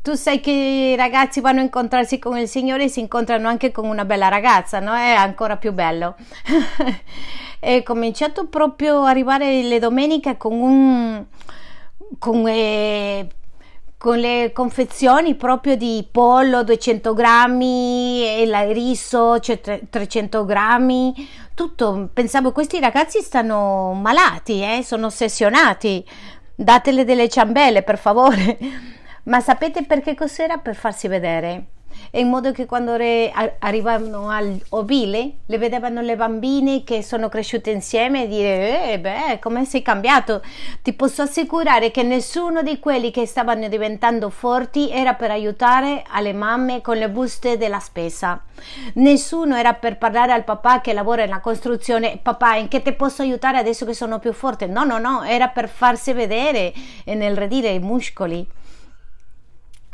Tu 0.02 0.14
sai 0.14 0.40
che 0.40 0.50
i 0.50 0.96
ragazzi 0.96 1.40
vanno 1.40 1.60
a 1.60 1.62
incontrarsi 1.62 2.18
con 2.18 2.36
il 2.36 2.48
Signore 2.48 2.84
e 2.84 2.88
si 2.88 2.98
incontrano 2.98 3.46
anche 3.46 3.70
con 3.70 3.86
una 3.86 4.04
bella 4.04 4.26
ragazza, 4.26 4.80
no? 4.80 4.92
È 4.96 5.12
ancora 5.12 5.56
più 5.56 5.72
bello. 5.72 6.16
è 7.60 7.84
cominciato 7.84 8.48
proprio 8.48 9.04
a 9.04 9.10
arrivare 9.10 9.62
le 9.62 9.78
domeniche 9.78 10.36
con 10.36 10.54
un 10.54 11.24
con 12.18 12.46
eh, 12.48 13.28
con 14.02 14.18
le 14.18 14.50
confezioni 14.52 15.36
proprio 15.36 15.76
di 15.76 16.04
pollo 16.10 16.64
200 16.64 17.14
grammi 17.14 18.24
e 18.24 18.42
il 18.42 18.74
riso 18.74 19.38
cioè 19.38 19.60
300 19.60 20.44
grammi. 20.44 21.14
Tutto 21.54 22.10
pensavo 22.12 22.50
questi 22.50 22.80
ragazzi 22.80 23.20
stanno 23.20 23.92
malati 23.92 24.60
eh? 24.60 24.82
sono 24.82 25.06
ossessionati. 25.06 26.04
Datele 26.52 27.04
delle 27.04 27.28
ciambelle 27.28 27.84
per 27.84 27.96
favore. 27.96 28.58
Ma 29.30 29.38
sapete 29.38 29.84
perché 29.84 30.16
cos'era? 30.16 30.56
Per 30.56 30.74
farsi 30.74 31.06
vedere 31.06 31.66
in 32.14 32.28
modo 32.28 32.52
che 32.52 32.66
quando 32.66 32.96
re, 32.96 33.32
arrivavano 33.58 34.28
al 34.28 34.60
ovile 34.70 35.36
le 35.46 35.56
vedevano 35.56 36.02
le 36.02 36.14
bambine 36.14 36.84
che 36.84 37.02
sono 37.02 37.30
cresciute 37.30 37.70
insieme 37.70 38.24
e 38.24 38.28
dire 38.28 38.92
eh 38.92 39.00
beh 39.00 39.38
come 39.40 39.64
sei 39.64 39.80
cambiato? 39.80 40.42
Ti 40.82 40.92
posso 40.92 41.22
assicurare 41.22 41.90
che 41.90 42.02
nessuno 42.02 42.62
di 42.62 42.78
quelli 42.78 43.10
che 43.10 43.24
stavano 43.24 43.66
diventando 43.68 44.28
forti 44.28 44.90
era 44.90 45.14
per 45.14 45.30
aiutare 45.30 46.04
alle 46.10 46.34
mamme 46.34 46.82
con 46.82 46.98
le 46.98 47.08
buste 47.08 47.56
della 47.56 47.80
spesa. 47.80 48.42
Nessuno 48.94 49.56
era 49.56 49.72
per 49.72 49.96
parlare 49.96 50.32
al 50.32 50.44
papà 50.44 50.82
che 50.82 50.92
lavora 50.92 51.22
nella 51.22 51.40
costruzione 51.40 52.18
papà 52.22 52.56
in 52.56 52.68
che 52.68 52.82
ti 52.82 52.92
posso 52.92 53.22
aiutare 53.22 53.56
adesso 53.56 53.86
che 53.86 53.94
sono 53.94 54.18
più 54.18 54.34
forte? 54.34 54.66
No 54.66 54.84
no 54.84 54.98
no 54.98 55.22
era 55.22 55.48
per 55.48 55.70
farsi 55.70 56.12
vedere 56.12 56.74
e 57.04 57.14
nel 57.14 57.38
redire 57.38 57.70
i 57.70 57.78
muscoli. 57.78 58.46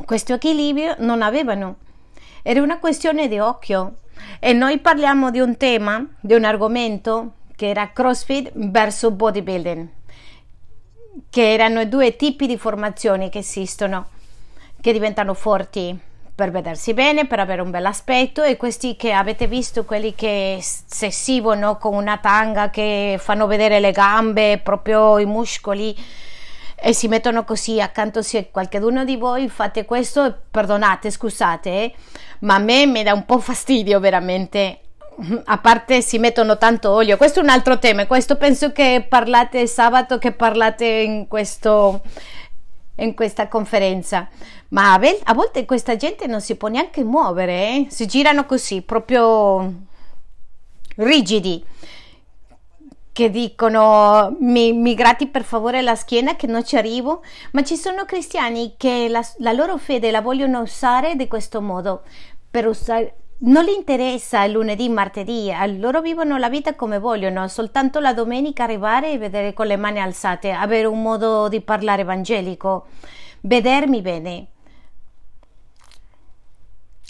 Questo 0.05 0.35
equilibrio 0.35 0.97
non 0.99 1.23
avevano 1.23 1.77
era 2.43 2.63
una 2.63 2.79
questione 2.79 3.29
di 3.29 3.39
occhio. 3.39 3.99
E 4.41 4.53
noi 4.53 4.79
parliamo 4.79 5.31
di 5.31 5.41
un 5.41 5.57
tema, 5.57 6.05
di 6.21 6.35
un 6.35 6.45
argomento 6.45 7.33
che 7.55 7.69
era 7.69 7.91
CrossFit 7.93 8.53
verso 8.55 9.11
bodybuilding, 9.11 9.89
che 11.31 11.53
erano 11.53 11.85
due 11.85 12.17
tipi 12.17 12.47
di 12.47 12.57
formazioni 12.57 13.31
che 13.31 13.39
esistono, 13.39 14.09
che 14.81 14.93
diventano 14.93 15.35
forti 15.35 15.99
per 16.39 16.53
vedersi 16.53 16.95
bene, 16.95 17.27
per 17.27 17.41
avere 17.41 17.63
un 17.63 17.71
bel 17.73 17.85
aspetto 17.85 18.45
e 18.45 18.57
questi 18.57 18.95
che 18.95 19.11
avete 19.11 19.49
visto, 19.49 19.85
quelli 19.85 20.15
che 20.15 20.59
si 20.61 21.07
esibgono 21.07 21.79
con 21.79 21.95
una 21.95 22.19
tanga 22.19 22.71
che 22.71 23.17
fanno 23.19 23.49
vedere 23.49 23.81
le 23.81 23.91
gambe, 23.91 24.61
proprio 24.63 25.19
i 25.19 25.27
muscoli 25.27 25.97
e 26.81 26.93
si 26.93 27.09
mettono 27.09 27.45
così 27.45 27.81
accanto 27.81 28.23
se 28.23 28.51
qualcuno 28.51 29.05
di 29.05 29.17
voi 29.17 29.49
fate 29.49 29.85
questo, 29.85 30.43
perdonate, 30.51 31.11
scusate, 31.11 31.71
eh, 31.71 31.95
ma 32.41 32.55
a 32.55 32.59
me 32.59 32.87
mi 32.87 33.03
dà 33.03 33.13
un 33.13 33.25
po' 33.25 33.39
fastidio 33.41 33.99
veramente. 34.01 34.81
A 35.47 35.59
parte 35.59 36.01
si 36.01 36.19
mettono 36.19 36.57
tanto 36.59 36.93
olio, 36.93 37.17
questo 37.17 37.41
è 37.41 37.43
un 37.43 37.49
altro 37.49 37.81
tema, 37.81 38.07
questo 38.07 38.37
penso 38.37 38.71
che 38.71 39.05
parlate 39.09 39.67
sabato, 39.67 40.17
che 40.19 40.31
parlate 40.31 40.85
in, 40.85 41.27
questo, 41.27 42.03
in 42.99 43.15
questa 43.17 43.49
conferenza, 43.49 44.29
ma 44.69 44.93
a 44.95 45.35
volte 45.35 45.65
questa 45.65 45.97
gente 45.97 46.29
non 46.29 46.41
si 46.41 46.55
può 46.55 46.69
neanche 46.69 47.03
muovere, 47.03 47.53
eh? 47.53 47.87
si 47.89 48.07
girano 48.07 48.47
così, 48.47 48.81
proprio 48.83 49.73
rigidi, 50.99 51.65
che 53.19 53.31
dicono 53.31 54.37
mi, 54.39 54.73
mi 54.73 54.95
grati 54.95 55.27
per 55.27 55.43
favore 55.43 55.83
la 55.83 55.97
schiena 55.97 56.37
che 56.37 56.47
non 56.47 56.65
ci 56.65 56.77
arrivo, 56.77 57.25
ma 57.51 57.65
ci 57.65 57.75
sono 57.75 58.05
cristiani 58.05 58.75
che 58.77 59.09
la, 59.09 59.27
la 59.39 59.51
loro 59.51 59.77
fede 59.77 60.13
la 60.13 60.21
vogliono 60.21 60.61
usare 60.61 61.17
di 61.17 61.27
questo 61.27 61.61
modo, 61.61 62.03
usare 62.53 63.15
non 63.39 63.65
gli 63.65 63.75
interessa 63.77 64.45
il 64.45 64.53
lunedì, 64.53 64.89
martedì, 64.89 65.53
loro 65.81 66.01
vivono 66.01 66.39
la 66.39 66.49
vita 66.49 66.77
come 66.77 67.01
vogliono, 67.01 67.49
soltanto 67.49 67.99
la 67.99 68.15
domenica 68.15 68.63
arrivare 68.63 69.11
e 69.11 69.19
vedere 69.19 69.53
con 69.53 69.67
le 69.67 69.77
mani 69.77 70.01
alzate, 70.01 70.53
avere 70.53 70.87
un 70.87 71.03
modo 71.03 71.49
di 71.49 71.61
parlare 71.61 72.03
evangelico, 72.03 72.87
vedermi 73.41 74.01
bene, 74.01 74.47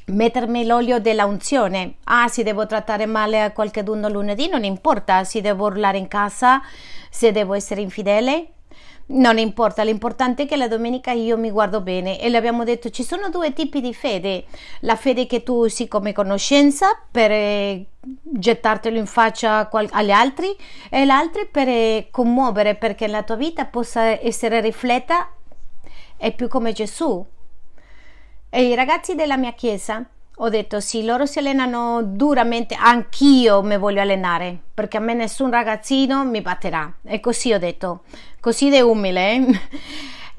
mettermi 0.09 0.67
l'olio 0.67 0.99
della 1.01 1.25
unzione. 1.25 1.95
Ah, 2.05 2.29
se 2.29 2.43
devo 2.43 2.67
trattare 2.67 3.07
male 3.07 3.43
a 3.43 3.53
qualcuno 3.53 4.09
lunedì, 4.09 4.49
non 4.49 4.65
importa, 4.65 5.25
se 5.25 5.41
devo 5.41 5.67
urlare 5.67 5.99
in 5.99 6.09
casa, 6.09 6.61
se 7.11 7.33
devo 7.33 7.55
essere 7.55 7.81
infidele, 7.81 8.53
non 9.11 9.39
importa, 9.39 9.83
l'importante 9.85 10.43
è 10.43 10.47
che 10.47 10.57
la 10.57 10.69
domenica 10.69 11.13
io 11.13 11.39
mi 11.39 11.51
guardo 11.51 11.81
bene 11.81 12.21
e 12.21 12.29
le 12.29 12.37
abbiamo 12.37 12.65
detto 12.65 12.91
ci 12.91 13.03
sono 13.03 13.31
due 13.31 13.55
tipi 13.55 13.81
di 13.81 13.95
fede, 13.95 14.45
la 14.81 14.97
fede 14.97 15.27
che 15.27 15.43
tu 15.43 15.65
usi 15.65 15.89
come 15.89 16.13
conoscenza 16.13 16.89
per 17.11 17.31
eh, 17.31 17.87
gettartelo 18.23 18.99
in 18.99 19.07
faccia 19.07 19.71
agli 19.71 20.11
altri 20.11 20.55
e 20.91 21.07
l'altra 21.07 21.47
per 21.51 21.69
eh, 21.69 22.09
commuovere 22.11 22.75
perché 22.75 23.07
la 23.07 23.23
tua 23.23 23.37
vita 23.37 23.65
possa 23.65 24.23
essere 24.23 24.61
rifletta 24.61 25.31
e 26.19 26.33
più 26.33 26.49
come 26.49 26.73
Gesù. 26.73 27.25
E 28.51 28.69
i 28.69 28.75
ragazzi 28.75 29.15
della 29.15 29.37
mia 29.37 29.53
chiesa 29.53 30.05
ho 30.41 30.49
detto 30.49 30.79
sì, 30.79 31.05
loro 31.05 31.27
si 31.27 31.41
allenano 31.41 32.03
duramente, 32.03 32.77
anch'io 32.77 33.61
mi 33.63 33.77
voglio 33.77 34.01
allenare 34.01 34.57
perché 34.73 34.97
a 34.97 35.01
me 35.01 35.13
nessun 35.13 35.51
ragazzino 35.51 36.25
mi 36.25 36.41
batterà. 36.41 36.99
E 37.03 37.19
così 37.19 37.53
ho 37.53 37.59
detto, 37.59 38.05
così 38.39 38.71
di 38.71 38.81
umile. 38.81 39.35
Eh? 39.35 39.61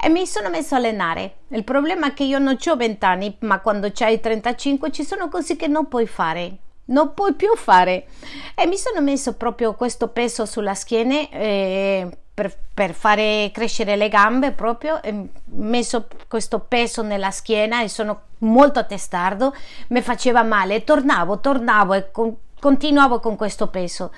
e 0.02 0.08
mi 0.08 0.26
sono 0.26 0.48
messo 0.48 0.74
a 0.74 0.78
allenare. 0.78 1.34
Il 1.48 1.62
problema 1.62 2.06
è 2.06 2.14
che 2.14 2.24
io 2.24 2.38
non 2.38 2.56
ho 2.64 2.76
20 2.76 3.04
anni, 3.04 3.36
ma 3.40 3.60
quando 3.60 3.92
hai 3.98 4.18
35 4.18 4.90
ci 4.90 5.04
sono 5.04 5.28
cose 5.28 5.56
che 5.56 5.66
non 5.66 5.88
puoi 5.88 6.06
fare. 6.06 6.56
Non 6.86 7.12
puoi 7.12 7.34
più 7.34 7.54
fare. 7.54 8.06
E 8.54 8.66
mi 8.66 8.78
sono 8.78 9.02
messo 9.02 9.34
proprio 9.34 9.74
questo 9.74 10.08
peso 10.08 10.46
sulla 10.46 10.74
schiena. 10.74 11.28
Eh, 11.28 12.08
per, 12.40 12.56
per, 12.72 12.94
fare 12.94 13.50
crescere 13.52 13.96
le 13.96 14.08
gambe 14.08 14.52
proprio 14.52 14.98
ho 15.02 15.28
messo 15.56 16.06
questo 16.26 16.58
peso 16.60 17.02
nella 17.02 17.30
schiena 17.30 17.82
e 17.82 17.88
sono 17.88 18.22
molto 18.38 18.86
testardo 18.86 19.54
mi 19.88 20.00
faceva 20.00 20.42
male. 20.42 20.82
Tornavo 20.82 21.40
tornavo 21.40 21.92
e 21.92 22.10
con, 22.10 22.34
continuavo 22.58 23.20
con 23.20 23.36
questo 23.36 23.66
peso. 23.66 24.10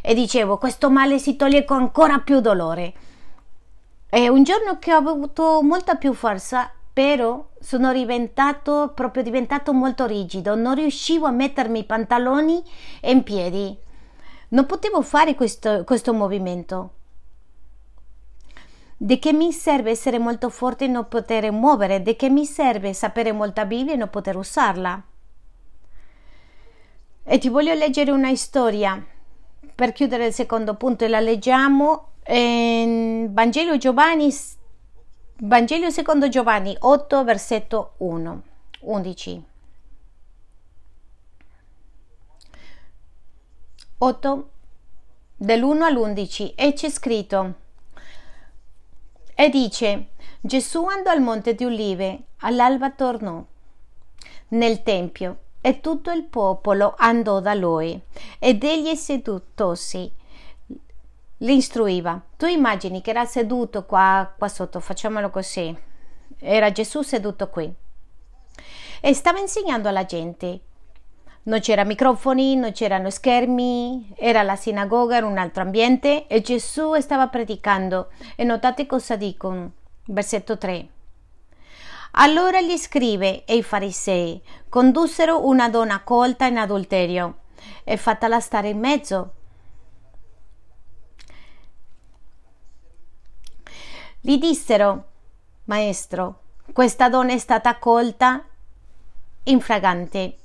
E 0.00 0.14
dicevo 0.14 0.56
questo 0.56 0.88
male 0.88 1.18
si 1.18 1.36
toglie 1.36 1.66
con 1.66 1.80
ancora 1.80 2.20
più 2.20 2.40
dolore. 2.40 2.94
E 4.08 4.30
un 4.30 4.44
giorno 4.44 4.78
che 4.78 4.94
ho 4.94 4.96
avuto 4.96 5.60
molta 5.62 5.96
più 5.96 6.14
forza 6.14 6.72
però 6.90 7.48
sono 7.60 7.92
diventato 7.92 8.92
proprio 8.94 9.22
diventato 9.22 9.74
molto 9.74 10.06
rigido. 10.06 10.54
Non 10.54 10.74
riuscivo 10.74 11.26
a 11.26 11.32
mettermi 11.32 11.80
i 11.80 11.84
pantaloni 11.84 12.62
in 13.02 13.22
piedi. 13.22 13.76
Non 14.48 14.64
potevo 14.64 15.02
fare 15.02 15.34
questo, 15.34 15.84
questo 15.84 16.14
movimento 16.14 16.92
di 19.00 19.20
che 19.20 19.32
mi 19.32 19.52
serve 19.52 19.90
essere 19.90 20.18
molto 20.18 20.50
forte 20.50 20.86
e 20.86 20.88
non 20.88 21.06
poter 21.06 21.52
muovere? 21.52 22.02
Di 22.02 22.16
che 22.16 22.28
mi 22.28 22.44
serve 22.44 22.92
sapere 22.92 23.30
molta 23.30 23.64
Bibbia 23.64 23.92
e 23.92 23.96
non 23.96 24.10
poter 24.10 24.36
usarla? 24.36 25.00
E 27.22 27.38
ti 27.38 27.48
voglio 27.48 27.74
leggere 27.74 28.10
una 28.10 28.34
storia 28.34 29.00
per 29.72 29.92
chiudere 29.92 30.26
il 30.26 30.32
secondo 30.32 30.74
punto 30.74 31.04
e 31.04 31.08
la 31.08 31.20
leggiamo 31.20 32.08
in 32.26 33.28
Vangelo 33.30 33.76
Giovanni 33.76 34.34
Vangelo 35.40 35.90
secondo 35.90 36.28
Giovanni 36.28 36.76
8 36.76 37.24
versetto 37.24 37.92
1 37.98 38.42
11 38.80 39.44
8 43.98 44.50
dell'1 45.36 45.82
all'11 45.82 46.52
e 46.56 46.72
c'è 46.72 46.90
scritto 46.90 47.54
e 49.40 49.50
dice 49.50 50.08
Gesù 50.40 50.84
andò 50.86 51.12
al 51.12 51.20
monte 51.20 51.54
di 51.54 51.64
Olive, 51.64 52.22
all'alba 52.38 52.90
tornò 52.90 53.40
nel 54.48 54.82
tempio 54.82 55.38
e 55.60 55.78
tutto 55.78 56.10
il 56.10 56.24
popolo 56.24 56.96
andò 56.98 57.38
da 57.38 57.54
lui 57.54 58.00
ed 58.40 58.64
egli 58.64 58.96
sedutosi 58.96 60.12
li 61.36 61.54
istruiva. 61.54 62.20
Tu 62.36 62.46
immagini 62.46 63.00
che 63.00 63.10
era 63.10 63.24
seduto 63.26 63.84
qua, 63.84 64.34
qua 64.36 64.48
sotto, 64.48 64.80
facciamolo 64.80 65.30
così. 65.30 65.72
Era 66.40 66.72
Gesù 66.72 67.02
seduto 67.02 67.48
qui 67.48 67.72
e 69.00 69.14
stava 69.14 69.38
insegnando 69.38 69.88
alla 69.88 70.04
gente 70.04 70.62
non 71.48 71.60
c'era 71.60 71.82
microfoni, 71.84 72.56
non 72.56 72.72
c'erano 72.72 73.08
schermi, 73.08 74.12
era 74.16 74.42
la 74.42 74.54
sinagoga, 74.54 75.16
era 75.16 75.26
un 75.26 75.38
altro 75.38 75.62
ambiente 75.62 76.26
e 76.26 76.42
Gesù 76.42 76.94
stava 77.00 77.28
predicando. 77.28 78.10
E 78.36 78.44
notate 78.44 78.84
cosa 78.86 79.16
dicono, 79.16 79.72
versetto 80.04 80.58
3. 80.58 80.88
Allora 82.12 82.60
gli 82.60 82.76
scrive 82.76 83.44
e 83.44 83.56
i 83.56 83.62
farisei 83.62 84.42
condussero 84.68 85.46
una 85.46 85.70
donna 85.70 86.00
colta 86.02 86.44
in 86.46 86.58
adulterio 86.58 87.38
e 87.82 87.96
fatela 87.96 88.40
stare 88.40 88.68
in 88.68 88.78
mezzo. 88.78 89.32
Gli 94.20 94.36
dissero, 94.36 95.04
Maestro, 95.64 96.40
questa 96.74 97.08
donna 97.08 97.32
è 97.32 97.38
stata 97.38 97.78
colta 97.78 98.44
in 99.44 99.60
fragante 99.60 100.36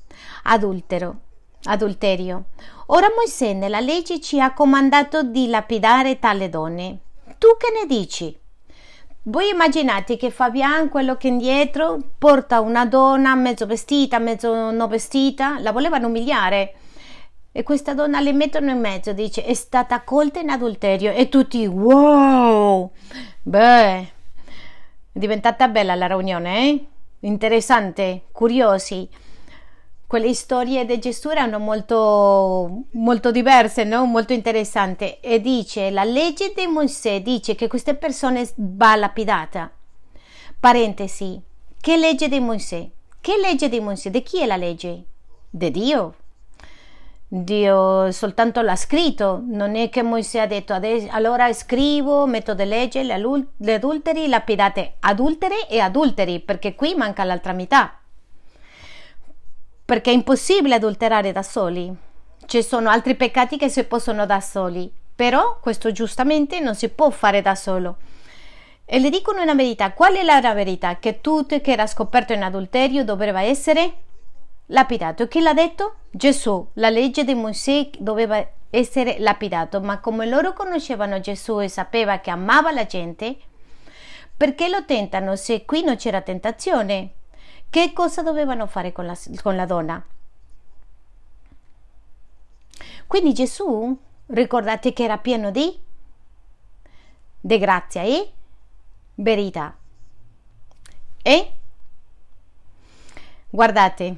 adultero, 0.44 1.16
adulterio. 1.64 2.46
Ora 2.88 3.08
Mosè 3.16 3.54
nella 3.54 3.80
legge 3.80 4.20
ci 4.20 4.40
ha 4.40 4.54
comandato 4.54 5.24
di 5.24 5.48
lapidare 5.48 6.20
tale 6.20 6.50
donne. 6.50 7.00
Tu 7.38 7.48
che 7.58 7.68
ne 7.78 7.88
dici? 7.88 8.38
Voi 9.24 9.50
immaginate 9.50 10.18
che 10.18 10.32
Fabian, 10.32 10.90
quello 10.90 11.16
che 11.16 11.30
indietro, 11.30 11.98
porta 12.18 12.60
una 12.60 12.86
donna 12.86 13.36
mezzo 13.36 13.66
vestita, 13.66 14.20
mezzo 14.20 14.70
non 14.70 14.90
vestita, 14.90 15.60
la 15.60 15.72
volevano 15.72 16.08
umiliare. 16.08 16.74
E 17.54 17.64
questa 17.64 17.94
donna 17.94 18.20
le 18.20 18.34
mettono 18.34 18.72
in 18.72 18.80
mezzo, 18.80 19.14
dice, 19.14 19.46
è 19.46 19.54
stata 19.54 20.02
colta 20.02 20.40
in 20.40 20.50
adulterio. 20.50 21.14
E 21.14 21.30
tutti, 21.30 21.66
wow! 21.66 22.92
Beh, 23.44 23.98
è 24.00 24.10
diventata 25.14 25.70
bella 25.70 25.96
la 25.96 26.08
riunione, 26.08 26.60
eh? 26.60 26.86
Interessante, 27.22 28.24
curiosi 28.34 29.08
quelle 30.14 30.36
storie 30.36 30.86
di 30.86 31.00
Gesù 31.00 31.30
erano 31.30 31.58
molto, 31.58 32.84
molto 32.92 33.32
diverse, 33.32 33.84
no? 33.84 34.06
molto 34.06 34.32
interessanti. 34.32 35.18
E 35.20 35.42
dice: 35.42 35.90
La 35.90 36.04
legge 36.04 36.54
di 36.56 36.68
Mosè 36.68 37.24
dice 37.24 37.56
che 37.56 37.68
queste 37.68 37.96
persone 37.96 38.48
va 38.58 38.96
lapidata. 38.96 39.72
Parentesi: 40.60 41.42
Che 41.82 41.98
legge 41.98 42.28
di 42.28 42.40
Mosè? 42.40 42.88
Che 43.20 43.38
legge 43.42 43.70
di 43.70 43.80
Mosè? 43.80 44.12
Di 44.12 44.22
chi 44.22 44.42
è 44.42 44.46
la 44.46 44.56
legge? 44.56 45.04
Di 45.50 45.72
Dio. 45.72 46.14
Dio 47.28 48.12
soltanto 48.12 48.62
l'ha 48.62 48.76
scritto, 48.76 49.42
non 49.44 49.76
è 49.76 49.90
che 49.90 50.04
Mosè 50.04 50.42
ha 50.42 50.46
detto 50.46 50.80
allora 51.10 51.52
scrivo, 51.54 52.28
metto 52.28 52.54
di 52.54 52.66
legge 52.66 53.02
le, 53.02 53.74
adulteri, 53.74 54.28
lapidate 54.28 54.98
adulteri 55.00 55.56
e 55.68 55.80
adulteri, 55.80 56.40
perché 56.40 56.76
qui 56.76 56.94
manca 56.94 57.24
l'altra 57.24 57.54
metà 57.54 57.98
perché 59.86 60.12
è 60.12 60.14
impossibile 60.14 60.76
adulterare 60.76 61.32
da 61.32 61.44
soli. 61.44 61.94
Ci 62.46 62.64
sono 62.64 62.90
altri 62.90 63.16
peccati 63.16 63.58
che 63.58 63.70
si 63.70 63.84
possono 63.84 64.26
da 64.26 64.40
soli, 64.42 64.92
però 65.16 65.60
questo 65.60 65.92
giustamente 65.92 66.60
non 66.60 66.76
si 66.76 66.90
può 66.90 67.10
fare 67.10 67.42
da 67.42 67.56
solo. 67.56 67.98
E 68.86 69.00
le 69.00 69.10
dicono 69.10 69.42
una 69.42 69.56
verità. 69.56 69.94
Qual 69.94 70.14
è 70.16 70.24
la 70.24 70.54
verità? 70.54 70.98
Che 71.00 71.22
tutto 71.22 71.60
che 71.62 71.72
era 71.72 71.88
scoperto 71.88 72.34
in 72.34 72.44
adulterio 72.44 73.04
doveva 73.04 73.42
essere 73.42 73.94
lapidato. 74.68 75.28
Chi 75.28 75.42
l'ha 75.42 75.54
detto? 75.54 75.96
Gesù. 76.12 76.68
La 76.74 76.90
legge 76.90 77.24
di 77.24 77.34
Mosè 77.34 77.90
doveva 77.98 78.46
essere 78.70 79.18
lapidato, 79.20 79.82
ma 79.82 80.00
come 80.00 80.26
loro 80.26 80.54
conoscevano 80.54 81.20
Gesù 81.20 81.62
e 81.62 81.70
sapeva 81.70 82.20
che 82.20 82.32
amava 82.32 82.72
la 82.72 82.86
gente, 82.86 83.38
perché 84.36 84.68
lo 84.68 84.84
tentano 84.84 85.36
se 85.36 85.64
qui 85.64 85.84
non 85.84 85.96
c'era 85.96 86.22
tentazione? 86.22 87.12
Che 87.74 87.92
cosa 87.92 88.22
dovevano 88.22 88.68
fare 88.68 88.92
con 88.92 89.08
la, 89.08 89.18
con 89.42 89.56
la 89.56 89.66
donna? 89.66 90.06
Quindi 93.08 93.34
Gesù, 93.34 94.00
ricordate 94.28 94.94
che 94.94 95.04
era 95.04 95.18
pieno 95.18 95.50
di, 95.50 95.82
di 97.42 97.58
grazia 97.58 98.04
e 98.04 98.32
verità. 99.16 99.76
E 101.24 101.54
guardate, 103.50 104.18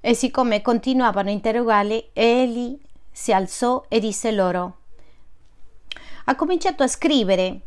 e 0.00 0.14
siccome 0.14 0.62
continuavano 0.62 1.28
a 1.28 1.32
interrogarli, 1.32 2.08
egli 2.14 2.80
si 3.10 3.30
alzò 3.30 3.84
e 3.88 4.00
disse 4.00 4.32
loro, 4.32 4.78
ha 6.24 6.34
cominciato 6.34 6.82
a 6.82 6.88
scrivere. 6.88 7.60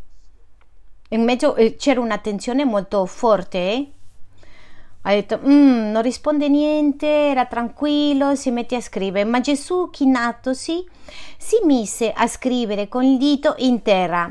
In 1.09 1.23
mezzo 1.23 1.55
eh, 1.55 1.75
c'era 1.75 2.01
una 2.01 2.17
tensione 2.17 2.65
molto 2.65 3.05
forte. 3.05 3.57
Eh? 3.57 3.91
Ha 5.03 5.11
detto, 5.11 5.39
mm, 5.41 5.91
non 5.91 6.01
risponde 6.01 6.49
niente, 6.49 7.07
era 7.07 7.45
tranquillo, 7.45 8.35
si 8.35 8.51
mette 8.51 8.75
a 8.75 8.81
scrivere. 8.81 9.23
Ma 9.23 9.39
Gesù, 9.39 9.89
chinatosi, 9.89 10.85
si 11.37 11.59
mise 11.63 12.11
a 12.11 12.27
scrivere 12.27 12.89
con 12.89 13.05
il 13.05 13.17
dito 13.17 13.55
in 13.59 13.81
terra. 13.83 14.29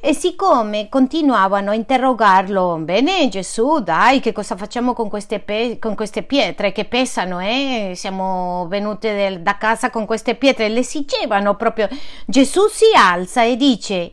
E 0.00 0.12
siccome 0.12 0.90
continuavano 0.90 1.70
a 1.70 1.74
interrogarlo, 1.74 2.76
bene 2.76 3.28
Gesù, 3.28 3.78
dai, 3.78 4.20
che 4.20 4.32
cosa 4.32 4.54
facciamo 4.54 4.92
con 4.92 5.08
queste, 5.08 5.40
pe- 5.40 5.78
con 5.80 5.94
queste 5.94 6.22
pietre 6.22 6.72
che 6.72 6.84
pesano, 6.84 7.40
eh? 7.40 7.92
Siamo 7.94 8.66
venute 8.68 9.14
del- 9.14 9.40
da 9.40 9.56
casa 9.56 9.88
con 9.88 10.04
queste 10.04 10.34
pietre, 10.34 10.68
le 10.68 10.80
esigevano 10.80 11.56
proprio. 11.56 11.88
Gesù 12.26 12.66
si 12.68 12.84
alza 12.94 13.44
e 13.44 13.56
dice, 13.56 14.12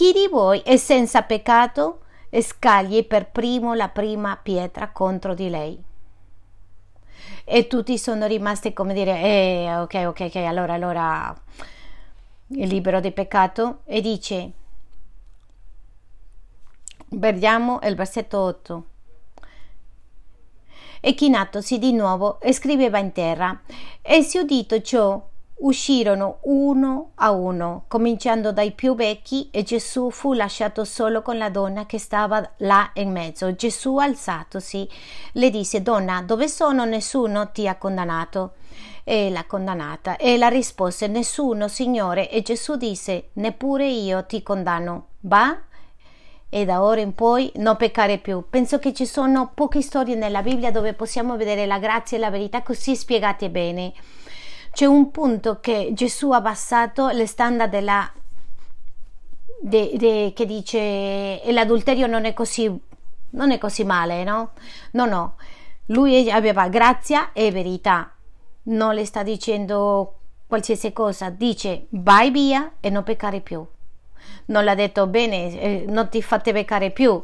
chi 0.00 0.12
di 0.12 0.28
voi 0.28 0.60
è 0.60 0.78
senza 0.78 1.20
peccato? 1.20 2.04
scagli 2.40 3.04
per 3.04 3.28
primo 3.28 3.74
la 3.74 3.90
prima 3.90 4.34
pietra 4.42 4.92
contro 4.92 5.34
di 5.34 5.50
lei. 5.50 5.78
E 7.44 7.66
tutti 7.66 7.98
sono 7.98 8.24
rimasti 8.24 8.72
come 8.72 8.94
dire, 8.94 9.20
eh, 9.20 9.76
ok, 9.76 10.04
ok, 10.06 10.20
ok, 10.20 10.36
allora, 10.36 10.72
allora 10.72 11.30
è 11.34 12.64
libero 12.64 13.00
di 13.00 13.12
peccato 13.12 13.80
e 13.84 14.00
dice, 14.00 14.50
vediamo 17.08 17.78
il 17.82 17.94
versetto 17.94 18.38
8. 18.38 18.84
E 21.02 21.14
chinatosi 21.14 21.78
di 21.78 21.92
nuovo 21.92 22.38
scriveva 22.52 22.96
in 22.96 23.12
terra, 23.12 23.60
e 24.00 24.22
si 24.22 24.38
udito 24.38 24.80
ciò 24.80 25.29
uscirono 25.60 26.38
uno 26.42 27.10
a 27.16 27.30
uno, 27.32 27.84
cominciando 27.88 28.52
dai 28.52 28.72
più 28.72 28.94
vecchi, 28.94 29.48
e 29.50 29.62
Gesù 29.62 30.10
fu 30.10 30.32
lasciato 30.32 30.84
solo 30.84 31.22
con 31.22 31.36
la 31.36 31.50
donna 31.50 31.86
che 31.86 31.98
stava 31.98 32.48
là 32.58 32.90
in 32.94 33.10
mezzo. 33.10 33.54
Gesù, 33.54 33.96
alzatosi, 33.96 34.88
le 35.32 35.50
disse: 35.50 35.82
Donna, 35.82 36.22
dove 36.22 36.48
sono? 36.48 36.84
Nessuno 36.84 37.50
ti 37.50 37.66
ha 37.66 37.76
condannato. 37.76 38.52
E 39.04 39.30
la 39.30 39.44
condannata. 39.44 40.16
E 40.16 40.36
la 40.38 40.48
rispose: 40.48 41.06
Nessuno, 41.06 41.68
Signore. 41.68 42.30
E 42.30 42.42
Gesù 42.42 42.76
disse: 42.76 43.30
Neppure 43.34 43.86
io 43.86 44.24
ti 44.26 44.42
condanno. 44.42 45.06
Va 45.20 45.58
e 46.52 46.64
da 46.64 46.82
ora 46.82 47.00
in 47.00 47.14
poi 47.14 47.52
non 47.56 47.76
peccare 47.76 48.18
più. 48.18 48.44
Penso 48.50 48.80
che 48.80 48.92
ci 48.92 49.06
sono 49.06 49.52
poche 49.54 49.82
storie 49.82 50.16
nella 50.16 50.42
Bibbia 50.42 50.72
dove 50.72 50.94
possiamo 50.94 51.36
vedere 51.36 51.64
la 51.64 51.78
grazia 51.78 52.16
e 52.16 52.20
la 52.20 52.30
verità 52.30 52.62
così 52.62 52.96
spiegate 52.96 53.50
bene 53.50 53.92
c'è 54.72 54.86
un 54.86 55.10
punto 55.10 55.60
che 55.60 55.90
Gesù 55.92 56.30
ha 56.30 56.36
abbassato 56.36 57.08
le 57.08 57.26
standard 57.26 57.70
della 57.70 58.10
de, 59.60 59.92
de, 59.96 60.32
che 60.34 60.46
dice 60.46 61.42
l'adulterio 61.52 62.06
non 62.06 62.24
è 62.24 62.32
così 62.32 62.88
non 63.30 63.50
è 63.50 63.58
così 63.58 63.84
male 63.84 64.24
no? 64.24 64.52
No 64.92 65.04
no. 65.06 65.36
Lui 65.86 66.30
aveva 66.30 66.68
grazia 66.68 67.32
e 67.32 67.50
verità. 67.50 68.12
Non 68.64 68.94
le 68.94 69.04
sta 69.04 69.22
dicendo 69.22 70.18
qualsiasi 70.46 70.92
cosa. 70.92 71.30
Dice 71.30 71.86
vai 71.90 72.30
via 72.30 72.72
e 72.80 72.90
non 72.90 73.02
peccare 73.02 73.40
più. 73.40 73.64
Non 74.46 74.64
l'ha 74.64 74.74
detto 74.74 75.06
bene 75.06 75.60
eh, 75.60 75.84
non 75.86 76.08
ti 76.08 76.22
fate 76.22 76.52
peccare 76.52 76.90
più. 76.90 77.20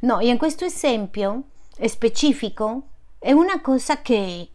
No 0.00 0.20
in 0.20 0.36
questo 0.36 0.64
esempio 0.64 1.42
specifico 1.86 2.82
è 3.18 3.32
una 3.32 3.60
cosa 3.60 4.02
che 4.02 4.50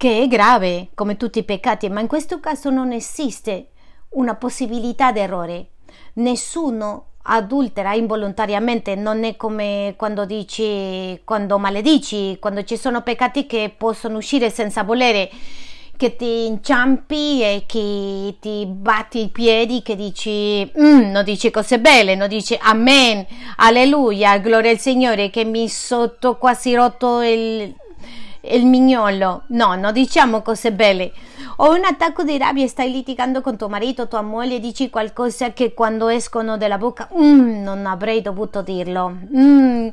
che 0.00 0.22
è 0.22 0.28
grave 0.28 0.88
come 0.94 1.18
tutti 1.18 1.40
i 1.40 1.44
peccati, 1.44 1.90
ma 1.90 2.00
in 2.00 2.06
questo 2.06 2.40
caso 2.40 2.70
non 2.70 2.90
esiste 2.90 3.66
una 4.12 4.34
possibilità 4.34 5.12
d'errore. 5.12 5.72
Nessuno 6.14 7.08
adultera 7.24 7.92
involontariamente, 7.92 8.94
non 8.94 9.24
è 9.24 9.36
come 9.36 9.92
quando 9.98 10.24
dici, 10.24 11.20
quando 11.22 11.58
maledici, 11.58 12.38
quando 12.40 12.64
ci 12.64 12.78
sono 12.78 13.02
peccati 13.02 13.44
che 13.44 13.74
possono 13.76 14.16
uscire 14.16 14.48
senza 14.48 14.84
volere, 14.84 15.28
che 15.98 16.16
ti 16.16 16.46
inciampi 16.46 17.42
e 17.42 17.64
che 17.66 18.36
ti 18.40 18.64
batti 18.66 19.24
i 19.24 19.28
piedi, 19.28 19.82
che 19.82 19.96
dici, 19.96 20.64
mm, 20.80 21.10
non 21.10 21.24
dici 21.24 21.50
cose 21.50 21.78
belle, 21.78 22.14
non 22.14 22.28
dici 22.28 22.58
amen, 22.58 23.26
alleluia, 23.56 24.38
gloria 24.38 24.70
al 24.70 24.78
Signore, 24.78 25.28
che 25.28 25.44
mi 25.44 25.68
sotto 25.68 26.38
quasi 26.38 26.74
rotto 26.74 27.20
il, 27.20 27.74
il 28.42 28.66
mignolo. 28.66 29.42
No, 29.48 29.74
non 29.74 29.92
diciamo 29.92 30.42
cose 30.42 30.72
belle. 30.72 31.12
O 31.56 31.74
un 31.74 31.84
attacco 31.84 32.22
di 32.22 32.38
rabbia 32.38 32.66
stai 32.66 32.90
litigando 32.90 33.40
con 33.40 33.56
tuo 33.56 33.68
marito, 33.68 34.08
tua 34.08 34.22
moglie, 34.22 34.60
dici 34.60 34.90
qualcosa 34.90 35.52
che 35.52 35.74
quando 35.74 36.08
escono 36.08 36.56
dalla 36.56 36.78
bocca, 36.78 37.08
mm, 37.14 37.62
non 37.62 37.86
avrei 37.86 38.22
dovuto 38.22 38.62
dirlo. 38.62 39.14
Mm, 39.36 39.88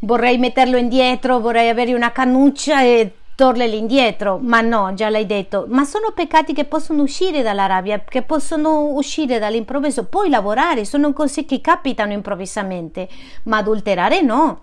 vorrei 0.00 0.38
metterlo 0.38 0.76
indietro, 0.76 1.40
vorrei 1.40 1.68
avere 1.68 1.94
una 1.94 2.10
cannuccia 2.10 2.82
e 2.82 3.12
torlerli 3.34 3.78
indietro, 3.78 4.38
ma 4.40 4.60
no, 4.60 4.92
già 4.94 5.08
l'hai 5.08 5.26
detto. 5.26 5.66
Ma 5.68 5.84
sono 5.84 6.12
peccati 6.14 6.52
che 6.52 6.64
possono 6.64 7.02
uscire 7.02 7.42
dalla 7.42 7.66
rabbia, 7.66 8.00
che 8.00 8.22
possono 8.22 8.86
uscire 8.92 9.38
dall'improvviso, 9.38 10.04
puoi 10.04 10.28
lavorare, 10.28 10.84
sono 10.84 11.12
cose 11.12 11.44
che 11.44 11.60
capitano 11.60 12.12
improvvisamente, 12.12 13.08
ma 13.44 13.58
adulterare 13.58 14.20
no. 14.20 14.60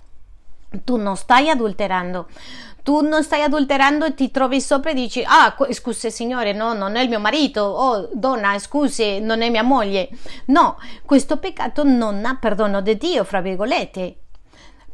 Tu 0.84 0.98
non 0.98 1.16
stai 1.18 1.50
adulterando 1.50 2.28
tu 2.90 3.02
non 3.02 3.24
stai 3.24 3.44
adulterando 3.44 4.06
e 4.06 4.16
ti 4.16 4.32
trovi 4.32 4.60
sopra 4.60 4.90
e 4.90 4.96
dici 4.96 5.24
ah 5.24 5.56
scusi 5.70 6.10
signore 6.10 6.54
no 6.54 6.74
non 6.74 6.96
è 6.96 7.04
il 7.04 7.10
mio 7.10 7.20
marito 7.20 7.62
oh 7.62 8.10
donna 8.14 8.58
scusi 8.58 9.20
non 9.20 9.44
è 9.44 9.50
mia 9.52 9.62
moglie. 9.62 10.10
No 10.46 10.80
questo 11.06 11.38
peccato 11.38 11.84
non 11.84 12.26
ha 12.26 12.38
perdono 12.38 12.82
di 12.82 12.98
Dio 12.98 13.24
fra 13.26 13.42
virgolette 13.42 14.18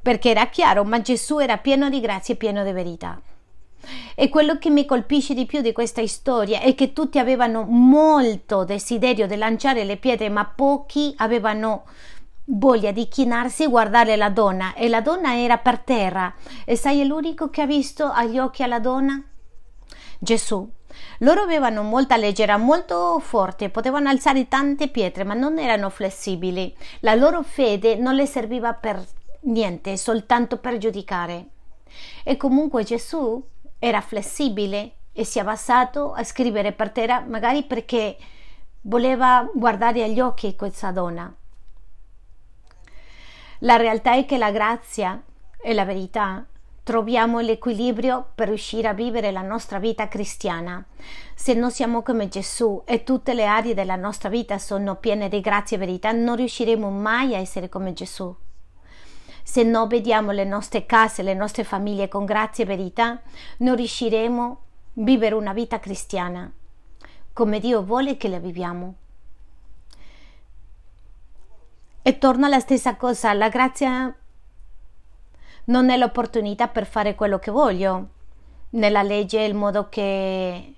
perché 0.02 0.32
era 0.32 0.48
chiaro 0.48 0.84
ma 0.84 1.00
Gesù 1.00 1.40
era 1.40 1.56
pieno 1.56 1.90
di 1.90 2.02
grazia 2.02 2.34
e 2.34 2.38
pieno 2.38 2.66
di 2.66 2.74
verità. 2.74 3.18
E 4.14 4.28
quello 4.28 4.58
che 4.58 4.70
mi 4.70 4.84
colpisce 4.84 5.34
di 5.34 5.46
più 5.46 5.62
di 5.62 5.72
questa 5.72 6.06
storia 6.06 6.60
è 6.60 6.76
che 6.76 6.92
tutti 6.92 7.18
avevano 7.18 7.64
molto 7.64 8.66
desiderio 8.66 9.26
di 9.26 9.38
lanciare 9.38 9.86
le 9.86 9.96
pietre 9.96 10.28
ma 10.28 10.44
pochi 10.44 11.14
avevano 11.20 11.86
voglia 12.46 12.92
di 12.92 13.08
chinarsi 13.08 13.64
e 13.64 13.68
guardare 13.68 14.16
la 14.16 14.30
donna 14.30 14.74
e 14.74 14.88
la 14.88 15.02
donna 15.02 15.38
era 15.38 15.58
per 15.58 15.80
terra 15.80 16.34
e 16.64 16.76
sai 16.76 17.06
l'unico 17.06 17.50
che 17.50 17.62
ha 17.62 17.66
visto 17.66 18.06
agli 18.06 18.38
occhi 18.38 18.64
alla 18.64 18.80
donna? 18.80 19.22
Gesù. 20.20 20.70
Loro 21.20 21.42
avevano 21.42 21.84
molta 21.84 22.16
leggera, 22.16 22.56
molto 22.58 23.20
forte, 23.20 23.70
potevano 23.70 24.08
alzare 24.08 24.48
tante 24.48 24.88
pietre, 24.88 25.26
ma 25.26 25.34
non 25.34 25.60
erano 25.60 25.90
flessibili. 25.90 26.74
La 27.02 27.16
loro 27.16 27.44
fede 27.44 27.96
non 27.96 28.16
le 28.16 28.26
serviva 28.26 28.74
per 28.74 29.06
niente, 29.42 29.98
soltanto 29.98 30.58
per 30.58 30.78
giudicare. 30.78 31.48
E 32.24 32.38
comunque 32.38 32.84
Gesù 32.84 33.44
era 33.78 34.00
flessibile 34.00 34.94
e 35.12 35.26
si 35.26 35.38
è 35.38 35.42
abbassato 35.42 36.14
a 36.14 36.24
scrivere 36.24 36.72
per 36.72 36.92
terra, 36.92 37.20
magari 37.20 37.64
perché 37.64 38.18
voleva 38.82 39.50
guardare 39.54 40.04
agli 40.04 40.22
occhi 40.22 40.56
questa 40.56 40.92
donna. 40.92 41.34
La 43.60 43.76
realtà 43.78 44.16
è 44.16 44.26
che 44.26 44.38
la 44.38 44.52
grazia 44.52 45.22
e 45.62 45.74
la 45.74 45.86
verità 45.86 46.46
troviamo 46.84 47.40
l'equilibrio 47.40 48.28
per 48.36 48.50
riuscire 48.50 48.88
a 48.88 48.94
vivere 48.94 49.32
la 49.32 49.42
nostra 49.42 49.80
vita 49.80 50.08
cristiana. 50.08 50.84
Se 51.34 51.54
non 51.54 51.72
siamo 51.72 52.04
come 52.04 52.28
Gesù 52.28 52.84
e 52.86 53.04
tutte 53.04 53.34
le 53.34 53.46
aree 53.46 53.74
della 53.74 53.96
nostra 53.96 54.30
vita 54.30 54.60
sono 54.60 54.96
piene 54.96 55.30
di 55.30 55.42
grazia 55.42 55.78
e 55.78 55.80
verità, 55.80 56.12
non 56.12 56.36
riusciremo 56.36 56.90
mai 56.90 57.34
a 57.34 57.40
essere 57.40 57.70
come 57.70 57.94
Gesù. 57.94 58.34
Se 59.44 59.64
non 59.64 59.88
vediamo 59.88 60.32
le 60.32 60.44
nostre 60.44 60.86
case, 60.86 61.24
le 61.24 61.34
nostre 61.34 61.64
famiglie 61.64 62.08
con 62.08 62.26
grazia 62.26 62.64
e 62.64 62.68
verità, 62.68 63.22
non 63.60 63.76
riusciremo 63.76 64.44
a 64.44 64.58
vivere 64.94 65.36
una 65.36 65.54
vita 65.54 65.80
cristiana 65.80 66.52
come 67.36 67.60
Dio 67.60 67.84
vuole 67.84 68.16
che 68.16 68.30
la 68.30 68.40
viviamo. 68.40 68.96
E 72.08 72.20
torna 72.20 72.46
alla 72.46 72.60
stessa 72.60 72.98
cosa, 72.98 73.34
la 73.34 73.50
grazia 73.50 74.16
non 75.66 75.90
è 75.90 75.98
l'opportunità 75.98 76.68
per 76.68 76.86
fare 76.86 77.16
quello 77.16 77.40
che 77.40 77.50
voglio. 77.50 78.10
Nella 78.70 79.02
legge 79.02 79.42
il 79.42 79.56
modo 79.56 79.90
che, 79.90 80.76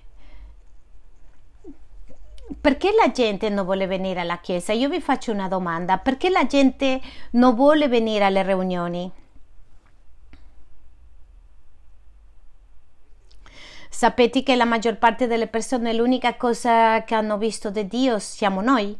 perché 2.58 2.92
la 2.98 3.10
gente 3.10 3.50
non 3.50 3.66
vuole 3.66 3.86
venire 3.86 4.20
alla 4.20 4.38
chiesa? 4.38 4.72
Io 4.72 4.88
vi 4.88 5.02
faccio 5.02 5.30
una 5.30 5.48
domanda, 5.48 5.98
perché 5.98 6.30
la 6.30 6.46
gente 6.46 6.98
non 7.32 7.54
vuole 7.54 7.88
venire 7.88 8.24
alle 8.24 8.42
riunioni? 8.42 9.12
Sapete 13.90 14.42
che 14.42 14.56
la 14.56 14.64
maggior 14.64 14.96
parte 14.96 15.26
delle 15.26 15.46
persone 15.46 15.92
l'unica 15.92 16.36
cosa 16.36 17.04
che 17.04 17.14
hanno 17.14 17.36
visto 17.36 17.70
di 17.70 17.86
Dio 17.86 18.18
siamo 18.18 18.62
noi? 18.62 18.98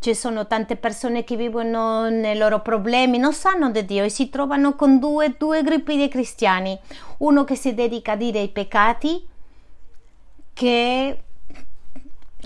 Ci 0.00 0.14
sono 0.14 0.46
tante 0.46 0.76
persone 0.76 1.24
che 1.24 1.36
vivono 1.36 2.08
nei 2.08 2.34
loro 2.34 2.60
problemi, 2.60 3.18
non 3.18 3.34
sanno 3.34 3.70
di 3.70 3.84
Dio 3.84 4.02
e 4.02 4.08
si 4.08 4.30
trovano 4.30 4.74
con 4.74 4.98
due, 4.98 5.34
due 5.36 5.62
gruppi 5.62 5.98
di 5.98 6.08
cristiani. 6.08 6.78
Uno 7.18 7.44
che 7.44 7.54
si 7.54 7.74
dedica 7.74 8.12
a 8.12 8.16
dire 8.16 8.40
i 8.40 8.48
peccati, 8.48 9.28
che, 10.54 11.22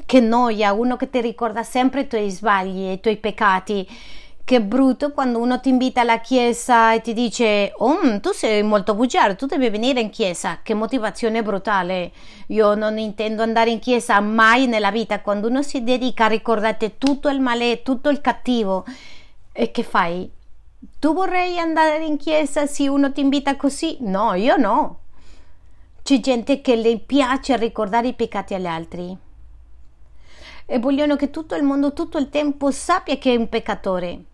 che 0.04 0.20
noia, 0.20 0.72
uno 0.72 0.96
che 0.96 1.08
ti 1.08 1.20
ricorda 1.20 1.62
sempre 1.62 2.00
i 2.00 2.06
tuoi 2.08 2.28
sbagli, 2.28 2.90
i 2.90 3.00
tuoi 3.00 3.18
peccati 3.18 3.88
che 4.44 4.60
brutto 4.60 5.12
quando 5.12 5.38
uno 5.38 5.58
ti 5.58 5.70
invita 5.70 6.02
alla 6.02 6.20
chiesa 6.20 6.92
e 6.92 7.00
ti 7.00 7.14
dice 7.14 7.72
oh, 7.78 8.20
tu 8.20 8.32
sei 8.32 8.62
molto 8.62 8.94
bugiardo, 8.94 9.36
tu 9.36 9.46
devi 9.46 9.70
venire 9.70 10.00
in 10.00 10.10
chiesa. 10.10 10.60
Che 10.62 10.74
motivazione 10.74 11.42
brutale. 11.42 12.12
Io 12.48 12.74
non 12.74 12.98
intendo 12.98 13.42
andare 13.42 13.70
in 13.70 13.78
chiesa 13.78 14.20
mai 14.20 14.66
nella 14.66 14.90
vita. 14.90 15.22
Quando 15.22 15.48
uno 15.48 15.62
si 15.62 15.82
dedica 15.82 16.26
a 16.26 16.28
ricordare 16.28 16.98
tutto 16.98 17.30
il 17.30 17.40
male, 17.40 17.82
tutto 17.82 18.10
il 18.10 18.20
cattivo. 18.20 18.84
E 19.50 19.70
che 19.70 19.82
fai? 19.82 20.30
Tu 20.98 21.14
vorrei 21.14 21.58
andare 21.58 22.04
in 22.04 22.18
chiesa 22.18 22.66
se 22.66 22.86
uno 22.86 23.12
ti 23.12 23.22
invita 23.22 23.56
così? 23.56 23.96
No, 24.00 24.34
io 24.34 24.56
no. 24.56 24.98
C'è 26.02 26.20
gente 26.20 26.60
che 26.60 26.76
le 26.76 26.98
piace 26.98 27.56
ricordare 27.56 28.08
i 28.08 28.12
peccati 28.12 28.52
agli 28.52 28.66
altri 28.66 29.16
e 30.66 30.78
vogliono 30.78 31.16
che 31.16 31.30
tutto 31.30 31.54
il 31.54 31.62
mondo 31.62 31.92
tutto 31.92 32.18
il 32.18 32.30
tempo 32.30 32.70
sappia 32.70 33.16
che 33.16 33.32
è 33.32 33.36
un 33.36 33.48
peccatore. 33.48 34.24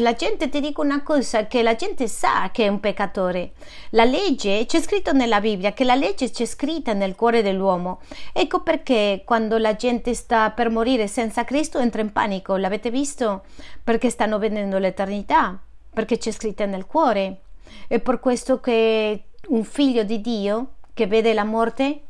La 0.00 0.14
gente 0.14 0.48
ti 0.48 0.60
dico 0.60 0.80
una 0.80 1.02
cosa, 1.02 1.46
che 1.46 1.62
la 1.62 1.74
gente 1.74 2.08
sa 2.08 2.48
che 2.50 2.64
è 2.64 2.68
un 2.68 2.80
peccatore. 2.80 3.52
La 3.90 4.04
legge, 4.04 4.64
c'è 4.64 4.80
scritto 4.80 5.12
nella 5.12 5.38
Bibbia 5.38 5.74
che 5.74 5.84
la 5.84 5.94
legge 5.94 6.30
c'è 6.30 6.46
scritta 6.46 6.94
nel 6.94 7.14
cuore 7.14 7.42
dell'uomo. 7.42 8.00
Ecco 8.32 8.62
perché 8.62 9.22
quando 9.26 9.58
la 9.58 9.76
gente 9.76 10.14
sta 10.14 10.50
per 10.50 10.70
morire 10.70 11.08
senza 11.08 11.44
Cristo 11.44 11.78
entra 11.78 12.00
in 12.00 12.10
panico. 12.10 12.56
L'avete 12.56 12.90
visto? 12.90 13.42
Perché 13.84 14.08
stanno 14.08 14.38
vedendo 14.38 14.78
l'eternità, 14.78 15.60
perché 15.92 16.16
c'è 16.16 16.30
scritta 16.30 16.64
nel 16.64 16.86
cuore. 16.86 17.42
È 17.86 17.98
per 18.00 18.18
questo 18.18 18.60
che 18.60 19.24
un 19.48 19.64
figlio 19.64 20.04
di 20.04 20.22
Dio 20.22 20.74
che 20.94 21.06
vede 21.06 21.34
la 21.34 21.44
morte 21.44 22.00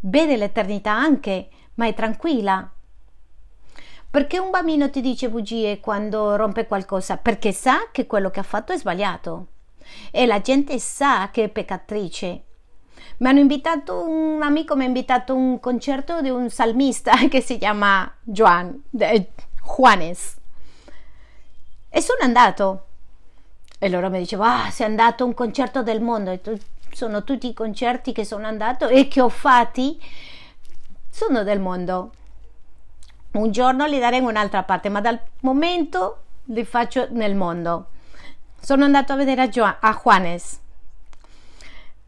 vede 0.00 0.36
l'eternità 0.36 0.92
anche, 0.92 1.48
ma 1.76 1.86
è 1.86 1.94
tranquilla, 1.94 2.70
perché 4.14 4.38
un 4.38 4.50
bambino 4.50 4.90
ti 4.90 5.00
dice 5.00 5.28
bugie 5.28 5.80
quando 5.80 6.36
rompe 6.36 6.68
qualcosa? 6.68 7.16
Perché 7.16 7.50
sa 7.50 7.88
che 7.90 8.06
quello 8.06 8.30
che 8.30 8.38
ha 8.38 8.44
fatto 8.44 8.72
è 8.72 8.78
sbagliato 8.78 9.46
e 10.12 10.24
la 10.24 10.40
gente 10.40 10.78
sa 10.78 11.30
che 11.32 11.42
è 11.42 11.48
peccatrice. 11.48 12.42
Mi 13.16 13.26
hanno 13.26 13.40
invitato, 13.40 14.08
un 14.08 14.40
amico 14.40 14.76
mi 14.76 14.84
ha 14.84 14.86
invitato 14.86 15.32
a 15.32 15.34
un 15.34 15.58
concerto 15.58 16.20
di 16.20 16.28
un 16.28 16.48
salmista 16.48 17.10
che 17.28 17.40
si 17.40 17.58
chiama 17.58 18.08
Juan, 18.22 18.84
Juanes. 18.88 20.36
E 21.88 22.00
sono 22.00 22.20
andato. 22.22 22.84
E 23.80 23.88
loro 23.88 24.10
mi 24.10 24.18
dicevano, 24.20 24.66
ah, 24.66 24.70
sei 24.70 24.86
andato 24.86 25.24
a 25.24 25.26
un 25.26 25.34
concerto 25.34 25.82
del 25.82 26.00
mondo. 26.00 26.38
Sono 26.92 27.24
tutti 27.24 27.48
i 27.48 27.52
concerti 27.52 28.12
che 28.12 28.24
sono 28.24 28.46
andato 28.46 28.86
e 28.86 29.08
che 29.08 29.20
ho 29.20 29.28
fatti 29.28 30.00
sono 31.10 31.42
del 31.42 31.58
mondo 31.58 32.12
un 33.34 33.50
giorno 33.50 33.86
li 33.86 33.98
daremo 33.98 34.28
un'altra 34.28 34.62
parte, 34.62 34.88
ma 34.88 35.00
dal 35.00 35.20
momento 35.40 36.18
li 36.46 36.64
faccio 36.64 37.08
nel 37.10 37.34
mondo. 37.34 37.86
Sono 38.60 38.84
andato 38.84 39.12
a 39.12 39.16
vedere 39.16 39.42
a, 39.42 39.48
Gio- 39.48 39.64
a 39.64 40.00
Juanes. 40.02 40.60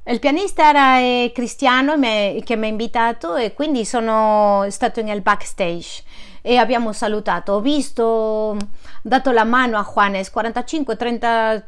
Il 0.04 0.20
pianista 0.20 0.68
era 0.68 0.98
eh, 0.98 1.32
cristiano 1.34 1.96
me, 1.96 2.40
che 2.44 2.56
mi 2.56 2.66
ha 2.66 2.68
invitato 2.68 3.34
e 3.34 3.54
quindi 3.54 3.84
sono 3.84 4.64
stato 4.70 5.02
nel 5.02 5.20
backstage 5.20 6.04
e 6.42 6.56
abbiamo 6.58 6.92
salutato. 6.92 7.54
Ho 7.54 7.60
visto, 7.60 8.56
dato 9.02 9.32
la 9.32 9.44
mano 9.44 9.78
a 9.78 9.82
Juanes 9.84 10.32
45-30 10.32 11.62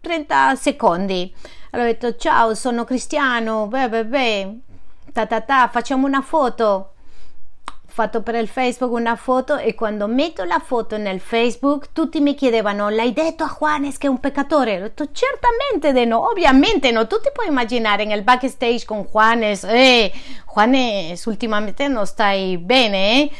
30 0.00 0.54
secondi. 0.54 1.34
Allora 1.70 1.88
ho 1.88 1.92
detto 1.92 2.16
ciao, 2.16 2.54
sono 2.54 2.84
cristiano, 2.84 3.66
beh, 3.66 3.88
beh, 3.88 4.04
beh, 4.04 4.58
ta 5.12 5.26
ta 5.26 5.40
ta, 5.40 5.68
facciamo 5.72 6.06
una 6.06 6.20
foto 6.20 6.93
fatto 7.94 8.22
per 8.22 8.34
il 8.34 8.48
Facebook 8.48 8.92
una 8.92 9.14
foto 9.14 9.56
e 9.56 9.76
quando 9.76 10.08
metto 10.08 10.42
la 10.42 10.58
foto 10.58 10.96
nel 10.96 11.20
Facebook 11.20 11.92
tutti 11.92 12.18
mi 12.18 12.34
chiedevano 12.34 12.88
l'hai 12.88 13.12
detto 13.12 13.44
a 13.44 13.56
Juanes 13.56 13.98
che 13.98 14.08
è 14.08 14.10
un 14.10 14.18
peccatore? 14.18 14.78
Ho 14.78 14.80
detto 14.80 15.12
certamente 15.12 15.92
de 15.92 16.04
no, 16.04 16.28
ovviamente 16.28 16.90
no, 16.90 17.06
tu 17.06 17.20
ti 17.20 17.30
puoi 17.32 17.46
immaginare 17.46 18.04
nel 18.04 18.24
backstage 18.24 18.84
con 18.84 19.06
Juanes, 19.08 19.62
eh, 19.62 20.10
Juanes 20.52 21.24
ultimamente 21.26 21.86
non 21.86 22.04
stai 22.04 22.58
bene, 22.58 23.22
eh? 23.22 23.30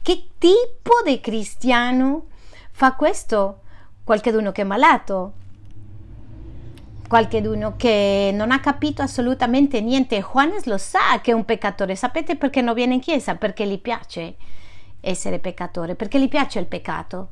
Che 0.00 0.26
tipo 0.38 0.92
di 1.04 1.18
cristiano 1.18 2.26
fa 2.70 2.92
questo? 2.92 3.62
Qualcuno 4.04 4.52
che 4.52 4.62
è 4.62 4.64
malato, 4.64 5.32
qualcuno 7.14 7.74
che 7.76 8.32
non 8.34 8.50
ha 8.50 8.58
capito 8.58 9.00
assolutamente 9.00 9.80
niente. 9.80 10.20
Juanes 10.20 10.64
lo 10.64 10.78
sa 10.78 11.20
che 11.22 11.30
è 11.30 11.34
un 11.34 11.44
peccatore. 11.44 11.94
Sapete 11.94 12.34
perché 12.34 12.60
non 12.60 12.74
viene 12.74 12.94
in 12.94 13.00
chiesa? 13.00 13.36
Perché 13.36 13.68
gli 13.68 13.78
piace 13.78 14.34
essere 15.00 15.38
peccatore, 15.38 15.94
perché 15.94 16.18
gli 16.18 16.26
piace 16.26 16.58
il 16.58 16.66
peccato. 16.66 17.28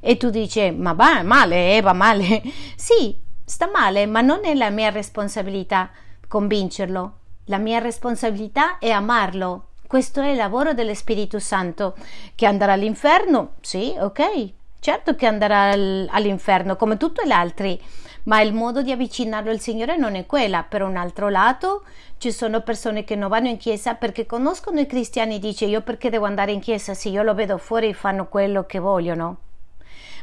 E 0.00 0.16
tu 0.16 0.30
dici, 0.30 0.72
ma 0.72 0.92
va 0.92 1.22
male, 1.22 1.76
eh, 1.76 1.82
va 1.82 1.92
male. 1.92 2.42
sì, 2.74 3.16
sta 3.44 3.70
male, 3.72 4.06
ma 4.06 4.22
non 4.22 4.44
è 4.44 4.54
la 4.54 4.70
mia 4.70 4.90
responsabilità 4.90 5.90
convincerlo. 6.26 7.18
La 7.44 7.58
mia 7.58 7.78
responsabilità 7.78 8.78
è 8.78 8.90
amarlo. 8.90 9.68
Questo 9.86 10.20
è 10.20 10.30
il 10.30 10.36
lavoro 10.36 10.74
dello 10.74 10.94
Spirito 10.94 11.38
Santo. 11.38 11.94
Che 12.34 12.44
andrà 12.44 12.72
all'inferno? 12.72 13.52
Sì, 13.60 13.94
ok. 13.96 14.52
Certo 14.80 15.14
che 15.14 15.26
andrà 15.26 15.70
all'inferno 15.70 16.74
come 16.74 16.96
tutti 16.96 17.24
gli 17.24 17.30
altri 17.30 17.80
ma 18.26 18.40
il 18.40 18.52
modo 18.52 18.82
di 18.82 18.90
avvicinarlo 18.90 19.50
al 19.50 19.60
Signore 19.60 19.96
non 19.96 20.14
è 20.14 20.26
quella. 20.26 20.64
Per 20.64 20.82
un 20.82 20.96
altro 20.96 21.28
lato, 21.28 21.84
ci 22.18 22.32
sono 22.32 22.60
persone 22.60 23.04
che 23.04 23.14
non 23.14 23.28
vanno 23.28 23.48
in 23.48 23.56
chiesa 23.56 23.94
perché 23.94 24.26
conoscono 24.26 24.80
i 24.80 24.86
cristiani 24.86 25.36
e 25.36 25.38
dice 25.38 25.64
io 25.64 25.82
perché 25.82 26.10
devo 26.10 26.26
andare 26.26 26.52
in 26.52 26.60
chiesa 26.60 26.94
se 26.94 27.08
io 27.08 27.22
lo 27.22 27.34
vedo 27.34 27.58
fuori 27.58 27.94
fanno 27.94 28.28
quello 28.28 28.66
che 28.66 28.78
vogliono. 28.78 29.38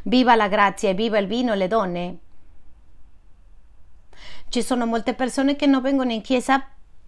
Viva 0.04 0.36
la 0.36 0.50
grazia 0.50 0.90
e 0.90 0.94
viva 0.94 1.18
il 1.18 1.28
vino 1.28 1.54
e 1.54 1.56
le 1.56 1.68
donne. 1.68 2.18
Ci 4.50 4.62
sono 4.62 4.86
molte 4.86 5.14
persone 5.14 5.56
che 5.56 5.66
non 5.66 5.82
vengono 5.82 6.12
in 6.12 6.22
chiesa 6.22 6.64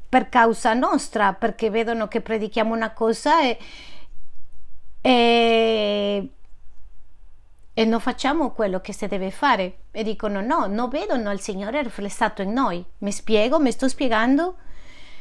per 0.08 0.30
causa 0.30 0.74
nostra, 0.74 1.34
perché 1.34 1.70
vedono 1.70 2.08
che 2.08 2.22
predichiamo 2.22 2.74
una 2.74 2.94
cosa 2.94 3.42
e, 3.42 3.58
e 5.02 6.30
e 7.78 7.84
non 7.84 8.00
facciamo 8.00 8.52
quello 8.52 8.80
che 8.80 8.94
si 8.94 9.06
deve 9.06 9.32
fare 9.32 9.80
e 9.92 10.02
dicono 10.02 10.40
no, 10.40 10.66
non 10.66 10.88
vedono 10.88 11.30
il 11.32 11.42
Signore 11.42 11.84
riflessato 11.84 12.42
in 12.42 12.54
noi. 12.54 12.84
Mi 13.00 13.12
spiego, 13.12 13.60
mi 13.60 13.70
sto 13.74 13.90
spiegando? 13.90 14.56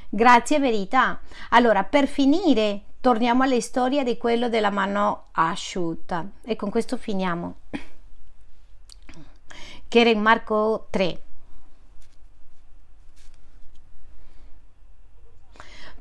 Grazie 0.08 0.60
verità. 0.60 1.18
Allora, 1.50 1.82
per 1.82 2.06
finire, 2.06 2.82
torniamo 3.00 3.42
alla 3.42 3.60
storia 3.60 4.04
di 4.04 4.16
quello 4.16 4.48
della 4.48 4.70
mano 4.70 5.30
asciutta 5.32 6.24
e 6.44 6.54
con 6.54 6.70
questo 6.70 6.96
finiamo. 6.96 7.56
Che 9.88 10.00
era 10.00 10.10
in 10.10 10.20
Marco 10.20 10.86
3. 10.90 11.22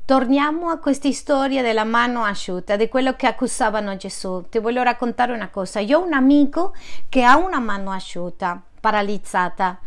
Torniamo 0.06 0.68
a 0.68 0.76
questa 0.76 1.10
storia 1.12 1.62
della 1.62 1.84
mano 1.84 2.24
asciutta, 2.24 2.76
di 2.76 2.88
quello 2.88 3.16
che 3.16 3.26
accusavano 3.26 3.96
Gesù. 3.96 4.44
Ti 4.50 4.58
voglio 4.58 4.82
raccontare 4.82 5.32
una 5.32 5.48
cosa. 5.48 5.80
Io 5.80 5.98
ho 5.98 6.04
un 6.04 6.12
amico 6.12 6.74
che 7.08 7.22
ha 7.22 7.38
una 7.38 7.58
mano 7.58 7.90
asciutta, 7.90 8.60
paralizzata, 8.80 9.78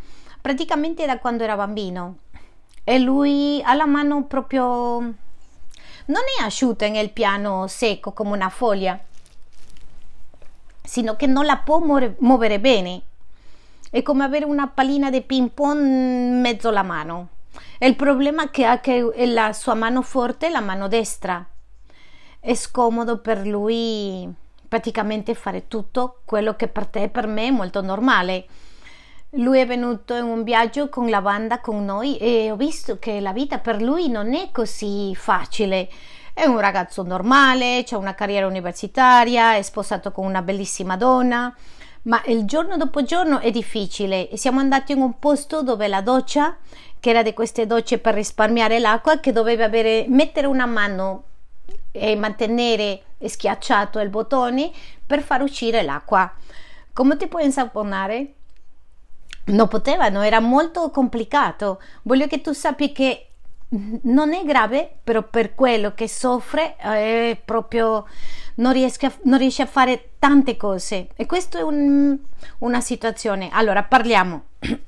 praticamente 0.42 1.06
da 1.06 1.20
quando 1.20 1.44
era 1.44 1.56
bambino. 1.56 2.18
E 2.84 2.98
lui 2.98 3.62
ha 3.64 3.76
la 3.76 3.86
mano 3.86 4.24
proprio... 4.24 4.64
non 4.64 6.24
è 6.40 6.44
asciutta 6.44 6.88
nel 6.88 7.12
piano 7.12 7.68
secco 7.68 8.12
come 8.12 8.32
una 8.32 8.50
foglia, 8.50 9.00
sino 10.82 11.16
che 11.16 11.28
non 11.28 11.46
la 11.46 11.58
può 11.58 11.78
muovere 11.78 12.60
bene. 12.60 13.02
È 13.92 14.02
come 14.02 14.24
avere 14.24 14.46
una 14.46 14.68
pallina 14.68 15.12
di 15.12 15.22
ping 15.22 15.52
pong 15.52 15.80
in 15.80 16.40
mezzo 16.42 16.70
alla 16.70 16.82
mano 16.82 17.36
il 17.80 17.96
problema 17.96 18.50
che 18.50 18.66
ha 18.66 18.80
che 18.80 19.12
la 19.28 19.54
sua 19.54 19.74
mano 19.74 20.02
forte 20.02 20.50
la 20.50 20.62
mano 20.62 20.88
destra. 20.88 21.46
È 22.40 22.54
scomodo 22.54 23.20
per 23.20 23.46
lui 23.46 24.32
praticamente 24.68 25.34
fare 25.34 25.68
tutto 25.68 26.22
quello 26.26 26.56
che 26.56 26.68
per 26.68 26.88
te 26.88 27.04
e 27.04 27.10
per 27.10 27.28
me 27.28 27.48
è 27.48 27.52
molto 27.52 27.82
normale. 27.82 28.46
Lui 29.32 29.60
è 29.60 29.66
venuto 29.68 30.16
in 30.16 30.24
un 30.24 30.44
viaggio 30.44 30.90
con 30.90 31.10
la 31.10 31.22
banda 31.22 31.60
con 31.60 31.84
noi 31.84 32.18
e 32.18 32.50
ho 32.52 32.56
visto 32.56 32.98
che 32.98 33.20
la 33.20 33.34
vita 33.34 33.60
per 33.60 33.82
lui 33.82 34.10
non 34.10 34.34
è 34.34 34.52
così 34.52 35.14
facile. 35.16 35.90
È 36.34 36.46
un 36.46 36.60
ragazzo 36.60 37.04
normale, 37.04 37.84
ha 37.90 37.98
una 37.98 38.14
carriera 38.14 38.48
universitaria, 38.48 39.56
è 39.56 39.62
sposato 39.62 40.12
con 40.12 40.26
una 40.26 40.42
bellissima 40.42 40.96
donna, 40.96 41.54
ma 42.08 42.22
il 42.26 42.46
giorno 42.46 42.78
dopo 42.78 43.04
giorno 43.04 43.40
è 43.40 43.52
difficile. 43.52 44.30
Siamo 44.34 44.60
andati 44.60 44.94
in 44.94 45.02
un 45.02 45.20
posto 45.20 45.62
dove 45.62 45.88
la 45.88 46.02
doccia, 46.02 46.58
che 47.00 47.10
era 47.10 47.22
di 47.22 47.34
queste 47.34 47.68
docce 47.68 48.00
per 48.00 48.14
risparmiare 48.14 48.80
l'acqua, 48.80 49.20
che 49.20 49.32
doveva 49.32 49.66
avere, 49.66 50.06
mettere 50.08 50.48
una 50.48 50.66
mano 50.66 51.24
e 51.92 52.16
mantenere 52.16 53.04
schiacciato 53.24 54.00
il 54.00 54.10
bottone 54.10 54.72
per 55.06 55.22
far 55.22 55.42
uscire 55.42 55.84
l'acqua. 55.84 56.32
Come 56.94 57.18
ti 57.18 57.28
puoi 57.28 57.44
insaponare? 57.44 58.34
Non 59.46 59.68
potevano, 59.68 60.22
era 60.22 60.40
molto 60.40 60.90
complicato. 60.90 61.82
Voglio 62.04 62.28
che 62.28 62.42
tu 62.42 62.54
sappi 62.54 62.92
che 62.92 63.27
non 63.70 64.34
è 64.34 64.44
grave, 64.46 65.00
però 65.04 65.24
per 65.24 65.54
quello 65.54 65.94
che 65.94 66.08
soffre 66.08 66.76
è 66.78 67.40
proprio 67.44 68.06
non 68.56 68.72
riesce 68.72 69.06
a, 69.06 69.14
non 69.24 69.38
riesce 69.38 69.62
a 69.62 69.68
fare 69.68 70.12
tante 70.20 70.56
cose 70.56 71.10
e 71.16 71.26
questa 71.26 71.60
è 71.60 71.62
un, 71.62 72.18
una 72.60 72.82
situazione. 72.82 73.50
Allora 73.52 73.84
parliamo. 73.84 74.44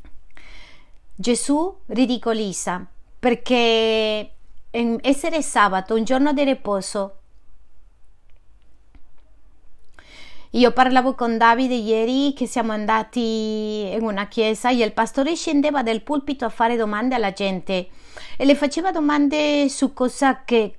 Gesù 1.15 1.77
ridicolizza 1.87 2.85
perché 3.19 4.31
essere 4.71 5.41
sabato, 5.41 5.95
un 5.95 6.03
giorno 6.05 6.31
di 6.31 6.43
riposo. 6.43 7.15
Io 10.53 10.71
parlavo 10.71 11.13
con 11.13 11.37
Davide 11.37 11.75
ieri 11.75 12.33
che 12.33 12.47
siamo 12.47 12.71
andati 12.71 13.89
in 13.91 14.01
una 14.01 14.27
chiesa 14.27 14.71
e 14.71 14.77
il 14.77 14.93
pastore 14.93 15.35
scendeva 15.35 15.83
dal 15.83 16.01
pulpito 16.01 16.45
a 16.45 16.49
fare 16.49 16.75
domande 16.75 17.13
alla 17.13 17.33
gente 17.33 17.89
e 18.41 18.45
le 18.45 18.55
faceva 18.55 18.91
domande 18.91 19.67
su 19.67 19.91
cosa 19.91 20.45
che 20.45 20.75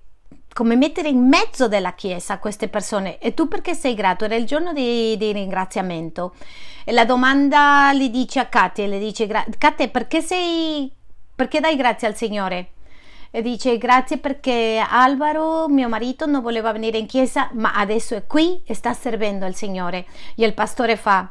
come 0.50 0.76
mettere 0.76 1.10
in 1.10 1.28
mezzo 1.28 1.68
della 1.68 1.92
chiesa 1.92 2.38
queste 2.38 2.68
persone. 2.68 3.18
E 3.18 3.34
tu 3.34 3.48
perché 3.48 3.74
sei 3.74 3.92
grato? 3.92 4.24
Era 4.24 4.34
il 4.34 4.46
giorno 4.46 4.72
di, 4.72 5.14
di 5.18 5.30
ringraziamento. 5.30 6.34
E 6.86 6.92
la 6.92 7.04
domanda 7.04 7.92
gli 7.92 8.08
dice 8.08 8.40
a 8.40 8.46
Katia 8.46 8.86
le 8.86 8.98
dice 8.98 9.26
Katia 9.58 9.88
perché 9.88 10.22
sei 10.22 10.90
perché 11.34 11.60
dai 11.60 11.76
grazie 11.76 12.08
al 12.08 12.16
Signore? 12.16 12.70
E 13.30 13.42
dice 13.42 13.76
grazie 13.76 14.16
perché 14.16 14.82
Alvaro 14.82 15.68
mio 15.68 15.90
marito 15.90 16.24
non 16.24 16.40
voleva 16.40 16.72
venire 16.72 16.96
in 16.96 17.06
chiesa 17.06 17.50
ma 17.52 17.74
adesso 17.74 18.14
è 18.14 18.26
qui 18.26 18.62
e 18.64 18.72
sta 18.72 18.94
servendo 18.94 19.44
al 19.44 19.54
Signore. 19.54 20.06
E 20.34 20.46
il 20.46 20.54
pastore 20.54 20.96
fa 20.96 21.30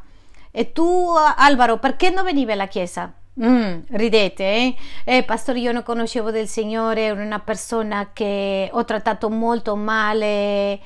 e 0.52 0.74
tu 0.74 1.12
Alvaro 1.36 1.80
perché 1.80 2.12
non 2.12 2.24
venivi 2.24 2.52
alla 2.52 2.68
chiesa 2.68 3.12
Mm, 3.42 3.82
ridete, 3.92 4.44
eh? 4.44 4.76
eh? 5.06 5.24
Pastore, 5.24 5.60
io 5.60 5.72
non 5.72 5.84
conoscevo 5.84 6.30
del 6.32 6.48
Signore, 6.48 7.04
ero 7.04 7.22
una 7.22 7.40
persona 7.40 8.10
che 8.12 8.70
ho 8.72 8.84
trattato 8.84 9.30
molto 9.30 9.76
male 9.76 10.80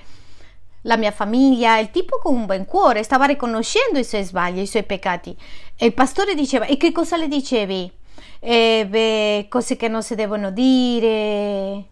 la 0.84 0.98
mia 0.98 1.12
famiglia, 1.12 1.80
il 1.80 1.92
tipo 1.92 2.20
con 2.20 2.36
un 2.36 2.46
buon 2.46 2.66
cuore, 2.66 3.04
stava 3.04 3.26
riconoscendo 3.26 4.00
i 4.00 4.04
suoi 4.04 4.24
sbagli, 4.24 4.60
i 4.60 4.68
suoi 4.68 4.84
peccati. 4.84 5.36
E 5.76 5.86
il 5.88 5.94
pastore 5.94 6.36
diceva, 6.36 6.66
e 6.66 6.78
che 6.78 6.92
cosa 6.92 7.18
le 7.18 7.28
dicevi? 7.28 7.92
Eh, 8.40 8.86
beh, 8.88 9.48
cose 9.50 9.76
che 9.78 9.88
non 9.88 10.04
si 10.04 10.16
devono 10.16 10.52
dire. 10.52 11.86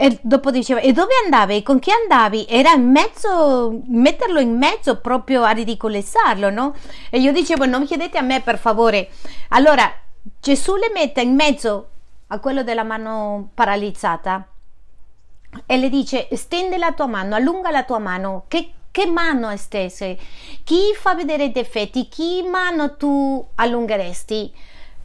E 0.00 0.16
dopo 0.22 0.52
diceva, 0.52 0.78
e 0.78 0.92
dove 0.92 1.10
andavi? 1.24 1.64
Con 1.64 1.80
chi 1.80 1.90
andavi? 1.90 2.46
Era 2.48 2.70
in 2.70 2.88
mezzo, 2.88 3.80
metterlo 3.88 4.38
in 4.38 4.56
mezzo 4.56 5.00
proprio 5.00 5.42
a 5.42 5.50
ridicolizzarlo, 5.50 6.50
no? 6.50 6.76
E 7.10 7.18
io 7.18 7.32
dicevo, 7.32 7.66
non 7.66 7.84
chiedete 7.84 8.16
a 8.16 8.22
me 8.22 8.40
per 8.40 8.58
favore. 8.60 9.10
Allora, 9.48 9.92
Gesù 10.40 10.76
le 10.76 10.92
mette 10.94 11.22
in 11.22 11.34
mezzo 11.34 11.88
a 12.28 12.38
quello 12.38 12.62
della 12.62 12.84
mano 12.84 13.50
paralizzata 13.52 14.46
e 15.66 15.76
le 15.76 15.88
dice, 15.88 16.28
stende 16.36 16.78
la 16.78 16.92
tua 16.92 17.06
mano, 17.06 17.34
allunga 17.34 17.72
la 17.72 17.82
tua 17.82 17.98
mano. 17.98 18.44
Che, 18.46 18.72
che 18.92 19.04
mano 19.06 19.56
stese? 19.56 20.16
Chi 20.62 20.94
fa 20.94 21.16
vedere 21.16 21.46
i 21.46 21.50
difetti? 21.50 22.06
Chi 22.06 22.44
mano 22.48 22.94
tu 22.94 23.44
allungheresti? 23.56 24.54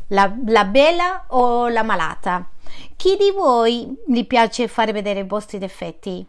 La, 0.10 0.32
la 0.46 0.66
bella 0.66 1.24
o 1.30 1.68
la 1.70 1.82
malata? 1.82 2.48
Chi 2.96 3.18
di 3.18 3.32
voi 3.32 3.94
gli 4.08 4.26
piace 4.26 4.68
fare 4.68 4.94
vedere 4.94 5.22
i 5.22 5.28
vostri 5.28 5.58
difetti? 5.58 6.26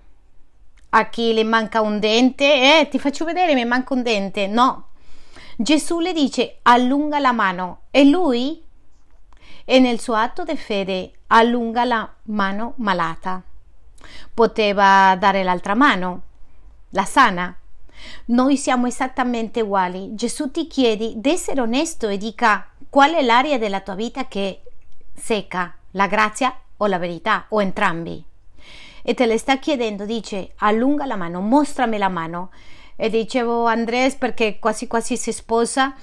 A 0.90 1.08
chi 1.08 1.32
le 1.32 1.44
manca 1.44 1.80
un 1.80 2.00
dente? 2.00 2.80
Eh, 2.80 2.88
ti 2.88 2.98
faccio 2.98 3.24
vedere, 3.24 3.54
mi 3.54 3.64
manca 3.64 3.94
un 3.94 4.02
dente. 4.02 4.46
No. 4.46 4.88
Gesù 5.56 6.00
le 6.00 6.12
dice 6.12 6.58
allunga 6.62 7.20
la 7.20 7.30
mano 7.30 7.82
e 7.92 8.04
lui, 8.04 8.60
e 9.64 9.78
nel 9.78 10.00
suo 10.00 10.14
atto 10.14 10.42
di 10.42 10.56
fede, 10.56 11.12
allunga 11.28 11.84
la 11.84 12.12
mano 12.24 12.74
malata. 12.78 13.42
Poteva 14.32 15.16
dare 15.16 15.44
l'altra 15.44 15.74
mano, 15.74 16.22
la 16.90 17.04
sana. 17.04 17.56
Noi 18.26 18.56
siamo 18.56 18.86
esattamente 18.86 19.60
uguali. 19.60 20.14
Gesù 20.14 20.50
ti 20.50 20.66
chiede 20.66 21.12
di 21.14 21.30
essere 21.30 21.60
onesto 21.60 22.08
e 22.08 22.16
dica 22.16 22.68
qual 22.90 23.14
è 23.14 23.22
l'area 23.22 23.58
della 23.58 23.80
tua 23.80 23.94
vita 23.94 24.26
che 24.26 24.62
secca 25.14 25.76
la 25.94 26.06
grazia 26.06 26.56
o 26.76 26.86
la 26.86 26.98
verità 26.98 27.46
o 27.48 27.60
entrambi. 27.60 28.24
E 29.02 29.14
te 29.14 29.26
le 29.26 29.38
sta 29.38 29.58
chiedendo, 29.58 30.04
dice 30.04 30.52
allunga 30.58 31.04
la 31.06 31.16
mano, 31.16 31.40
mostrami 31.40 31.98
la 31.98 32.08
mano. 32.08 32.50
E 32.96 33.10
dicevo 33.10 33.66
Andres 33.66 34.14
perché 34.14 34.58
quasi 34.58 34.86
quasi 34.86 35.16
si 35.16 35.32
sposa. 35.32 35.94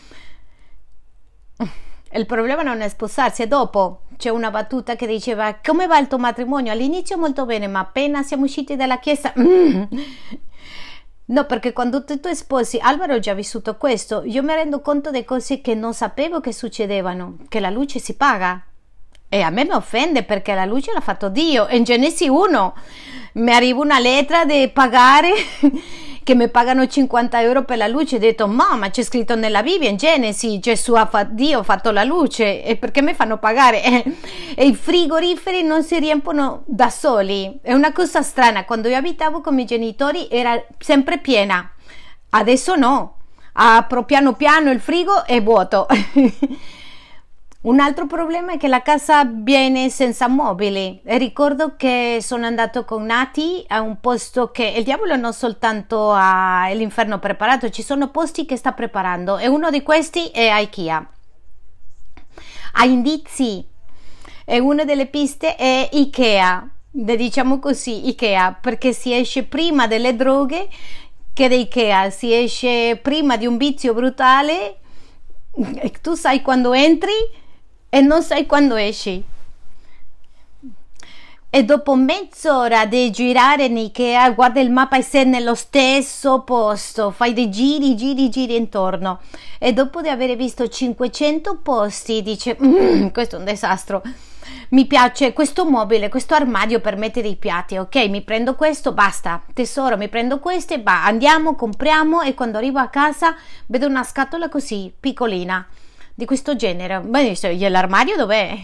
Il 2.13 2.25
problema 2.25 2.61
non 2.61 2.81
è 2.81 2.89
sposarsi, 2.89 3.43
è 3.43 3.47
dopo. 3.47 4.01
C'è 4.17 4.29
una 4.29 4.51
battuta 4.51 4.95
che 4.95 5.07
diceva 5.07 5.57
come 5.63 5.87
va 5.87 5.97
il 5.97 6.07
tuo 6.07 6.19
matrimonio? 6.19 6.71
All'inizio 6.71 7.17
molto 7.17 7.45
bene, 7.45 7.67
ma 7.67 7.79
appena 7.79 8.23
siamo 8.23 8.43
usciti 8.43 8.75
dalla 8.75 8.99
chiesa... 8.99 9.33
No, 11.23 11.45
perché 11.45 11.71
quando 11.71 12.03
tu, 12.03 12.19
tu 12.19 12.33
sposi, 12.33 12.77
Alvaro 12.81 13.13
ha 13.13 13.19
già 13.19 13.33
vissuto 13.33 13.77
questo, 13.77 14.23
io 14.25 14.43
mi 14.43 14.53
rendo 14.53 14.81
conto 14.81 15.11
di 15.11 15.23
cose 15.23 15.61
che 15.61 15.75
non 15.75 15.93
sapevo 15.93 16.41
che 16.41 16.51
succedevano, 16.51 17.37
che 17.47 17.61
la 17.61 17.69
luce 17.69 17.99
si 17.99 18.15
paga, 18.15 18.61
e 19.34 19.39
a 19.43 19.49
me 19.49 19.63
mi 19.63 19.71
offende 19.71 20.23
perché 20.23 20.53
la 20.53 20.65
luce 20.65 20.91
l'ha 20.91 20.99
fatto 20.99 21.29
Dio. 21.29 21.65
In 21.69 21.86
Genesi 21.86 22.27
1 22.27 22.73
mi 23.36 23.53
arriva 23.53 23.79
una 23.79 23.97
lettera 23.97 24.43
di 24.43 24.67
pagare 24.67 25.32
che 26.21 26.36
mi 26.36 26.49
pagano 26.49 26.86
50 26.86 27.41
euro 27.41 27.63
per 27.63 27.77
la 27.77 27.88
luce. 27.88 28.17
Ho 28.17 28.19
detto, 28.19 28.49
mamma, 28.49 28.89
c'è 28.89 29.03
scritto 29.03 29.36
nella 29.36 29.63
Bibbia 29.63 29.88
in 29.88 29.95
Genesi, 29.95 30.59
Gesù 30.59 30.95
ha 30.95 31.05
fatto, 31.05 31.29
Dio 31.32 31.59
ha 31.59 31.63
fatto 31.63 31.91
la 31.91 32.03
luce 32.03 32.61
e 32.61 32.75
perché 32.75 33.01
mi 33.01 33.13
fanno 33.13 33.38
pagare? 33.38 34.03
E, 34.53 34.65
i 34.67 34.75
frigoriferi 34.75 35.63
non 35.63 35.82
si 35.82 35.97
riempiono 35.97 36.63
da 36.65 36.89
soli. 36.89 37.57
È 37.61 37.71
una 37.71 37.93
cosa 37.93 38.21
strana. 38.21 38.65
Quando 38.65 38.89
io 38.89 38.97
abitavo 38.97 39.39
con 39.39 39.53
i 39.53 39.55
miei 39.55 39.67
genitori 39.67 40.27
era 40.29 40.61
sempre 40.77 41.19
piena. 41.19 41.71
Adesso 42.32 42.75
no. 42.75 43.15
Apro 43.53 44.03
piano 44.03 44.34
piano 44.34 44.71
il 44.71 44.82
frigo 44.82 45.25
è 45.25 45.41
vuoto. 45.41 45.88
Un 47.62 47.80
altro 47.80 48.07
problema 48.07 48.53
è 48.53 48.57
che 48.57 48.68
la 48.68 48.82
casa 48.82 49.24
viene 49.24 49.91
senza 49.91 50.28
mobili. 50.28 50.99
Ricordo 51.03 51.76
che 51.76 52.18
sono 52.20 52.47
andato 52.47 52.86
con 52.86 53.05
Nati 53.05 53.64
a 53.68 53.82
un 53.82 53.99
posto 53.99 54.49
che 54.49 54.74
il 54.78 54.84
diavolo 54.84 55.16
non 55.16 55.32
soltanto 55.32 56.12
ha 56.12 56.68
l'inferno 56.74 57.20
preparato, 57.20 57.70
ci 57.70 57.84
sono 57.84 58.09
posti 58.09 58.47
che 58.47 58.55
sta 58.55 58.72
preparando 58.72 59.38
e 59.38 59.47
uno 59.47 59.70
di 59.70 59.84
questi 59.84 60.30
è 60.30 60.51
IKEA. 60.59 61.07
Ha 62.74 62.86
indizi 62.86 63.64
e 64.43 64.59
una 64.59 64.84
delle 64.84 65.05
piste 65.05 65.55
è 65.55 65.88
IKEA, 65.91 66.68
diciamo 66.89 67.59
così, 67.59 68.07
IKEA, 68.07 68.57
perché 68.59 68.91
si 68.91 69.14
esce 69.14 69.43
prima 69.43 69.86
delle 69.86 70.16
droghe 70.16 70.68
che 71.32 71.47
da 71.47 71.53
IKEA, 71.53 72.09
si 72.09 72.34
esce 72.34 72.97
prima 72.99 73.38
di 73.38 73.45
un 73.45 73.57
vizio 73.57 73.93
brutale 73.93 74.78
e 75.76 75.91
tu 76.01 76.16
sai 76.16 76.41
quando 76.41 76.74
entri 76.74 77.39
e 77.93 77.99
non 77.99 78.23
sai 78.23 78.45
quando 78.45 78.77
esci. 78.77 79.21
E 81.53 81.65
dopo 81.65 81.93
mezz'ora 81.95 82.85
di 82.85 83.11
girare 83.11 83.65
in 83.65 83.75
Ikea, 83.75 84.31
guarda 84.31 84.61
il 84.61 84.71
mappa 84.71 84.95
e 84.95 85.01
sei 85.01 85.25
nello 85.25 85.55
stesso 85.55 86.43
posto, 86.43 87.11
fai 87.11 87.33
dei 87.33 87.49
giri, 87.49 87.93
giri, 87.97 88.29
giri 88.29 88.55
intorno. 88.55 89.19
E 89.59 89.73
dopo 89.73 89.99
di 89.99 90.07
aver 90.07 90.37
visto 90.37 90.69
500 90.69 91.59
posti, 91.61 92.21
dice: 92.21 92.55
mm, 92.63 93.07
Questo 93.09 93.35
è 93.35 93.39
un 93.39 93.43
disastro. 93.43 94.01
Mi 94.69 94.85
piace 94.85 95.33
questo 95.33 95.65
mobile, 95.65 96.07
questo 96.07 96.33
armadio 96.33 96.79
per 96.79 96.95
mettere 96.95 97.27
i 97.27 97.35
piatti. 97.35 97.75
Ok, 97.75 97.97
mi 98.07 98.21
prendo 98.21 98.55
questo, 98.55 98.93
basta. 98.93 99.43
Tesoro, 99.53 99.97
mi 99.97 100.07
prendo 100.07 100.39
questo 100.39 100.75
e 100.75 100.81
va. 100.81 101.03
Andiamo, 101.03 101.55
compriamo. 101.55 102.21
E 102.21 102.33
quando 102.33 102.59
arrivo 102.59 102.79
a 102.79 102.87
casa 102.87 103.35
vedo 103.65 103.87
una 103.87 104.05
scatola 104.05 104.47
così 104.47 104.89
piccolina 104.97 105.67
di 106.14 106.26
questo 106.26 106.55
genere. 106.55 106.99
Beh, 106.99 107.36
l'armadio 107.70 108.16
dov'è? 108.16 108.57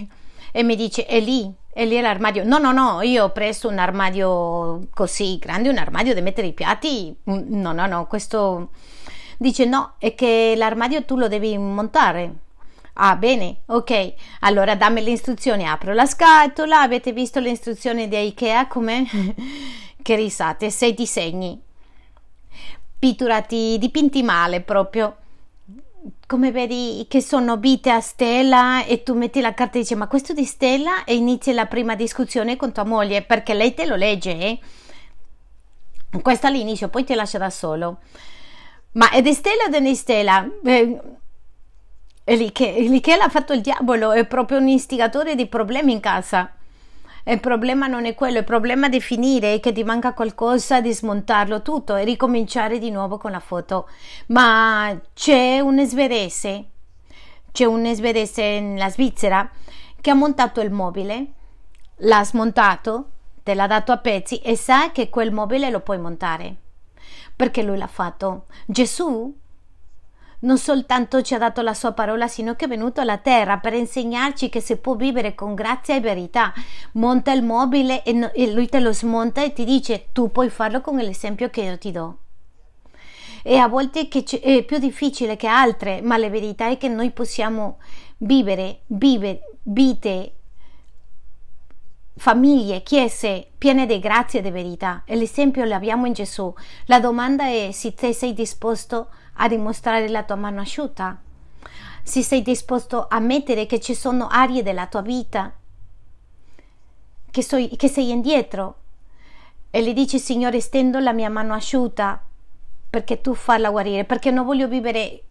E 0.51 0.63
mi 0.63 0.75
dice, 0.75 1.05
è 1.05 1.19
lì, 1.19 1.51
è 1.71 1.85
lì 1.85 1.99
l'armadio. 1.99 2.43
No, 2.43 2.57
no, 2.57 2.71
no, 2.71 3.01
io 3.01 3.25
ho 3.25 3.31
preso 3.31 3.67
un 3.67 3.77
armadio 3.77 4.87
così 4.93 5.37
grande, 5.37 5.69
un 5.69 5.77
armadio 5.77 6.13
da 6.13 6.21
mettere 6.21 6.47
i 6.47 6.53
piatti. 6.53 7.15
Mm, 7.29 7.59
no, 7.59 7.71
no, 7.71 7.85
no, 7.85 8.07
questo... 8.07 8.69
Dice 9.39 9.65
no, 9.65 9.93
è 9.99 10.15
che 10.15 10.55
l'armadio 10.57 11.05
tu 11.05 11.15
lo 11.15 11.27
devi 11.27 11.57
montare. 11.57 12.33
Ah, 12.93 13.15
bene, 13.15 13.57
ok. 13.67 14.13
Allora 14.39 14.75
dammi 14.75 15.03
le 15.03 15.11
istruzioni. 15.11 15.67
Apro 15.67 15.93
la 15.93 16.07
scatola. 16.07 16.81
Avete 16.81 17.11
visto 17.11 17.39
le 17.39 17.51
istruzioni 17.51 18.07
di 18.07 18.17
Ikea 18.17 18.65
come? 18.65 19.05
che 20.01 20.15
risate, 20.15 20.71
sei 20.71 20.95
disegni 20.95 21.61
pitturati, 22.99 23.77
dipinti 23.79 24.23
male 24.23 24.61
proprio. 24.61 25.15
Come 26.27 26.51
vedi 26.51 27.05
che 27.07 27.21
sono 27.21 27.55
vite 27.55 27.89
a 27.89 28.01
stella 28.01 28.83
e 28.83 29.01
tu 29.01 29.13
metti 29.13 29.39
la 29.39 29.53
carta 29.53 29.77
e 29.77 29.81
dici 29.81 29.95
ma 29.95 30.07
questo 30.07 30.33
di 30.33 30.43
stella 30.43 31.05
e 31.05 31.15
inizi 31.15 31.53
la 31.53 31.67
prima 31.67 31.95
discussione 31.95 32.57
con 32.57 32.73
tua 32.73 32.83
moglie 32.83 33.21
perché 33.21 33.53
lei 33.53 33.73
te 33.73 33.85
lo 33.85 33.95
legge 33.95 34.37
eh? 34.37 34.59
questo 36.21 36.47
all'inizio 36.47 36.89
poi 36.89 37.05
ti 37.05 37.13
lascia 37.13 37.37
da 37.37 37.49
solo 37.49 37.99
ma 38.91 39.09
è 39.09 39.21
di 39.21 39.31
stella 39.31 39.73
o 39.73 39.79
di 39.79 39.95
stella? 39.95 40.45
Eh, 40.65 41.01
è 42.25 42.35
lì 42.35 42.51
che, 42.51 42.75
è 42.75 42.81
lì 42.81 42.99
che 42.99 43.15
l'ha 43.15 43.29
fatto 43.29 43.53
il 43.53 43.61
diavolo 43.61 44.11
è 44.11 44.25
proprio 44.25 44.57
un 44.57 44.67
istigatore 44.67 45.33
di 45.33 45.47
problemi 45.47 45.93
in 45.93 46.01
casa 46.01 46.56
il 47.33 47.39
problema 47.41 47.87
non 47.87 48.05
è 48.05 48.15
quello, 48.15 48.37
il 48.37 48.43
problema 48.43 48.87
è 48.87 48.89
definire 48.89 49.59
che 49.59 49.73
ti 49.73 49.83
manca 49.83 50.13
qualcosa, 50.13 50.79
di 50.79 50.93
smontarlo 50.93 51.61
tutto 51.61 51.95
e 51.95 52.05
ricominciare 52.05 52.79
di 52.79 52.89
nuovo 52.89 53.17
con 53.17 53.31
la 53.31 53.39
foto. 53.39 53.89
Ma 54.27 54.97
c'è 55.13 55.59
un 55.59 55.85
svedese, 55.85 56.65
c'è 57.51 57.65
un 57.65 57.93
svedese 57.93 58.59
nella 58.61 58.89
Svizzera 58.89 59.49
che 59.99 60.09
ha 60.09 60.13
montato 60.13 60.61
il 60.61 60.71
mobile, 60.71 61.25
l'ha 61.97 62.23
smontato, 62.23 63.09
te 63.43 63.53
l'ha 63.55 63.67
dato 63.67 63.91
a 63.91 63.97
pezzi 63.97 64.37
e 64.37 64.55
sa 64.55 64.91
che 64.91 65.09
quel 65.09 65.33
mobile 65.33 65.69
lo 65.69 65.81
puoi 65.81 65.99
montare. 65.99 66.55
Perché 67.35 67.61
lui 67.61 67.77
l'ha 67.77 67.87
fatto. 67.87 68.45
Gesù 68.65 69.35
non 70.39 70.57
soltanto 70.57 71.21
ci 71.21 71.33
ha 71.33 71.37
dato 71.37 71.61
la 71.61 71.73
sua 71.73 71.93
parola, 71.93 72.27
sino 72.27 72.55
che 72.55 72.65
è 72.65 72.67
venuto 72.67 73.01
alla 73.01 73.17
terra 73.17 73.57
per 73.57 73.73
insegnarci 73.73 74.49
che 74.49 74.61
si 74.61 74.77
può 74.77 74.95
vivere 74.95 75.33
con 75.33 75.55
grazia 75.55 75.95
e 75.95 75.99
verità. 75.99 76.53
Monta 76.93 77.31
il 77.31 77.43
mobile 77.43 78.03
e, 78.03 78.13
no, 78.13 78.31
e 78.33 78.51
lui 78.51 78.67
te 78.69 78.79
lo 78.79 78.93
smonta 78.93 79.43
e 79.43 79.53
ti 79.53 79.65
dice 79.65 80.07
tu 80.11 80.31
puoi 80.31 80.49
farlo 80.49 80.81
con 80.81 80.97
l'esempio 80.97 81.49
che 81.49 81.61
io 81.61 81.77
ti 81.77 81.91
do. 81.91 82.17
E 83.43 83.57
a 83.57 83.67
volte 83.67 84.09
è 84.09 84.63
più 84.63 84.77
difficile 84.77 85.37
che 85.37 85.47
altre, 85.47 86.01
ma 86.01 86.17
la 86.17 86.29
verità 86.29 86.69
è 86.69 86.77
che 86.77 86.89
noi 86.89 87.11
possiamo 87.11 87.77
vivere, 88.17 88.81
vivere 88.87 89.39
vite 89.63 90.33
famiglie, 92.17 92.81
chiese 92.81 93.51
piene 93.57 93.85
di 93.85 93.99
grazia 93.99 94.39
e 94.39 94.43
di 94.43 94.51
verità. 94.51 95.03
E 95.05 95.15
l'esempio 95.15 95.63
l'abbiamo 95.63 96.05
in 96.05 96.13
Gesù. 96.13 96.53
La 96.85 96.99
domanda 96.99 97.45
è 97.45 97.69
se 97.71 97.93
te 97.93 98.11
sei 98.11 98.33
disposto 98.33 98.95
a 98.97 99.07
dimostrare 99.47 100.09
la 100.09 100.23
tua 100.23 100.35
mano 100.35 100.61
asciutta, 100.61 101.19
se 102.01 102.23
sei 102.23 102.41
disposto 102.41 103.07
a 103.09 103.19
mettere 103.19 103.65
che 103.65 103.79
ci 103.79 103.93
sono 103.93 104.27
aree 104.27 104.63
della 104.63 104.87
tua 104.87 105.01
vita 105.01 105.53
che, 107.29 107.43
so, 107.43 107.57
che 107.75 107.87
sei 107.87 108.09
indietro 108.09 108.75
e 109.69 109.81
le 109.81 109.93
dici 109.93 110.17
Signore 110.17 110.59
stendo 110.59 110.97
la 110.99 111.13
mia 111.13 111.29
mano 111.29 111.53
asciutta 111.53 112.19
perché 112.89 113.21
tu 113.21 113.35
farla 113.35 113.69
guarire, 113.69 114.05
perché 114.05 114.31
non 114.31 114.45
voglio 114.45 114.67
vivere 114.67 115.23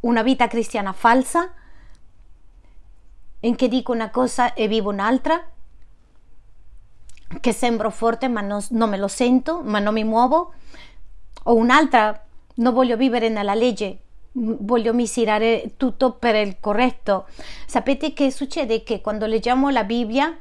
una 0.00 0.22
vita 0.22 0.48
cristiana 0.48 0.92
falsa 0.92 1.52
in 3.40 3.54
che 3.54 3.68
dico 3.68 3.92
una 3.92 4.10
cosa 4.10 4.52
e 4.54 4.66
vivo 4.66 4.90
un'altra 4.90 5.48
che 7.40 7.52
sembro 7.52 7.90
forte 7.90 8.26
ma 8.26 8.40
non, 8.40 8.64
non, 8.70 8.88
me 8.88 8.96
lo 8.96 9.06
sento, 9.06 9.62
ma 9.62 9.78
non 9.78 9.92
mi 9.92 10.02
muovo, 10.02 10.54
o 11.44 11.54
un'altra, 11.54 12.26
non 12.58 12.72
voglio 12.72 12.96
vivere 12.96 13.28
nella 13.28 13.54
legge, 13.54 13.98
voglio 14.32 14.92
misurare 14.92 15.72
tutto 15.76 16.12
per 16.12 16.34
il 16.34 16.56
corretto. 16.60 17.26
Sapete 17.66 18.12
che 18.12 18.30
succede? 18.30 18.82
Che 18.82 19.00
quando 19.00 19.26
leggiamo 19.26 19.70
la 19.70 19.84
Bibbia 19.84 20.36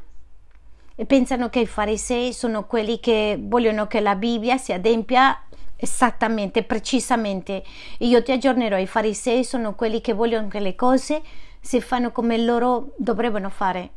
pensano 1.05 1.49
che 1.49 1.59
i 1.59 1.67
farisei 1.67 2.33
sono 2.33 2.65
quelli 2.65 2.99
che 2.99 3.37
vogliono 3.39 3.87
che 3.87 3.99
la 3.99 4.15
Bibbia 4.15 4.57
si 4.57 4.73
adempia 4.73 5.41
esattamente, 5.75 6.63
precisamente. 6.63 7.63
E 7.97 8.07
io 8.07 8.23
ti 8.23 8.31
aggiornerò, 8.31 8.77
i 8.77 8.87
farisei 8.87 9.43
sono 9.43 9.75
quelli 9.75 10.01
che 10.01 10.13
vogliono 10.13 10.47
che 10.47 10.59
le 10.59 10.75
cose 10.75 11.21
si 11.59 11.81
fanno 11.81 12.11
come 12.11 12.37
loro 12.37 12.93
dovrebbero 12.97 13.49
fare. 13.49 13.89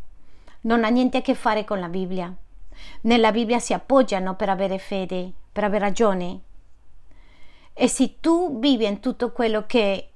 Non 0.63 0.85
ha 0.85 0.89
niente 0.89 1.19
a 1.19 1.23
che 1.23 1.35
fare 1.35 1.65
con 1.65 1.81
la 1.81 1.89
Bibbia. 1.89 2.35
Nella 3.03 3.33
Bibbia 3.33 3.59
si 3.59 3.73
appoggiano 3.73 4.35
per 4.35 4.51
avere 4.51 4.79
fede, 4.79 5.31
per 5.51 5.65
avere 5.65 5.87
ragione. 5.87 6.41
E 7.83 7.89
se 7.89 8.17
tu 8.21 8.59
vivi 8.59 8.85
in 8.85 9.01
tutto 9.01 9.33
quello 9.33 9.65
che, 9.65 10.11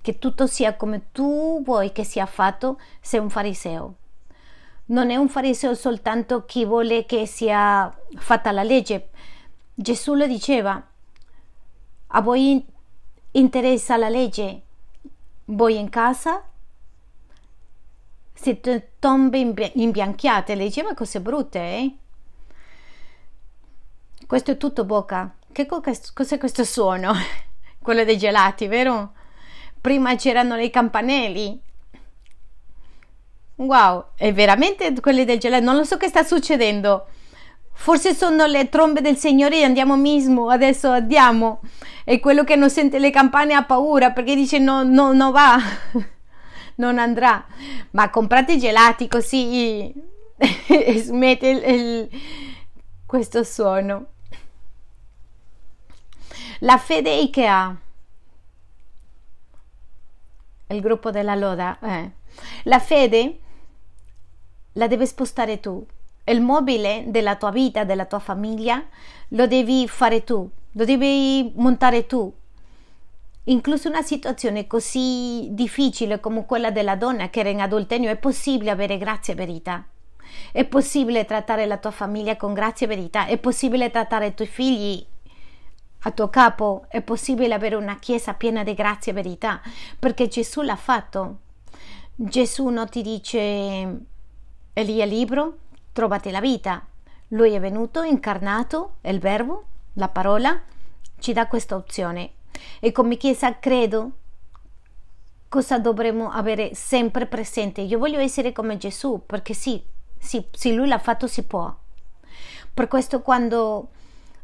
che 0.00 0.20
tutto 0.20 0.46
sia 0.46 0.76
come 0.76 1.10
tu 1.10 1.60
vuoi 1.64 1.90
che 1.90 2.04
sia 2.04 2.26
fatto, 2.26 2.78
sei 3.00 3.18
un 3.18 3.28
fariseo. 3.28 3.94
Non 4.84 5.10
è 5.10 5.16
un 5.16 5.28
fariseo 5.28 5.74
soltanto 5.74 6.44
chi 6.44 6.64
vuole 6.64 7.06
che 7.06 7.26
sia 7.26 7.92
fatta 8.18 8.52
la 8.52 8.62
legge. 8.62 9.08
Gesù 9.74 10.14
lo 10.14 10.28
diceva, 10.28 10.80
a 12.06 12.20
voi 12.20 12.64
interessa 13.32 13.96
la 13.96 14.08
legge, 14.08 14.62
voi 15.46 15.76
in 15.76 15.88
casa 15.88 16.44
siete 18.32 18.92
tombe 19.00 19.38
imbianchiate, 19.72 20.54
le 20.54 20.62
diceva 20.66 20.94
cose 20.94 21.20
brutte, 21.20 21.58
eh? 21.58 21.96
Questo 24.24 24.52
è 24.52 24.56
tutto 24.56 24.84
bocca. 24.84 25.32
Che 25.52 25.66
cos'è 25.66 26.38
questo 26.38 26.64
suono? 26.64 27.14
Quello 27.82 28.04
dei 28.04 28.18
gelati, 28.18 28.66
vero? 28.66 29.12
Prima 29.80 30.14
c'erano 30.16 30.56
i 30.56 30.70
campanelli. 30.70 31.60
Wow, 33.56 34.10
è 34.16 34.32
veramente 34.32 34.92
quelli 35.00 35.24
del 35.24 35.38
gelato. 35.38 35.64
Non 35.64 35.76
lo 35.76 35.84
so 35.84 35.96
che 35.96 36.08
sta 36.08 36.22
succedendo. 36.22 37.06
Forse 37.72 38.14
sono 38.14 38.46
le 38.46 38.68
trombe 38.68 39.00
del 39.00 39.16
Signore 39.16 39.58
e 39.58 39.64
andiamo 39.64 39.96
mismo. 39.96 40.48
Adesso 40.48 40.90
andiamo. 40.90 41.60
E 42.04 42.20
quello 42.20 42.44
che 42.44 42.54
non 42.54 42.70
sente 42.70 42.98
le 42.98 43.10
campane 43.10 43.54
ha 43.54 43.64
paura 43.64 44.12
perché 44.12 44.34
dice 44.36 44.58
no, 44.58 44.82
no, 44.84 45.12
no 45.12 45.32
va. 45.32 45.58
non 46.76 46.98
andrà. 46.98 47.44
Ma 47.92 48.10
comprate 48.10 48.58
gelati 48.58 49.08
così 49.08 49.92
smette 50.98 51.48
il, 51.48 51.74
il, 51.74 52.08
questo 53.06 53.42
suono. 53.42 54.06
La 56.62 56.76
fede 56.76 57.14
Ikea, 57.14 57.76
il 60.70 60.80
gruppo 60.80 61.12
della 61.12 61.36
Loda, 61.36 61.78
eh. 61.80 62.10
la 62.64 62.80
fede 62.80 63.38
la 64.72 64.88
devi 64.88 65.06
spostare 65.06 65.60
tu. 65.60 65.86
Il 66.24 66.40
mobile 66.40 67.04
della 67.06 67.36
tua 67.36 67.52
vita, 67.52 67.84
della 67.84 68.06
tua 68.06 68.18
famiglia, 68.18 68.84
lo 69.28 69.46
devi 69.46 69.86
fare 69.86 70.24
tu, 70.24 70.50
lo 70.72 70.84
devi 70.84 71.52
montare 71.54 72.06
tu. 72.06 72.32
Incluso 73.44 73.88
una 73.88 74.02
situazione 74.02 74.66
così 74.66 75.48
difficile 75.52 76.18
come 76.18 76.44
quella 76.44 76.72
della 76.72 76.96
donna 76.96 77.30
che 77.30 77.38
era 77.38 77.50
in 77.50 77.60
adulterio, 77.60 78.10
è 78.10 78.16
possibile 78.16 78.70
avere 78.70 78.98
grazia 78.98 79.32
e 79.32 79.36
verità. 79.36 79.86
È 80.50 80.64
possibile 80.64 81.24
trattare 81.24 81.66
la 81.66 81.78
tua 81.78 81.92
famiglia 81.92 82.36
con 82.36 82.52
grazia 82.52 82.86
e 82.86 82.88
verità. 82.88 83.26
È 83.26 83.38
possibile 83.38 83.90
trattare 83.90 84.26
i 84.26 84.34
tuoi 84.34 84.48
figli 84.48 85.06
a 86.08 86.12
tuo 86.12 86.28
capo 86.28 86.86
è 86.88 87.02
possibile 87.02 87.54
avere 87.54 87.74
una 87.74 87.98
chiesa 87.98 88.34
piena 88.34 88.62
di 88.64 88.74
grazia 88.74 89.12
e 89.12 89.14
verità, 89.14 89.60
perché 89.98 90.26
Gesù 90.28 90.62
l'ha 90.62 90.76
fatto. 90.76 91.38
Gesù 92.14 92.68
non 92.68 92.88
ti 92.88 93.02
dice 93.02 93.38
il 94.72 95.08
libro, 95.08 95.58
trovate 95.92 96.30
la 96.30 96.40
vita. 96.40 96.84
Lui 97.28 97.52
è 97.52 97.60
venuto, 97.60 98.02
incarnato, 98.02 98.96
è 99.00 99.10
il 99.10 99.20
verbo, 99.20 99.64
la 99.94 100.08
parola, 100.08 100.60
ci 101.18 101.32
dà 101.32 101.46
questa 101.46 101.76
opzione. 101.76 102.32
E 102.80 102.90
come 102.90 103.16
chiesa 103.16 103.58
credo 103.58 104.12
cosa 105.48 105.78
dovremmo 105.78 106.30
avere 106.30 106.74
sempre 106.74 107.26
presente. 107.26 107.82
Io 107.82 107.98
voglio 107.98 108.18
essere 108.18 108.52
come 108.52 108.78
Gesù, 108.78 109.22
perché 109.26 109.52
sì, 109.52 109.82
sì, 110.18 110.44
se 110.50 110.72
lui 110.72 110.88
l'ha 110.88 110.98
fatto 110.98 111.26
si 111.26 111.44
può. 111.44 111.74
Per 112.72 112.88
questo 112.88 113.20
quando 113.22 113.90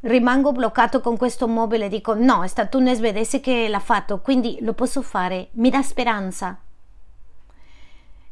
rimango 0.05 0.53
bloccato 0.53 1.01
con 1.01 1.17
questo 1.17 1.49
mobile, 1.49 1.89
dico 1.89 2.15
no, 2.15 2.43
è 2.43 2.47
stato 2.47 2.79
un 2.79 2.95
svedese 2.95 3.41
che 3.41 3.69
l'ha 3.69 3.81
fatto, 3.81 4.21
quindi 4.21 4.59
lo 4.61 4.75
posso 4.75 5.01
fare, 5.03 5.49
mi 5.53 5.71
dà 5.71 5.83
speranza. 5.83 6.59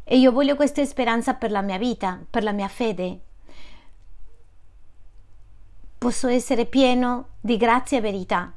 E 0.05 0.19
io 0.19 0.33
voglio 0.33 0.57
questa 0.57 0.85
speranza 0.85 1.35
per 1.35 1.51
la 1.51 1.63
mia 1.63 1.79
vita, 1.79 2.19
per 2.29 2.43
la 2.43 2.53
mia 2.53 2.69
fede. 2.69 3.21
Posso 5.97 6.29
essere 6.29 6.67
pieno 6.67 7.29
di 7.41 7.57
grazia 7.57 7.99
e 7.99 8.01
verità. 8.01 8.53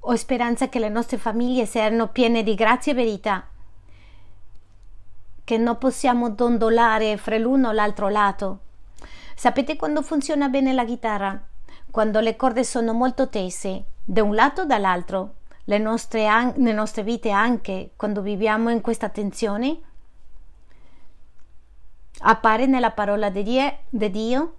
Ho 0.00 0.14
speranza 0.14 0.68
che 0.68 0.78
le 0.78 0.88
nostre 0.88 1.18
famiglie 1.18 1.66
siano 1.66 2.08
piene 2.08 2.44
di 2.44 2.54
grazia 2.54 2.92
e 2.92 2.94
verità, 2.94 3.48
che 5.42 5.56
non 5.56 5.76
possiamo 5.78 6.30
dondolare 6.30 7.16
fra 7.16 7.36
l'uno 7.36 7.68
o 7.68 7.72
l'altro 7.72 8.08
lato 8.08 8.60
Sapete 9.38 9.76
quando 9.76 10.02
funziona 10.02 10.48
bene 10.48 10.72
la 10.72 10.84
chitarra? 10.84 11.40
Quando 11.92 12.18
le 12.18 12.34
corde 12.34 12.64
sono 12.64 12.92
molto 12.92 13.28
tese, 13.28 13.84
da 14.04 14.24
un 14.24 14.34
lato 14.34 14.62
o 14.62 14.64
dall'altro. 14.64 15.36
Le 15.62 15.78
nostre, 15.78 16.54
le 16.56 16.72
nostre 16.72 17.04
vite 17.04 17.30
anche, 17.30 17.92
quando 17.94 18.20
viviamo 18.20 18.68
in 18.68 18.80
questa 18.80 19.10
tensione? 19.10 19.78
Appare 22.22 22.66
nella 22.66 22.90
parola 22.90 23.30
di 23.30 23.44
Dio, 23.44 23.78
di 23.88 24.10
Dio 24.10 24.56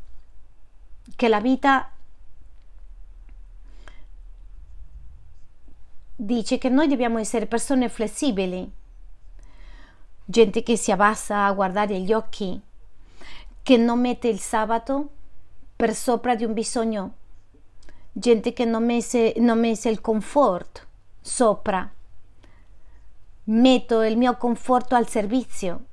che 1.14 1.28
la 1.28 1.42
vita 1.42 1.92
dice 6.16 6.58
che 6.58 6.70
noi 6.70 6.88
dobbiamo 6.88 7.18
essere 7.18 7.48
persone 7.48 7.90
flessibili, 7.90 8.72
gente 10.24 10.64
che 10.64 10.78
si 10.78 10.94
abbassa 10.94 11.44
a 11.44 11.52
guardare 11.52 12.00
gli 12.00 12.14
occhi, 12.14 12.68
che 13.64 13.78
non 13.78 14.00
mette 14.00 14.28
il 14.28 14.40
sabato 14.40 15.10
per 15.76 15.94
sopra 15.94 16.36
di 16.36 16.44
un 16.44 16.54
bisogno, 16.54 17.14
gente 18.12 18.54
che 18.54 18.66
non 18.66 18.86
mette, 18.86 19.34
non 19.38 19.60
mette 19.60 19.90
il 19.90 20.02
comfort 20.02 20.88
sopra. 21.22 21.90
Metto 23.46 24.02
il 24.02 24.18
mio 24.18 24.36
conforto 24.38 24.96
al 24.96 25.08
servizio 25.08 25.86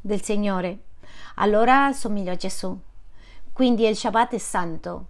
del 0.00 0.22
Signore. 0.22 0.78
Allora 1.36 1.92
somiglio 1.92 2.32
a 2.32 2.36
Gesù. 2.36 2.78
Quindi 3.52 3.86
il 3.86 3.96
Shabbat 3.96 4.34
è 4.34 4.38
santo. 4.38 5.06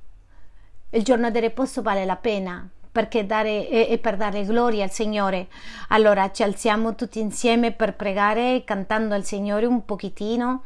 Il 0.90 1.02
giorno 1.02 1.30
del 1.30 1.42
riposo 1.42 1.82
vale 1.82 2.04
la 2.04 2.16
pena 2.16 2.68
perché 2.92 3.24
dare, 3.24 3.68
e, 3.68 3.86
e 3.90 3.98
per 3.98 4.16
dare 4.16 4.44
gloria 4.44 4.84
al 4.84 4.90
Signore. 4.90 5.48
Allora 5.88 6.30
ci 6.30 6.42
alziamo 6.42 6.94
tutti 6.94 7.18
insieme 7.18 7.72
per 7.72 7.96
pregare 7.96 8.62
cantando 8.64 9.14
al 9.14 9.24
Signore 9.24 9.66
un 9.66 9.84
pochettino. 9.84 10.62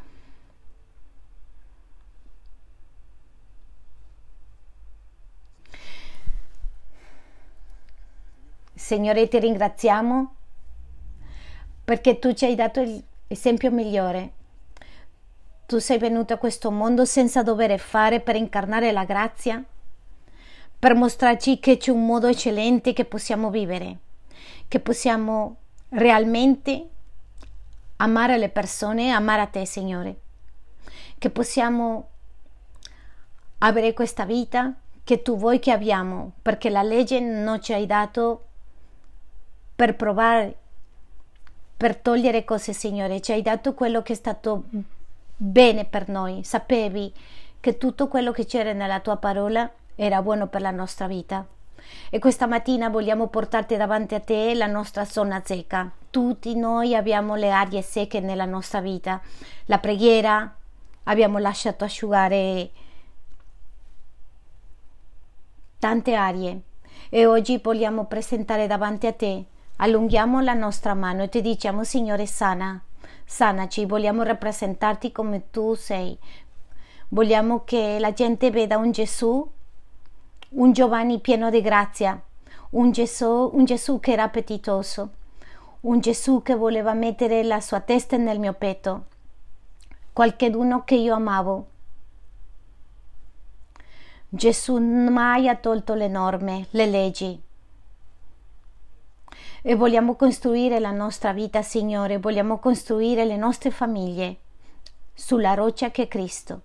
Signore, 8.87 9.27
ti 9.27 9.41
ringraziamo 9.41 10.35
perché 11.83 12.21
tu 12.21 12.33
ci 12.35 12.45
hai 12.45 12.55
dato 12.55 12.85
l'esempio 13.27 13.73
migliore. 13.73 14.33
Tu 15.67 15.79
sei 15.79 15.99
venuto 15.99 16.35
a 16.35 16.37
questo 16.37 16.71
mondo 16.71 17.05
senza 17.05 17.43
dover 17.43 17.77
fare 17.81 18.21
per 18.21 18.37
incarnare 18.37 18.93
la 18.93 19.05
grazia 19.05 19.61
per 20.79 20.95
mostrarci 20.95 21.59
che 21.59 21.79
c'è 21.79 21.91
un 21.91 22.07
modo 22.07 22.29
eccellente 22.29 22.93
che 22.93 23.05
possiamo 23.05 23.51
vivere, 23.51 23.97
che 24.69 24.79
possiamo 24.79 25.57
realmente 25.89 26.89
amare 27.97 28.39
le 28.39 28.51
persone, 28.51 29.11
amare 29.11 29.41
a 29.43 29.47
te, 29.47 29.67
Signore, 29.67 30.17
che 31.19 31.31
possiamo 31.31 32.09
avere 33.59 33.93
questa 33.95 34.25
vita 34.25 34.73
che 35.03 35.23
tu 35.23 35.37
vuoi 35.37 35.59
che 35.59 35.73
abbiamo, 35.73 36.35
perché 36.41 36.71
la 36.71 36.85
legge 36.85 37.19
non 37.19 37.61
ci 37.61 37.73
hai 37.73 37.87
dato 37.87 38.46
per 39.77 39.95
provare, 39.95 40.57
per 41.77 41.97
togliere 41.97 42.45
cose, 42.45 42.73
Signore, 42.73 43.21
ci 43.21 43.33
hai 43.33 43.43
dato 43.43 43.75
quello 43.75 44.03
che 44.03 44.15
è 44.15 44.17
stato 44.17 44.65
bene 45.37 45.85
per 45.85 46.09
noi, 46.09 46.43
sapevi 46.43 47.13
che 47.61 47.77
tutto 47.77 48.09
quello 48.09 48.33
che 48.33 48.47
c'era 48.47 48.73
nella 48.73 49.01
tua 49.01 49.17
parola 49.17 49.71
era 49.95 50.23
buono 50.23 50.47
per 50.47 50.63
la 50.63 50.71
nostra 50.71 51.07
vita. 51.07 51.47
E 52.11 52.19
questa 52.19 52.47
mattina 52.47 52.89
vogliamo 52.89 53.29
portarti 53.29 53.77
davanti 53.77 54.15
a 54.15 54.21
te 54.21 54.55
la 54.55 54.67
nostra 54.67 55.05
zona 55.05 55.43
secca. 55.45 55.91
Tutti 56.11 56.57
noi 56.57 56.95
abbiamo 56.95 57.35
le 57.35 57.51
arie 57.51 57.83
secche 57.83 58.21
nella 58.21 58.45
nostra 58.45 58.81
vita. 58.81 59.21
La 59.67 59.79
preghiera, 59.79 60.57
abbiamo 61.05 61.39
lasciato 61.39 61.85
asciugare 61.85 62.71
tante 65.79 66.15
arie 66.15 66.61
e 67.11 67.27
oggi 67.27 67.61
vogliamo 67.63 68.07
presentare 68.07 68.67
davanti 68.67 69.07
a 69.07 69.13
te. 69.13 69.45
Allunghiamo 69.77 70.41
la 70.41 70.55
nostra 70.55 70.95
mano 70.95 71.23
e 71.23 71.29
ti 71.29 71.41
diciamo 71.41 71.85
Signore 71.85 72.27
sana, 72.27 72.81
sanaci, 73.25 73.85
vogliamo 73.85 74.23
rappresentarti 74.23 75.13
come 75.13 75.51
tu 75.51 75.75
sei. 75.75 76.19
Vogliamo 77.09 77.65
che 77.65 77.99
la 78.01 78.13
gente 78.13 78.51
veda 78.51 78.79
un 78.79 78.91
Gesù 78.91 79.55
un 80.49 80.73
Giovanni 80.73 81.19
pieno 81.19 81.51
di 81.51 81.61
grazia, 81.61 82.21
un 82.71 82.93
Gesù, 82.93 83.51
un 83.53 83.65
Gesù 83.65 83.99
che 84.01 84.13
era 84.13 84.23
appetitoso, 84.23 85.11
un 85.81 86.01
Gesù 86.01 86.41
che 86.43 86.55
voleva 86.55 86.95
mettere 86.95 87.43
la 87.43 87.61
sua 87.61 87.81
testa 87.81 88.17
nel 88.17 88.39
mio 88.39 88.53
petto, 88.53 89.05
qualcheduno 90.13 90.85
che 90.85 90.95
io 90.95 91.15
amavo. 91.15 91.67
Gesù 94.29 94.79
mai 94.79 95.49
ha 95.49 95.57
tolto 95.57 95.95
le 95.95 96.09
norme, 96.09 96.69
le 96.71 96.87
leggi. 96.87 97.43
E 99.69 99.75
vogliamo 99.75 100.15
costruire 100.15 100.79
la 100.79 100.93
nostra 100.93 101.33
vita, 101.33 101.61
Signore, 101.61 102.19
vogliamo 102.19 102.61
costruire 102.61 103.25
le 103.25 103.37
nostre 103.37 103.73
famiglie 103.73 104.37
sulla 105.13 105.55
roccia 105.55 105.91
che 105.91 106.05
è 106.05 106.07
Cristo. 106.07 106.61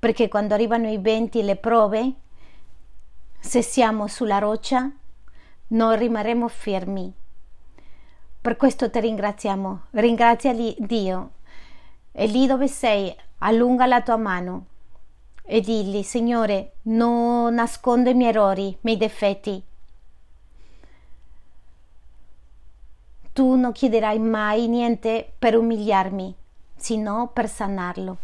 Perché 0.00 0.26
quando 0.26 0.52
arrivano 0.52 0.90
i 0.90 0.98
venti 0.98 1.38
e 1.38 1.44
le 1.44 1.54
prove, 1.54 2.12
se 3.38 3.62
siamo 3.62 4.08
sulla 4.08 4.38
roccia, 4.38 4.90
non 5.68 5.96
rimarremo 5.96 6.48
fermi. 6.48 7.12
Per 8.40 8.56
questo 8.56 8.90
ti 8.90 8.98
ringraziamo. 8.98 9.82
Ringrazia 9.90 10.52
Dio. 10.52 11.30
E 12.10 12.26
lì 12.26 12.48
dove 12.48 12.66
sei, 12.66 13.14
allunga 13.38 13.86
la 13.86 14.02
tua 14.02 14.16
mano 14.16 14.66
e 15.44 15.60
digli, 15.60 16.02
Signore, 16.02 16.72
non 16.82 17.54
nascondo 17.54 18.10
i 18.10 18.14
miei 18.14 18.30
errori, 18.30 18.66
i 18.70 18.76
miei 18.80 18.96
difetti. 18.96 19.62
Tu 23.38 23.54
non 23.54 23.70
chiederai 23.70 24.18
mai 24.18 24.66
niente 24.66 25.24
per 25.38 25.56
umiliarmi, 25.56 26.34
sino 26.74 27.30
per 27.32 27.48
sanarlo. 27.48 28.16